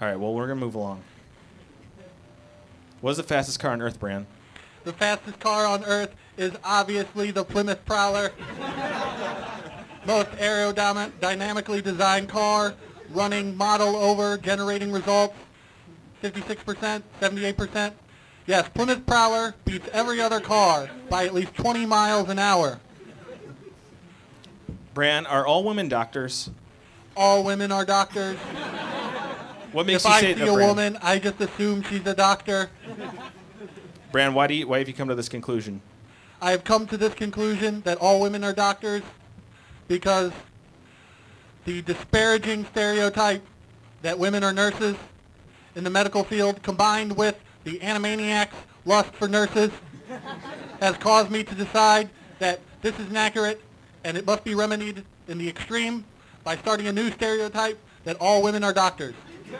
All 0.00 0.06
right, 0.06 0.16
well, 0.16 0.34
we're 0.34 0.46
going 0.46 0.58
to 0.58 0.64
move 0.64 0.74
along. 0.74 1.02
What 3.00 3.12
is 3.12 3.16
the 3.16 3.22
fastest 3.22 3.60
car 3.60 3.72
on 3.72 3.80
Earth, 3.80 3.98
Bran? 3.98 4.26
The 4.84 4.92
fastest 4.92 5.40
car 5.40 5.66
on 5.66 5.84
Earth 5.84 6.14
is 6.36 6.52
obviously 6.62 7.30
the 7.30 7.44
Plymouth 7.44 7.84
Prowler. 7.84 8.32
Most 10.06 10.30
aerodynamically 10.32 11.82
designed 11.82 12.28
car, 12.28 12.74
running 13.10 13.56
model 13.56 13.96
over, 13.96 14.36
generating 14.38 14.92
results. 14.92 15.34
56%, 16.22 17.02
78%. 17.20 17.92
Yes, 18.48 18.66
Plymouth 18.70 19.04
Prowler 19.04 19.54
beats 19.66 19.86
every 19.92 20.22
other 20.22 20.40
car 20.40 20.88
by 21.10 21.26
at 21.26 21.34
least 21.34 21.54
20 21.56 21.84
miles 21.84 22.30
an 22.30 22.38
hour. 22.38 22.80
Bran, 24.94 25.26
are 25.26 25.46
all 25.46 25.64
women 25.64 25.86
doctors? 25.86 26.48
All 27.14 27.44
women 27.44 27.70
are 27.70 27.84
doctors. 27.84 28.38
What 29.72 29.84
makes 29.84 30.02
if 30.02 30.08
you 30.08 30.14
I 30.14 30.20
say 30.22 30.32
see 30.32 30.40
that, 30.40 30.48
a 30.48 30.54
Brand? 30.54 30.68
woman, 30.68 30.98
I 31.02 31.18
just 31.18 31.38
assume 31.42 31.82
she's 31.82 32.06
a 32.06 32.14
doctor. 32.14 32.70
Brand, 34.12 34.34
why 34.34 34.46
do 34.46 34.54
you, 34.54 34.66
why 34.66 34.78
have 34.78 34.88
you 34.88 34.94
come 34.94 35.08
to 35.08 35.14
this 35.14 35.28
conclusion? 35.28 35.82
I 36.40 36.52
have 36.52 36.64
come 36.64 36.86
to 36.86 36.96
this 36.96 37.12
conclusion 37.12 37.82
that 37.82 37.98
all 37.98 38.18
women 38.18 38.44
are 38.44 38.54
doctors 38.54 39.02
because 39.88 40.32
the 41.66 41.82
disparaging 41.82 42.64
stereotype 42.64 43.44
that 44.00 44.18
women 44.18 44.42
are 44.42 44.54
nurses 44.54 44.96
in 45.76 45.84
the 45.84 45.90
medical 45.90 46.24
field 46.24 46.62
combined 46.62 47.14
with 47.14 47.38
the 47.68 47.78
animaniacs' 47.80 48.54
lust 48.86 49.12
for 49.14 49.28
nurses 49.28 49.70
has 50.80 50.96
caused 50.96 51.30
me 51.30 51.44
to 51.44 51.54
decide 51.54 52.08
that 52.38 52.60
this 52.80 52.98
is 52.98 53.10
inaccurate 53.10 53.60
and 54.04 54.16
it 54.16 54.24
must 54.24 54.42
be 54.42 54.54
remedied 54.54 55.04
in 55.26 55.36
the 55.36 55.46
extreme 55.46 56.04
by 56.44 56.56
starting 56.56 56.86
a 56.86 56.92
new 56.92 57.10
stereotype 57.10 57.78
that 58.04 58.16
all 58.20 58.42
women 58.42 58.64
are 58.64 58.72
doctors. 58.72 59.14
All 59.52 59.58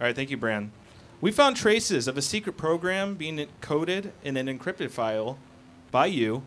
right, 0.00 0.16
thank 0.16 0.30
you, 0.30 0.36
Bran. 0.36 0.72
We 1.20 1.30
found 1.30 1.56
traces 1.56 2.08
of 2.08 2.18
a 2.18 2.22
secret 2.22 2.56
program 2.56 3.14
being 3.14 3.46
coded 3.60 4.12
in 4.24 4.36
an 4.36 4.46
encrypted 4.46 4.90
file 4.90 5.38
by 5.92 6.06
you 6.06 6.42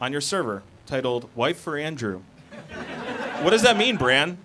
on 0.00 0.12
your 0.12 0.20
server 0.20 0.62
titled 0.86 1.28
Wife 1.34 1.58
for 1.58 1.76
Andrew. 1.76 2.22
what 3.40 3.50
does 3.50 3.62
that 3.62 3.76
mean, 3.76 3.96
Bran? 3.96 4.38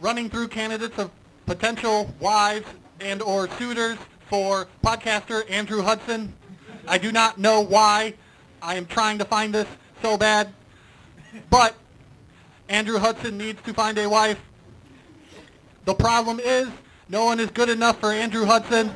running 0.00 0.30
through 0.30 0.46
candidates 0.46 0.96
of 0.96 1.10
potential 1.44 2.14
wives 2.20 2.66
and 3.00 3.22
or 3.22 3.48
suitors 3.50 3.98
for 4.28 4.68
podcaster 4.84 5.48
Andrew 5.50 5.82
Hudson. 5.82 6.32
I 6.86 6.98
do 6.98 7.12
not 7.12 7.38
know 7.38 7.60
why 7.60 8.14
I 8.62 8.74
am 8.76 8.86
trying 8.86 9.18
to 9.18 9.24
find 9.24 9.54
this 9.54 9.68
so 10.02 10.16
bad, 10.16 10.52
but 11.50 11.74
Andrew 12.68 12.98
Hudson 12.98 13.38
needs 13.38 13.60
to 13.62 13.72
find 13.72 13.98
a 13.98 14.08
wife. 14.08 14.38
The 15.84 15.94
problem 15.94 16.40
is 16.40 16.68
no 17.08 17.24
one 17.24 17.40
is 17.40 17.50
good 17.50 17.68
enough 17.68 18.00
for 18.00 18.12
Andrew 18.12 18.44
Hudson. 18.44 18.90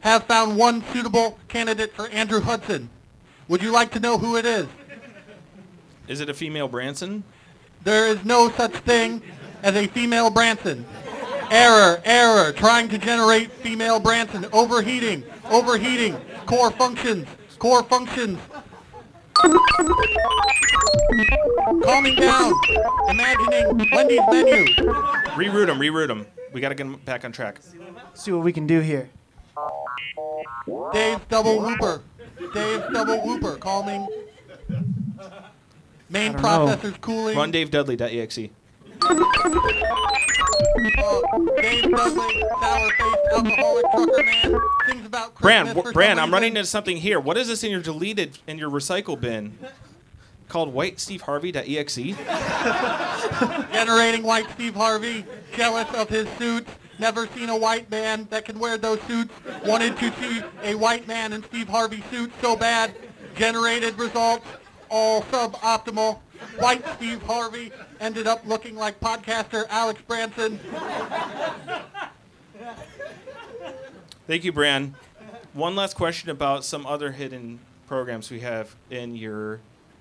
Have 0.00 0.24
found 0.24 0.56
one 0.56 0.82
suitable 0.92 1.38
candidate 1.48 1.94
for 1.94 2.08
Andrew 2.08 2.40
Hudson. 2.40 2.90
Would 3.48 3.62
you 3.62 3.72
like 3.72 3.90
to 3.92 4.00
know 4.00 4.18
who 4.18 4.36
it 4.36 4.46
is? 4.46 4.66
Is 6.08 6.20
it 6.20 6.28
a 6.28 6.34
female 6.34 6.68
Branson? 6.68 7.22
There 7.84 8.08
is 8.08 8.24
no 8.24 8.50
such 8.50 8.72
thing 8.72 9.22
as 9.62 9.74
a 9.76 9.86
female 9.86 10.30
Branson. 10.30 10.84
Error, 11.50 12.00
error, 12.04 12.52
trying 12.52 12.88
to 12.88 12.98
generate 12.98 13.50
female 13.50 13.98
Branson. 13.98 14.46
Overheating, 14.52 15.24
overheating. 15.50 16.16
Core 16.46 16.70
functions, 16.70 17.26
core 17.58 17.82
functions. 17.82 18.38
Calming 21.82 22.16
down. 22.16 22.52
Imagining 23.08 23.90
Wendy's 23.92 24.20
menu. 24.30 24.64
Reroute 25.34 25.68
him, 25.68 25.78
reroute 25.78 26.10
him. 26.10 26.26
We 26.52 26.60
gotta 26.60 26.74
get 26.74 26.86
him 26.86 26.96
back 27.04 27.24
on 27.24 27.32
track. 27.32 27.60
See 28.14 28.32
what 28.32 28.44
we 28.44 28.52
can 28.52 28.66
do 28.66 28.80
here. 28.80 29.10
Dave's 30.92 31.24
double 31.28 31.60
whooper. 31.60 32.02
Dave's 32.54 32.92
double 32.92 33.20
whooper. 33.26 33.56
Calming. 33.56 34.06
Main 36.08 36.34
I 36.36 36.40
know. 36.40 36.66
processor's 36.76 36.96
cooling. 37.00 37.36
Run 37.36 37.52
DaveDudley.exe. 37.52 38.50
Uh, 39.02 39.14
Dave 41.56 41.90
Dudley, 41.90 42.44
sour-faced 42.60 43.18
alcoholic 43.34 43.84
trucker 43.92 44.22
man, 44.22 44.60
sings 44.86 45.06
about 45.06 45.34
Bran, 45.36 45.64
Christmas 45.66 45.84
for 45.84 45.92
Bran, 45.92 46.16
some 46.16 46.24
I'm 46.24 46.32
running 46.32 46.50
reason. 46.52 46.58
into 46.58 46.68
something 46.70 46.96
here. 46.96 47.18
What 47.20 47.36
is 47.36 47.48
this 47.48 47.62
in 47.64 47.70
your 47.70 47.80
deleted 47.80 48.38
in 48.46 48.58
your 48.58 48.70
recycle 48.70 49.20
bin? 49.20 49.58
Called 50.48 50.72
White 50.72 50.98
Steve 51.00 51.22
whitesteveharvey.exe. 51.22 52.16
generating 53.72 54.22
white 54.22 54.50
Steve 54.50 54.74
Harvey, 54.74 55.24
jealous 55.54 55.88
of 55.94 56.08
his 56.08 56.28
suits, 56.38 56.70
never 56.98 57.26
seen 57.28 57.48
a 57.48 57.56
white 57.56 57.90
man 57.90 58.26
that 58.30 58.44
can 58.44 58.58
wear 58.58 58.76
those 58.76 59.00
suits, 59.02 59.32
wanted 59.64 59.96
to 59.98 60.12
see 60.20 60.42
a 60.62 60.74
white 60.74 61.06
man 61.06 61.32
in 61.32 61.42
Steve 61.44 61.68
Harvey 61.68 62.02
suit 62.10 62.32
so 62.40 62.56
bad, 62.56 62.94
generated 63.36 63.96
results, 63.98 64.44
all 64.90 65.22
suboptimal. 65.22 66.18
White 66.58 66.86
Steve 66.96 67.22
Harvey 67.22 67.72
ended 68.00 68.26
up 68.26 68.46
looking 68.46 68.76
like 68.76 69.00
podcaster 69.00 69.66
Alex 69.68 70.00
Branson. 70.06 70.58
Thank 74.26 74.44
you, 74.44 74.52
Bran. 74.52 74.94
One 75.52 75.74
last 75.74 75.96
question 75.96 76.30
about 76.30 76.64
some 76.64 76.86
other 76.86 77.12
hidden 77.12 77.58
programs 77.86 78.30
we 78.30 78.40
have 78.40 78.76
in 78.90 79.16
your 79.16 79.60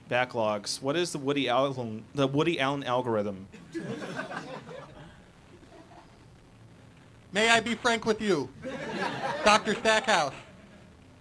backlogs. 0.09 0.81
What 0.81 0.95
is 0.95 1.11
the 1.11 1.17
Woody 1.17 1.49
Allen 1.49 2.03
the 2.13 2.27
Woody 2.27 2.59
Allen 2.59 2.83
algorithm? 2.83 3.47
May 7.31 7.49
I 7.49 7.59
be 7.59 7.75
frank 7.75 8.05
with 8.05 8.21
you, 8.21 8.49
Dr. 9.43 9.75
Stackhouse? 9.75 10.33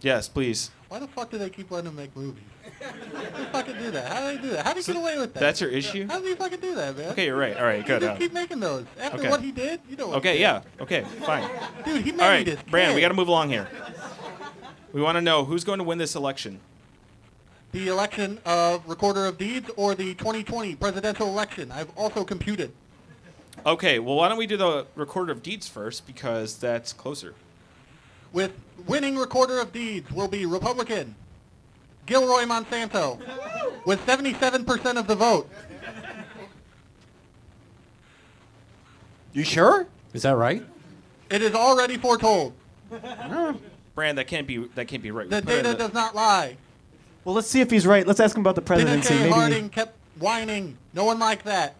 Yes, 0.01 0.29
please. 0.29 0.71
Why 0.89 0.99
the 0.99 1.09
fuck 1.09 1.31
do 1.31 1.39
they 1.39 1.51
keep 1.51 1.71
letting 1.71 1.91
him 1.91 1.97
make 1.97 2.17
movies? 2.17 2.45
How 2.81 2.91
do 2.91 3.45
fucking 3.45 3.79
do 3.79 3.91
that? 3.91 4.13
How 4.13 4.21
do 4.21 4.37
they 4.37 4.43
do 4.43 4.49
that? 4.51 4.67
How 4.67 4.73
do 4.73 4.81
you 4.81 4.87
get 4.87 4.97
away 4.97 5.19
with 5.19 5.35
that? 5.35 5.41
That's 5.41 5.61
your 5.61 5.71
issue? 5.71 6.07
How 6.07 6.21
do 6.21 6.27
you 6.27 6.37
fucking 6.37 6.61
do 6.61 6.75
that, 6.75 6.97
man? 6.97 7.11
Okay, 7.11 7.27
you're 7.27 7.37
right. 7.37 7.57
All 7.57 7.65
right, 7.65 7.85
good. 7.85 8.01
just 8.01 8.13
uh, 8.13 8.17
keep 8.17 8.33
making 8.33 8.61
those. 8.61 8.87
After 9.01 9.19
okay. 9.19 9.31
what 9.31 9.41
he 9.41 9.53
did, 9.53 9.81
you 9.89 9.97
know 9.97 10.15
Okay, 10.15 10.41
yeah. 10.41 10.63
Okay, 10.81 11.03
fine. 11.23 11.49
Dude, 11.85 12.05
he 12.05 12.13
made 12.13 12.21
All 12.21 12.31
me 12.31 12.37
right, 12.37 12.47
this. 12.47 12.63
Bran, 12.71 12.95
we 12.95 13.01
got 13.01 13.09
to 13.09 13.15
move 13.15 13.29
along 13.29 13.51
here. 13.51 13.69
We 14.93 15.03
want 15.03 15.17
to 15.17 15.23
know 15.23 15.45
who's 15.45 15.65
going 15.65 15.79
to 15.79 15.85
win 15.85 15.99
this 15.99 16.15
election. 16.15 16.61
The 17.73 17.89
election 17.89 18.39
of 18.47 18.89
Recorder 18.89 19.27
of 19.27 19.37
Deeds 19.37 19.71
or 19.77 19.95
the 19.95 20.15
2020 20.15 20.77
presidential 20.77 21.29
election. 21.29 21.71
I've 21.71 21.91
also 21.97 22.25
computed. 22.25 22.73
Okay, 23.67 23.99
well, 23.99 24.17
why 24.17 24.29
don't 24.29 24.39
we 24.39 24.47
do 24.47 24.57
the 24.57 24.87
recorder 24.95 25.33
of 25.33 25.43
deeds 25.43 25.69
first 25.69 26.07
because 26.07 26.57
that's 26.59 26.93
closer. 26.93 27.35
With 28.33 28.53
winning 28.87 29.17
Recorder 29.17 29.59
of 29.59 29.73
Deeds 29.73 30.11
will 30.13 30.29
be 30.29 30.47
Republican 30.47 31.17
Gilroy 32.09 32.45
Monsanto 32.45 33.19
with 33.85 34.01
77% 34.07 34.97
of 34.99 35.07
the 35.07 35.15
vote. 35.15 35.49
You 39.35 39.45
sure? 39.45 39.87
Is 40.15 40.23
that 40.23 40.31
right? 40.37 40.63
It 41.31 41.43
is 41.43 41.55
already 41.55 41.99
foretold. 41.99 42.55
Brand, 43.95 44.17
that 44.19 44.27
can't 44.27 44.47
be 44.47 44.59
that 44.75 44.87
can't 44.89 45.03
be 45.03 45.11
right. 45.11 45.27
We 45.27 45.31
The 45.37 45.43
put 45.43 45.51
it 45.53 45.59
in 45.59 45.65
data 45.65 45.77
the- 45.77 45.85
does 45.85 45.93
not 45.95 46.15
lie. 46.15 46.57
Well, 47.25 47.35
let's 47.35 47.49
see 47.49 47.61
if 47.61 47.71
he's 47.71 47.87
right. 47.87 48.07
Let's 48.07 48.21
ask 48.21 48.35
him 48.35 48.41
about 48.41 48.55
the 48.55 48.63
presidency. 48.63 49.13
Pinochet 49.13 49.19
Maybe. 49.21 49.31
Harding 49.33 49.69
kept 49.69 49.95
whining. 50.19 50.79
No 50.95 51.05
one 51.05 51.19
liked 51.19 51.45
that. 51.45 51.75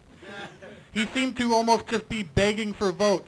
He 0.93 1.07
seemed 1.07 1.37
to 1.37 1.53
almost 1.55 1.87
just 1.87 2.07
be 2.07 2.21
begging 2.23 2.73
for 2.73 2.91
votes. 2.91 3.27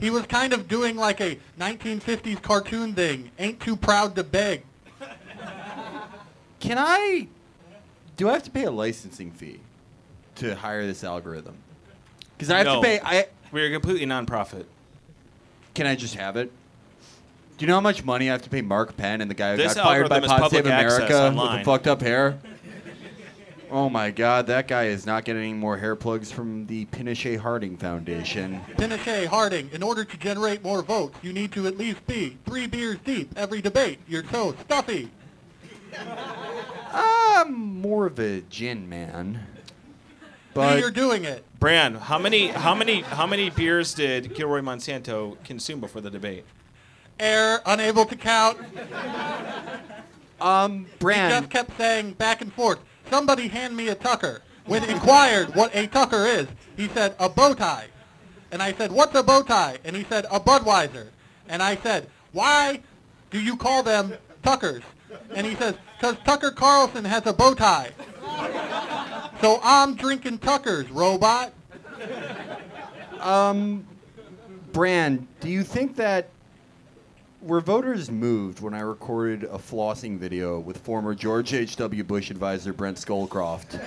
He 0.00 0.10
was 0.10 0.26
kind 0.26 0.52
of 0.52 0.66
doing 0.66 0.96
like 0.96 1.20
a 1.20 1.38
1950s 1.60 2.42
cartoon 2.42 2.92
thing. 2.94 3.30
Ain't 3.38 3.60
too 3.60 3.76
proud 3.76 4.16
to 4.16 4.24
beg. 4.24 4.62
Can 6.64 6.78
I? 6.78 7.28
Do 8.16 8.30
I 8.30 8.32
have 8.32 8.42
to 8.44 8.50
pay 8.50 8.64
a 8.64 8.70
licensing 8.70 9.30
fee 9.30 9.60
to 10.36 10.56
hire 10.56 10.86
this 10.86 11.04
algorithm? 11.04 11.56
Because 12.36 12.50
I 12.50 12.56
have 12.58 12.66
No. 12.66 12.80
to 12.80 12.86
pay. 12.86 13.00
I 13.04 13.26
We're 13.52 13.66
a 13.68 13.72
completely 13.72 14.06
nonprofit. 14.06 14.64
can 15.74 15.86
I 15.86 15.94
just 15.94 16.14
have 16.14 16.36
it? 16.38 16.50
Do 17.58 17.64
you 17.64 17.66
know 17.68 17.74
how 17.74 17.80
much 17.82 18.02
money 18.02 18.30
I 18.30 18.32
have 18.32 18.42
to 18.42 18.50
pay 18.50 18.62
Mark 18.62 18.96
Penn 18.96 19.20
and 19.20 19.30
the 19.30 19.34
guy 19.34 19.52
who 19.52 19.56
This 19.58 19.74
got 19.74 19.84
fired 19.84 20.08
by 20.08 20.16
algorithm 20.16 20.24
is 20.24 20.30
Pod 20.30 20.40
public 20.40 20.64
Save 20.64 20.72
access 20.72 20.96
America 20.96 21.14
with 21.14 21.38
online. 21.38 21.58
the 21.58 21.64
fucked 21.64 21.86
up 21.86 22.00
hair? 22.00 22.38
Oh 23.70 23.90
my 23.90 24.10
God, 24.10 24.46
that 24.46 24.66
guy 24.66 24.84
is 24.84 25.04
not 25.04 25.24
getting 25.24 25.42
any 25.42 25.52
more 25.52 25.76
hair 25.76 25.94
plugs 25.96 26.32
from 26.32 26.66
the 26.66 26.86
Pinochet 26.86 27.38
Harding 27.38 27.76
Foundation. 27.76 28.60
Pinochet 28.76 29.26
Harding, 29.26 29.68
in 29.72 29.82
order 29.82 30.04
to 30.04 30.16
generate 30.16 30.62
more 30.64 30.80
votes, 30.82 31.18
you 31.22 31.32
need 31.34 31.52
to 31.52 31.66
at 31.66 31.76
least 31.76 32.06
be 32.06 32.38
three 32.46 32.66
beers 32.66 32.96
deep 33.04 33.32
every 33.36 33.60
debate. 33.60 33.98
You're 34.08 34.24
so 34.30 34.54
stuffy. 34.64 35.10
I'm 36.92 37.52
more 37.52 38.06
of 38.06 38.18
a 38.18 38.40
gin 38.42 38.88
man. 38.88 39.46
But 40.54 40.78
you're 40.78 40.90
doing 40.90 41.24
it. 41.24 41.44
Brand, 41.58 41.96
how 41.96 42.18
many 42.18 42.48
how 42.48 42.74
many 42.74 43.00
how 43.00 43.26
many 43.26 43.50
beers 43.50 43.92
did 43.92 44.34
Gilroy 44.34 44.60
Monsanto 44.60 45.42
consume 45.42 45.80
before 45.80 46.00
the 46.00 46.10
debate? 46.10 46.44
Air, 47.18 47.60
unable 47.66 48.04
to 48.06 48.16
count. 48.16 48.58
um, 50.40 50.86
He 51.00 51.06
just 51.06 51.50
kept 51.50 51.76
saying 51.76 52.12
back 52.12 52.40
and 52.40 52.52
forth, 52.52 52.78
somebody 53.10 53.48
hand 53.48 53.76
me 53.76 53.88
a 53.88 53.94
tucker. 53.94 54.42
When 54.66 54.82
inquired 54.84 55.54
what 55.54 55.74
a 55.74 55.86
tucker 55.86 56.24
is, 56.24 56.46
he 56.76 56.88
said, 56.88 57.14
a 57.18 57.28
bow 57.28 57.54
tie. 57.54 57.88
And 58.50 58.62
I 58.62 58.72
said, 58.72 58.92
what's 58.92 59.14
a 59.14 59.22
bow 59.22 59.42
tie? 59.42 59.78
And 59.84 59.94
he 59.94 60.04
said, 60.04 60.24
a 60.30 60.40
Budweiser. 60.40 61.08
And 61.48 61.62
I 61.62 61.76
said, 61.76 62.08
why 62.32 62.80
do 63.30 63.40
you 63.40 63.56
call 63.56 63.82
them 63.82 64.14
tuckers? 64.42 64.82
And 65.30 65.46
he 65.46 65.54
says, 65.56 65.74
because 65.98 66.16
Tucker 66.24 66.50
Carlson 66.50 67.04
has 67.04 67.26
a 67.26 67.32
bow 67.32 67.54
tie. 67.54 67.92
So 69.40 69.60
I'm 69.62 69.94
drinking 69.94 70.38
tuckers, 70.38 70.90
robot. 70.90 71.52
Um, 73.20 73.86
Brand, 74.72 75.26
do 75.40 75.48
you 75.48 75.62
think 75.62 75.96
that 75.96 76.28
were 77.40 77.60
voters 77.60 78.10
moved 78.10 78.60
when 78.60 78.74
I 78.74 78.80
recorded 78.80 79.44
a 79.44 79.58
flossing 79.58 80.18
video 80.18 80.58
with 80.58 80.78
former 80.78 81.14
George 81.14 81.52
H.W. 81.52 82.02
Bush 82.04 82.30
advisor 82.30 82.72
Brent 82.72 82.96
Scowcroft? 82.96 83.80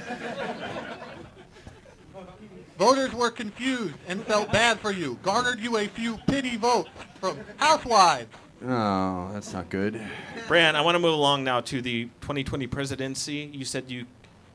Voters 2.77 3.11
were 3.14 3.31
confused 3.31 3.95
and 4.07 4.23
felt 4.26 4.51
bad 4.51 4.80
for 4.80 4.91
you. 4.91 5.18
Garnered 5.23 5.59
you 5.59 5.77
a 5.77 5.88
few 5.88 6.18
pity 6.27 6.55
votes 6.55 6.89
from 7.19 7.39
housewives. 7.57 8.30
Oh, 8.66 9.30
that's 9.34 9.54
not 9.54 9.70
good. 9.70 10.02
Bran, 10.48 10.76
I 10.76 10.82
want 10.82 10.96
to 10.96 11.00
move 11.00 11.14
along 11.14 11.44
now 11.44 11.62
to 11.62 11.82
the 11.82 12.06
2020 12.22 12.66
presidency. 12.68 13.50
You 13.54 13.66
said 13.66 13.90
you 13.90 14.06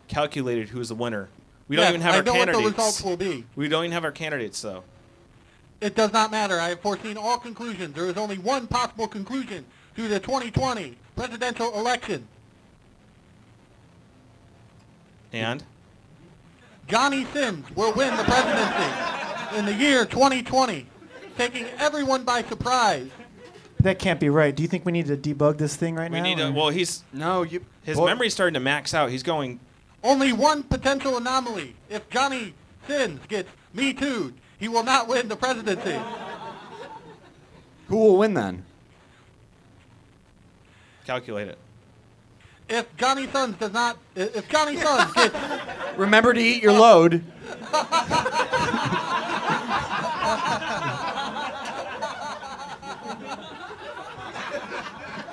calculated 0.09 0.69
who 0.71 0.79
was 0.79 0.89
the 0.89 0.95
winner. 0.95 1.29
We 1.69 1.77
don't 1.77 1.85
Yes, 1.85 1.91
even 1.91 2.01
have 2.03 2.15
I 2.15 2.17
our 2.19 2.23
know 2.25 2.33
what 2.35 2.47
the 2.47 2.53
candidates. 2.53 2.79
results 2.79 3.03
will 3.03 3.17
be. 3.17 3.45
We 3.55 3.69
don't 3.69 3.85
even 3.85 3.93
have 3.93 4.05
our 4.05 4.13
candidates 4.13 4.61
though. 4.61 4.83
It 5.81 5.95
does 5.95 6.13
not 6.13 6.31
matter. 6.31 6.59
I 6.61 6.71
have 6.71 6.81
foreseen 6.81 7.17
all 7.17 7.39
conclusions. 7.39 7.95
There 7.95 8.07
is 8.07 8.17
only 8.17 8.39
one 8.39 8.67
possible 8.67 9.07
conclusion 9.09 9.65
to 9.97 10.09
the 10.09 10.19
2020 10.21 10.97
presidential 11.17 11.73
election. 11.79 12.27
And 15.33 15.63
Johnny 16.89 17.25
Sins 17.27 17.65
will 17.75 17.93
win 17.95 18.15
the 18.17 18.25
presidency 18.25 19.57
in 19.59 19.65
the 19.65 19.75
year 19.75 20.05
2020, 20.05 20.87
taking 21.39 21.65
everyone 21.79 22.25
by 22.25 22.43
surprise. 22.43 23.09
That 23.83 23.99
can't 23.99 24.21
be 24.21 24.29
right. 24.31 24.55
Do 24.55 24.63
you 24.63 24.69
think 24.69 24.87
we 24.87 24.93
need 24.93 25.07
to 25.07 25.17
debug 25.17 25.59
this 25.59 25.75
thing 25.77 25.97
right 25.97 26.11
we 26.11 26.19
now? 26.19 26.23
We 26.23 26.35
need 26.35 26.43
to. 26.43 26.51
Well, 26.53 26.69
he's 26.69 27.03
No, 27.13 27.43
you. 27.43 27.65
his 27.83 27.97
Boy- 27.97 28.07
memory's 28.07 28.33
starting 28.33 28.55
to 28.55 28.61
max 28.61 28.95
out. 28.95 29.11
He's 29.11 29.25
going. 29.25 29.59
Only 30.05 30.33
one 30.33 30.63
potential 30.63 31.17
anomaly. 31.17 31.75
If 31.91 32.09
Johnny 32.11 32.55
Sins 32.87 33.21
gets 33.29 33.49
Me 33.75 33.93
Too, 33.93 34.35
he 34.59 34.69
will 34.69 34.85
not 34.85 35.09
win 35.09 35.29
the 35.29 35.37
presidency. 35.37 35.99
Who 37.89 37.97
will 37.97 38.19
win 38.19 38.35
then? 38.35 38.65
Calculate 41.05 41.49
it. 41.49 41.59
If 42.69 42.97
Johnny 42.97 43.27
Sins 43.29 43.57
does 43.59 43.73
not, 43.73 43.99
if 44.15 44.49
Johnny 44.49 44.77
Sins 44.77 45.13
gets, 45.13 45.37
Remember 45.97 46.33
to 46.33 46.41
eat 46.41 46.63
your 46.63 46.73
load. 46.73 47.23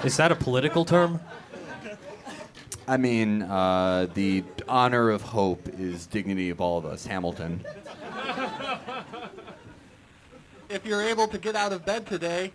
Is 0.04 0.18
that 0.18 0.32
a 0.32 0.36
political 0.36 0.86
term? 0.86 1.20
I 2.88 2.98
mean, 2.98 3.44
uh, 3.44 4.08
the 4.14 4.44
honor 4.68 5.10
of 5.12 5.22
hope 5.22 5.68
is 5.78 6.08
dignity 6.08 6.50
of 6.50 6.60
all 6.62 6.78
of 6.78 6.86
us. 6.86 7.06
Hamilton. 7.06 7.64
if 10.70 10.86
you're 10.86 11.04
able 11.04 11.28
to 11.28 11.38
get 11.38 11.56
out 11.56 11.74
of 11.74 11.86
bed 11.86 12.08
today, 12.08 12.52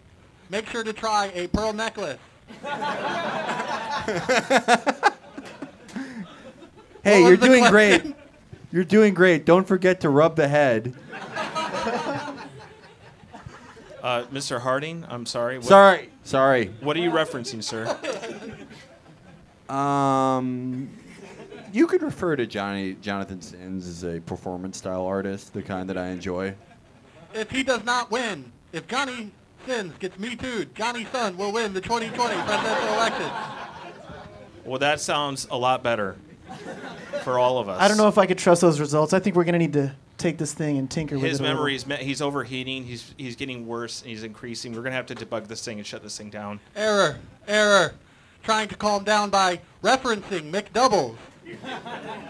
make 0.51 0.67
sure 0.69 0.83
to 0.83 0.93
try 0.93 1.31
a 1.35 1.47
pearl 1.49 1.73
necklace. 1.73 2.19
Hey, 7.05 7.21
What 7.21 7.21
was 7.21 7.29
you're 7.29 7.37
the 7.37 7.47
doing 7.47 7.65
question? 7.67 8.01
great. 8.03 8.17
You're 8.73 8.85
doing 8.85 9.13
great. 9.13 9.45
Don't 9.45 9.69
forget 9.69 10.01
to 10.01 10.09
rub 10.09 10.37
the 10.37 10.49
head. 10.49 10.95
Uh, 14.03 14.25
Mr. 14.33 14.59
Harding, 14.61 15.05
I'm 15.07 15.27
sorry. 15.27 15.59
What, 15.59 15.67
Sorry, 15.67 16.09
sorry. 16.25 16.75
What 16.81 16.97
are 16.97 17.01
you 17.01 17.11
referencing, 17.11 17.63
sir? 17.63 17.97
Um, 19.69 20.91
you 21.73 21.87
could 21.87 22.03
refer 22.03 22.37
to 22.37 22.47
Johnny 22.47 22.95
Jonathan 22.95 23.41
Sins 23.41 23.89
as 23.89 24.05
a 24.05 24.21
performance 24.21 24.77
style 24.79 25.05
artist, 25.07 25.55
the 25.55 25.63
kind 25.63 25.89
that 25.89 25.97
I 25.97 26.09
enjoy. 26.09 26.55
If 27.33 27.51
he 27.51 27.63
does 27.63 27.85
not 27.85 28.11
win, 28.11 28.53
if 28.73 28.87
Johnny 28.87 29.33
Sins 29.67 29.95
gets 29.99 30.19
Me 30.19 30.37
Too, 30.37 30.67
Johnny 30.75 31.07
Sun 31.07 31.37
will 31.37 31.53
win 31.53 31.73
the 31.73 31.81
2020 31.81 32.35
presidential 32.43 32.95
election. 32.95 33.31
Well, 34.65 34.79
that 34.79 35.01
sounds 35.01 35.47
a 35.51 35.57
lot 35.57 35.83
better 35.83 36.17
for 37.23 37.39
all 37.39 37.59
of 37.59 37.69
us. 37.69 37.81
I 37.81 37.89
don't 37.89 37.97
know 37.97 38.09
if 38.09 38.19
I 38.19 38.27
could 38.27 38.39
trust 38.39 38.61
those 38.61 38.79
results. 38.81 39.13
I 39.13 39.19
think 39.19 39.35
we're 39.37 39.45
gonna 39.45 39.59
need 39.59 39.73
to 39.73 39.95
take 40.25 40.39
this 40.39 40.55
thing 40.55 40.79
and 40.79 40.91
tinker 40.91 41.17
with 41.17 41.25
it. 41.25 41.29
His 41.29 41.41
a 41.41 41.43
little. 41.43 41.57
memory's 41.57 41.87
me- 41.87 41.97
he's 41.97 42.23
overheating. 42.23 42.85
He's 42.85 43.15
he's 43.19 43.37
getting 43.37 43.67
worse. 43.67 44.01
And 44.01 44.11
he's 44.11 44.23
increasing. 44.25 44.75
We're 44.75 44.83
gonna 44.83 44.97
have 44.97 45.07
to 45.07 45.15
debug 45.15 45.47
this 45.47 45.65
thing 45.65 45.79
and 45.79 45.87
shut 45.87 46.03
this 46.03 46.17
thing 46.17 46.31
down. 46.31 46.61
Error, 46.75 47.19
error. 47.47 47.95
Trying 48.43 48.69
to 48.69 48.77
calm 48.77 49.05
down 49.05 49.31
by 49.31 49.61
referencing 49.83 50.51
McDoubles. 50.51 51.17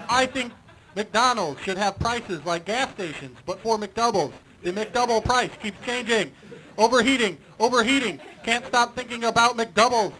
I 0.08 0.26
think 0.26 0.52
McDonald's 0.96 1.60
should 1.62 1.78
have 1.78 1.98
prices 1.98 2.44
like 2.44 2.66
gas 2.66 2.92
stations, 2.92 3.36
but 3.46 3.60
for 3.60 3.78
McDoubles, 3.78 4.32
the 4.62 4.72
McDouble 4.72 5.24
price 5.24 5.50
keeps 5.62 5.84
changing. 5.84 6.32
Overheating, 6.76 7.38
overheating. 7.60 8.20
Can't 8.44 8.66
stop 8.66 8.96
thinking 8.96 9.24
about 9.24 9.56
McDoubles. 9.56 10.12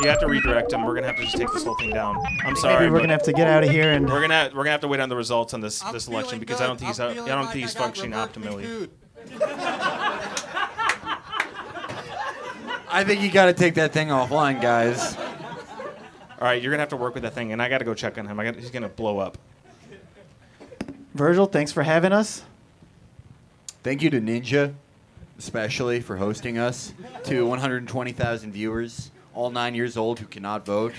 You 0.00 0.08
have 0.08 0.20
to 0.20 0.26
redirect 0.26 0.72
him. 0.72 0.84
We're 0.84 0.94
gonna 0.94 1.06
have 1.06 1.16
to 1.16 1.22
just 1.22 1.36
take 1.36 1.50
this 1.52 1.64
whole 1.64 1.76
thing 1.76 1.90
down. 1.90 2.16
I'm 2.44 2.56
sorry. 2.56 2.80
Maybe 2.80 2.90
we're 2.90 2.98
but 2.98 3.02
gonna 3.02 3.14
have 3.14 3.22
to 3.24 3.32
get 3.32 3.48
out 3.48 3.64
of 3.64 3.70
here 3.70 3.92
and. 3.92 4.08
We're 4.08 4.20
gonna 4.20 4.50
we're 4.54 4.64
gonna 4.64 4.70
have 4.72 4.80
to 4.82 4.88
wait 4.88 5.00
on 5.00 5.08
the 5.08 5.16
results 5.16 5.54
on 5.54 5.60
this 5.60 5.82
I'm 5.82 5.92
this 5.92 6.06
election 6.08 6.38
because 6.38 6.58
good. 6.58 6.64
I 6.64 6.66
don't 6.66 6.76
think 6.76 6.88
he's 6.88 7.00
I'm 7.00 7.18
out, 7.18 7.24
I 7.24 7.28
don't 7.28 7.44
like 7.44 7.52
think 7.52 7.64
he's 7.64 7.74
functioning 7.74 8.12
optimally. 8.12 8.88
I 12.88 13.04
think 13.04 13.20
you 13.20 13.30
got 13.30 13.46
to 13.46 13.52
take 13.52 13.74
that 13.74 13.92
thing 13.92 14.08
offline, 14.08 14.62
guys. 14.62 15.16
All 15.18 16.42
right, 16.42 16.62
you're 16.62 16.70
gonna 16.72 16.82
have 16.82 16.90
to 16.90 16.96
work 16.96 17.14
with 17.14 17.22
that 17.24 17.34
thing, 17.34 17.52
and 17.52 17.60
I 17.60 17.68
got 17.68 17.78
to 17.78 17.84
go 17.84 17.94
check 17.94 18.18
on 18.18 18.26
him. 18.26 18.38
I 18.38 18.44
got 18.44 18.56
he's 18.56 18.70
gonna 18.70 18.88
blow 18.88 19.18
up. 19.18 19.38
Virgil, 21.14 21.46
thanks 21.46 21.72
for 21.72 21.82
having 21.82 22.12
us. 22.12 22.42
Thank 23.82 24.02
you 24.02 24.10
to 24.10 24.20
Ninja, 24.20 24.74
especially 25.38 26.00
for 26.00 26.16
hosting 26.16 26.58
us. 26.58 26.92
To 27.24 27.46
120,000 27.46 28.52
viewers, 28.52 29.10
all 29.34 29.50
nine 29.50 29.74
years 29.74 29.96
old 29.96 30.18
who 30.18 30.26
cannot 30.26 30.64
vote. 30.64 30.94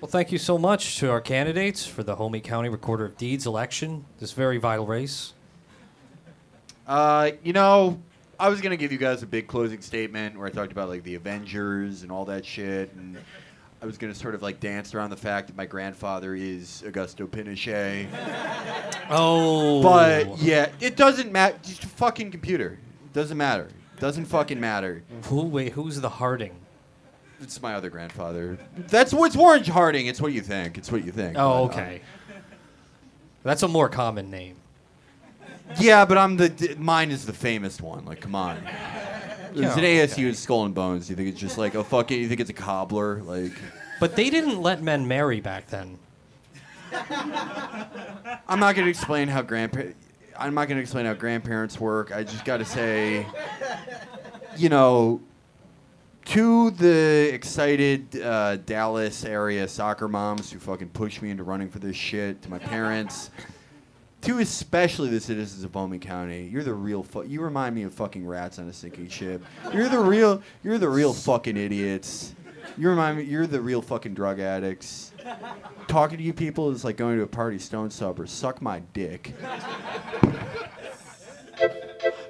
Well, 0.00 0.10
thank 0.10 0.32
you 0.32 0.38
so 0.38 0.58
much 0.58 0.98
to 0.98 1.10
our 1.12 1.20
candidates 1.20 1.86
for 1.86 2.02
the 2.02 2.16
Homey 2.16 2.40
County 2.40 2.68
Recorder 2.68 3.04
of 3.04 3.16
Deeds 3.16 3.46
election, 3.46 4.04
this 4.18 4.32
very 4.32 4.58
vital 4.58 4.84
race. 4.84 5.32
Uh, 6.88 7.30
you 7.44 7.52
know, 7.52 8.02
I 8.38 8.48
was 8.48 8.60
gonna 8.60 8.76
give 8.76 8.90
you 8.90 8.98
guys 8.98 9.22
a 9.22 9.26
big 9.26 9.46
closing 9.46 9.80
statement 9.80 10.36
where 10.36 10.48
I 10.48 10.50
talked 10.50 10.72
about 10.72 10.88
like 10.88 11.04
the 11.04 11.14
Avengers 11.14 12.02
and 12.02 12.10
all 12.10 12.24
that 12.24 12.44
shit, 12.44 12.92
and 12.94 13.16
I 13.82 13.86
was 13.86 13.98
gonna 13.98 14.14
sort 14.14 14.36
of 14.36 14.42
like 14.42 14.60
dance 14.60 14.94
around 14.94 15.10
the 15.10 15.16
fact 15.16 15.48
that 15.48 15.56
my 15.56 15.66
grandfather 15.66 16.34
is 16.36 16.84
Augusto 16.86 17.26
Pinochet. 17.26 18.06
Oh. 19.10 19.82
But 19.82 20.38
yeah, 20.38 20.70
it 20.80 20.94
doesn't 20.96 21.32
matter. 21.32 21.58
Just 21.64 21.82
a 21.82 21.88
fucking 21.88 22.30
computer. 22.30 22.78
Doesn't 23.12 23.36
matter. 23.36 23.68
Doesn't 23.98 24.26
fucking 24.26 24.60
matter. 24.60 25.02
Who, 25.24 25.42
wait, 25.42 25.72
who's 25.72 26.00
the 26.00 26.08
Harding? 26.08 26.54
It's 27.40 27.60
my 27.60 27.74
other 27.74 27.90
grandfather. 27.90 28.56
That's 28.88 29.12
what's 29.12 29.34
Warren 29.36 29.64
Harding. 29.64 30.06
It's 30.06 30.20
what 30.20 30.32
you 30.32 30.40
think. 30.42 30.78
It's 30.78 30.90
what 30.92 31.04
you 31.04 31.10
think. 31.10 31.36
Oh, 31.36 31.66
But, 31.66 31.76
uh, 31.76 31.80
okay. 31.82 32.00
That's 33.42 33.64
a 33.64 33.68
more 33.68 33.88
common 33.88 34.30
name. 34.30 34.56
yeah, 35.80 36.04
but 36.04 36.16
I'm 36.18 36.36
the 36.36 36.48
d- 36.48 36.74
mine 36.78 37.10
is 37.10 37.26
the 37.26 37.32
famous 37.32 37.80
one. 37.80 38.04
Like, 38.04 38.20
come 38.20 38.36
on. 38.36 38.62
It's 39.54 39.76
an 39.76 39.82
Yeah, 39.84 40.06
ASU 40.06 40.34
Skull 40.34 40.64
and 40.64 40.74
Bones. 40.74 41.08
You 41.10 41.16
think 41.16 41.28
it's 41.28 41.40
just 41.40 41.58
like 41.58 41.74
a 41.74 41.84
fucking? 41.84 42.20
You 42.20 42.28
think 42.28 42.40
it's 42.40 42.50
a 42.50 42.54
cobbler? 42.54 43.22
Like, 43.22 43.52
But 44.00 44.16
they 44.16 44.30
didn't 44.30 44.60
let 44.60 44.82
men 44.82 45.06
marry 45.06 45.40
back 45.40 45.68
then. 45.68 45.98
I'm 46.92 48.60
not 48.60 48.74
gonna 48.74 48.88
explain 48.88 49.28
how 49.28 49.42
grandpa. 49.42 49.82
I'm 50.38 50.54
not 50.54 50.68
gonna 50.68 50.80
explain 50.80 51.06
how 51.06 51.14
grandparents 51.14 51.78
work. 51.78 52.12
I 52.14 52.22
just 52.22 52.44
gotta 52.44 52.64
say, 52.64 53.26
you 54.56 54.68
know, 54.68 55.20
to 56.26 56.70
the 56.70 57.30
excited 57.32 58.20
uh, 58.20 58.56
Dallas 58.56 59.24
area 59.24 59.66
soccer 59.68 60.08
moms 60.08 60.50
who 60.50 60.58
fucking 60.58 60.90
pushed 60.90 61.22
me 61.22 61.30
into 61.30 61.42
running 61.42 61.68
for 61.68 61.78
this 61.78 61.96
shit, 61.96 62.42
to 62.42 62.50
my 62.50 62.58
parents, 62.58 63.30
to 64.22 64.38
especially 64.38 65.08
the 65.10 65.20
citizens 65.20 65.64
of 65.64 65.72
Bowman 65.72 66.00
County, 66.00 66.48
you're 66.50 66.62
the 66.62 66.74
real. 66.74 67.02
Fu- 67.02 67.24
you 67.24 67.40
remind 67.40 67.74
me 67.74 67.82
of 67.82 67.92
fucking 67.92 68.26
rats 68.26 68.58
on 68.58 68.68
a 68.68 68.72
sinking 68.72 69.08
ship. 69.08 69.42
You're 69.72 69.88
the 69.88 69.98
real. 69.98 70.42
You're 70.62 70.78
the 70.78 70.88
real 70.88 71.12
fucking 71.12 71.56
idiots. 71.56 72.34
You 72.78 72.88
remind 72.88 73.18
me. 73.18 73.24
You're 73.24 73.46
the 73.46 73.60
real 73.60 73.82
fucking 73.82 74.14
drug 74.14 74.40
addicts. 74.40 75.12
Talking 75.88 76.18
to 76.18 76.24
you 76.24 76.32
people 76.32 76.70
is 76.70 76.84
like 76.84 76.96
going 76.96 77.16
to 77.18 77.22
a 77.24 77.26
party 77.28 77.58
stone 77.58 77.90
supper. 77.90 78.26
Suck 78.26 78.62
my 78.62 78.80
dick. 78.92 79.34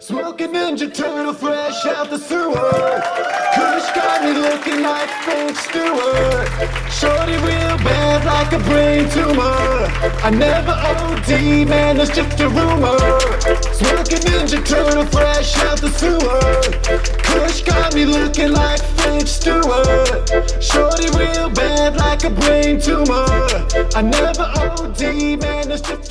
Smoking 0.03 0.49
Ninja 0.49 0.93
Turtle 0.93 1.33
fresh 1.33 1.87
out 1.87 2.11
the 2.11 2.19
sewer. 2.19 2.53
Kush 3.55 3.95
got 3.95 4.25
me 4.25 4.33
looking 4.33 4.83
like 4.83 5.09
Frank 5.23 5.55
Stewart. 5.55 6.49
Shorty 6.91 7.35
real 7.35 7.79
bad 7.87 8.25
like 8.25 8.53
a 8.53 8.59
brain 8.65 9.09
tumor. 9.11 9.55
I 10.27 10.31
never 10.31 10.73
OD, 10.73 11.69
man, 11.69 11.99
that's 11.99 12.11
just 12.11 12.41
a 12.41 12.49
rumor. 12.49 12.99
Smoking 13.79 14.27
Ninja 14.27 14.67
Turtle 14.67 15.07
fresh 15.07 15.57
out 15.59 15.81
the 15.81 15.91
sewer. 15.91 16.41
Kush 17.23 17.63
got 17.63 17.95
me 17.95 18.05
looking 18.05 18.51
like 18.51 18.83
Frank 18.97 19.29
Stewart. 19.29 20.61
Shorty 20.61 21.17
real 21.17 21.49
bad 21.49 21.95
like 21.95 22.25
a 22.25 22.31
brain 22.31 22.81
tumor. 22.81 23.25
I 23.95 24.03
never 24.03 24.43
OD, 24.43 25.39
man, 25.41 25.69
that's 25.69 25.81
just 25.83 26.11